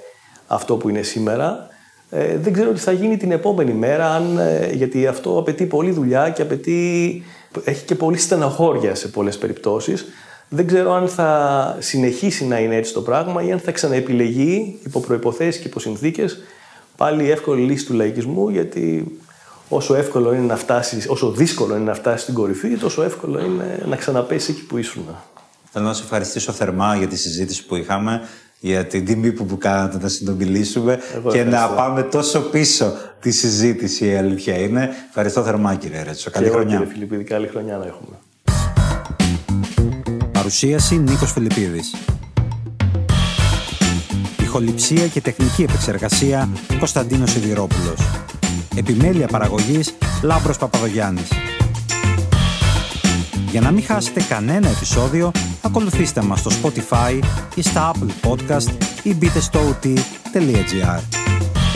αυτό 0.47 0.77
που 0.77 0.89
είναι 0.89 1.03
σήμερα. 1.03 1.66
Ε, 2.11 2.37
δεν 2.37 2.53
ξέρω 2.53 2.73
τι 2.73 2.81
θα 2.81 2.93
γίνει 2.93 3.16
την 3.16 3.33
επόμενη 3.33 3.73
μέρα, 3.73 4.14
αν, 4.14 4.39
ε, 4.39 4.71
γιατί 4.73 5.07
αυτό 5.07 5.39
απαιτεί 5.39 5.66
πολλή 5.66 5.91
δουλειά 5.91 6.31
και 6.31 6.43
απαιτεί, 6.43 7.23
έχει 7.64 7.85
και 7.85 7.95
πολύ 7.95 8.19
στεναχώρια 8.19 8.95
σε 8.95 9.09
πολλές 9.09 9.39
περιπτώσεις. 9.39 10.07
Δεν 10.49 10.66
ξέρω 10.66 10.93
αν 10.93 11.09
θα 11.09 11.77
συνεχίσει 11.79 12.47
να 12.47 12.59
είναι 12.59 12.77
έτσι 12.77 12.93
το 12.93 13.01
πράγμα 13.01 13.43
ή 13.43 13.53
αν 13.53 13.59
θα 13.59 13.73
ξαναεπιλεγεί 13.73 14.79
υπό 14.85 15.01
προϋποθέσεις 15.01 15.61
και 15.61 15.69
υπό 15.69 15.81
συνθήκες 15.81 16.39
πάλι 16.97 17.25
η 17.25 17.31
εύκολη 17.31 17.62
λύση 17.62 17.87
του 17.87 17.93
λαϊκισμού, 17.93 18.49
γιατί 18.49 19.05
όσο 19.69 19.95
εύκολο 19.95 20.35
είναι 20.35 20.47
να 20.47 20.57
φτάσεις, 20.57 21.09
όσο 21.09 21.31
δύσκολο 21.31 21.75
είναι 21.75 21.85
να 21.85 21.95
φτάσεις 21.95 22.23
στην 22.23 22.35
κορυφή, 22.35 22.69
τόσο 22.77 23.03
εύκολο 23.03 23.41
είναι 23.41 23.83
να 23.89 23.97
ξαναπέσεις 23.97 24.49
εκεί 24.49 24.64
που 24.64 24.79
ήσουν. 24.79 25.05
Θέλω 25.71 25.85
να 25.87 25.93
σε 25.93 26.03
ευχαριστήσω 26.03 26.53
θερμά 26.53 26.97
για 26.97 27.07
τη 27.07 27.16
συζήτηση 27.16 27.66
που 27.66 27.77
είχαμε, 27.77 28.21
για 28.61 28.87
την 28.87 29.05
τιμή 29.05 29.33
που 29.33 29.47
μου 29.49 29.59
κάνατε 29.59 29.99
να 29.99 30.09
συνομιλήσουμε 30.09 30.99
και 31.33 31.45
να 31.45 31.69
πάμε 31.69 32.03
τόσο 32.03 32.41
πίσω 32.41 32.93
τη 33.21 33.31
συζήτηση, 33.31 34.07
η 34.07 34.16
αλήθεια 34.16 34.59
είναι. 34.59 34.91
Ευχαριστώ 35.09 35.43
θερμά, 35.43 35.75
κύριε 35.75 36.03
Ρέτσο. 36.03 36.31
Καλή 36.31 36.49
χρονιά. 36.49 36.79
Κύριε 36.79 36.93
Φιλιππίδη, 36.93 37.25
καλή 37.25 37.47
χρονιά 37.47 37.77
να 37.77 37.87
έχουμε. 37.87 38.16
Παρουσίαση 40.33 40.99
Νίκος 40.99 41.33
Φιλιππίδης. 41.33 41.95
Ηχοληψία 44.43 45.07
και 45.07 45.21
τεχνική 45.21 45.62
επεξεργασία 45.62 46.49
Κωνσταντίνος 46.79 47.31
Σιδηρόπουλος. 47.31 48.28
Επιμέλεια 48.79 49.26
παραγωγής 49.26 49.95
Λάμπρος 50.22 50.59
Παπαδογιάννης. 50.59 51.29
Για 53.51 53.61
να 53.61 53.70
μην 53.70 53.85
χάσετε 53.85 54.22
κανένα 54.22 54.68
επεισόδιο, 54.68 55.31
ακολουθήστε 55.62 56.22
μας 56.22 56.41
στο 56.41 56.51
Spotify 56.51 57.20
ή 57.55 57.62
στα 57.62 57.93
Apple 57.93 58.11
Podcast 58.29 58.68
ή 59.03 59.14
μπείτε 59.14 59.41
στο 59.41 59.61
ot.gr. 59.61 61.01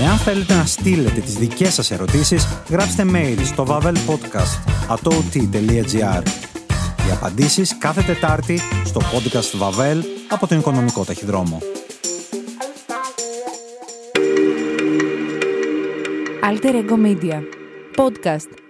Εάν 0.00 0.16
θέλετε 0.16 0.54
να 0.54 0.64
στείλετε 0.64 1.20
τις 1.20 1.34
δικές 1.34 1.74
σας 1.74 1.90
ερωτήσεις, 1.90 2.48
γράψτε 2.68 3.06
mail 3.12 3.38
στο 3.44 3.66
vavelpodcast.ot.gr. 3.68 6.22
Οι 7.08 7.10
απαντήσεις 7.12 7.78
κάθε 7.78 8.02
Τετάρτη 8.02 8.60
στο 8.84 9.00
podcast 9.00 9.60
Vavel 9.60 10.02
από 10.28 10.46
τον 10.46 10.58
Οικονομικό 10.58 11.04
Ταχυδρόμο. 11.04 11.58
Alter 16.42 16.74
Ego 16.74 16.96
Media. 16.96 17.40
Podcast 17.94 18.61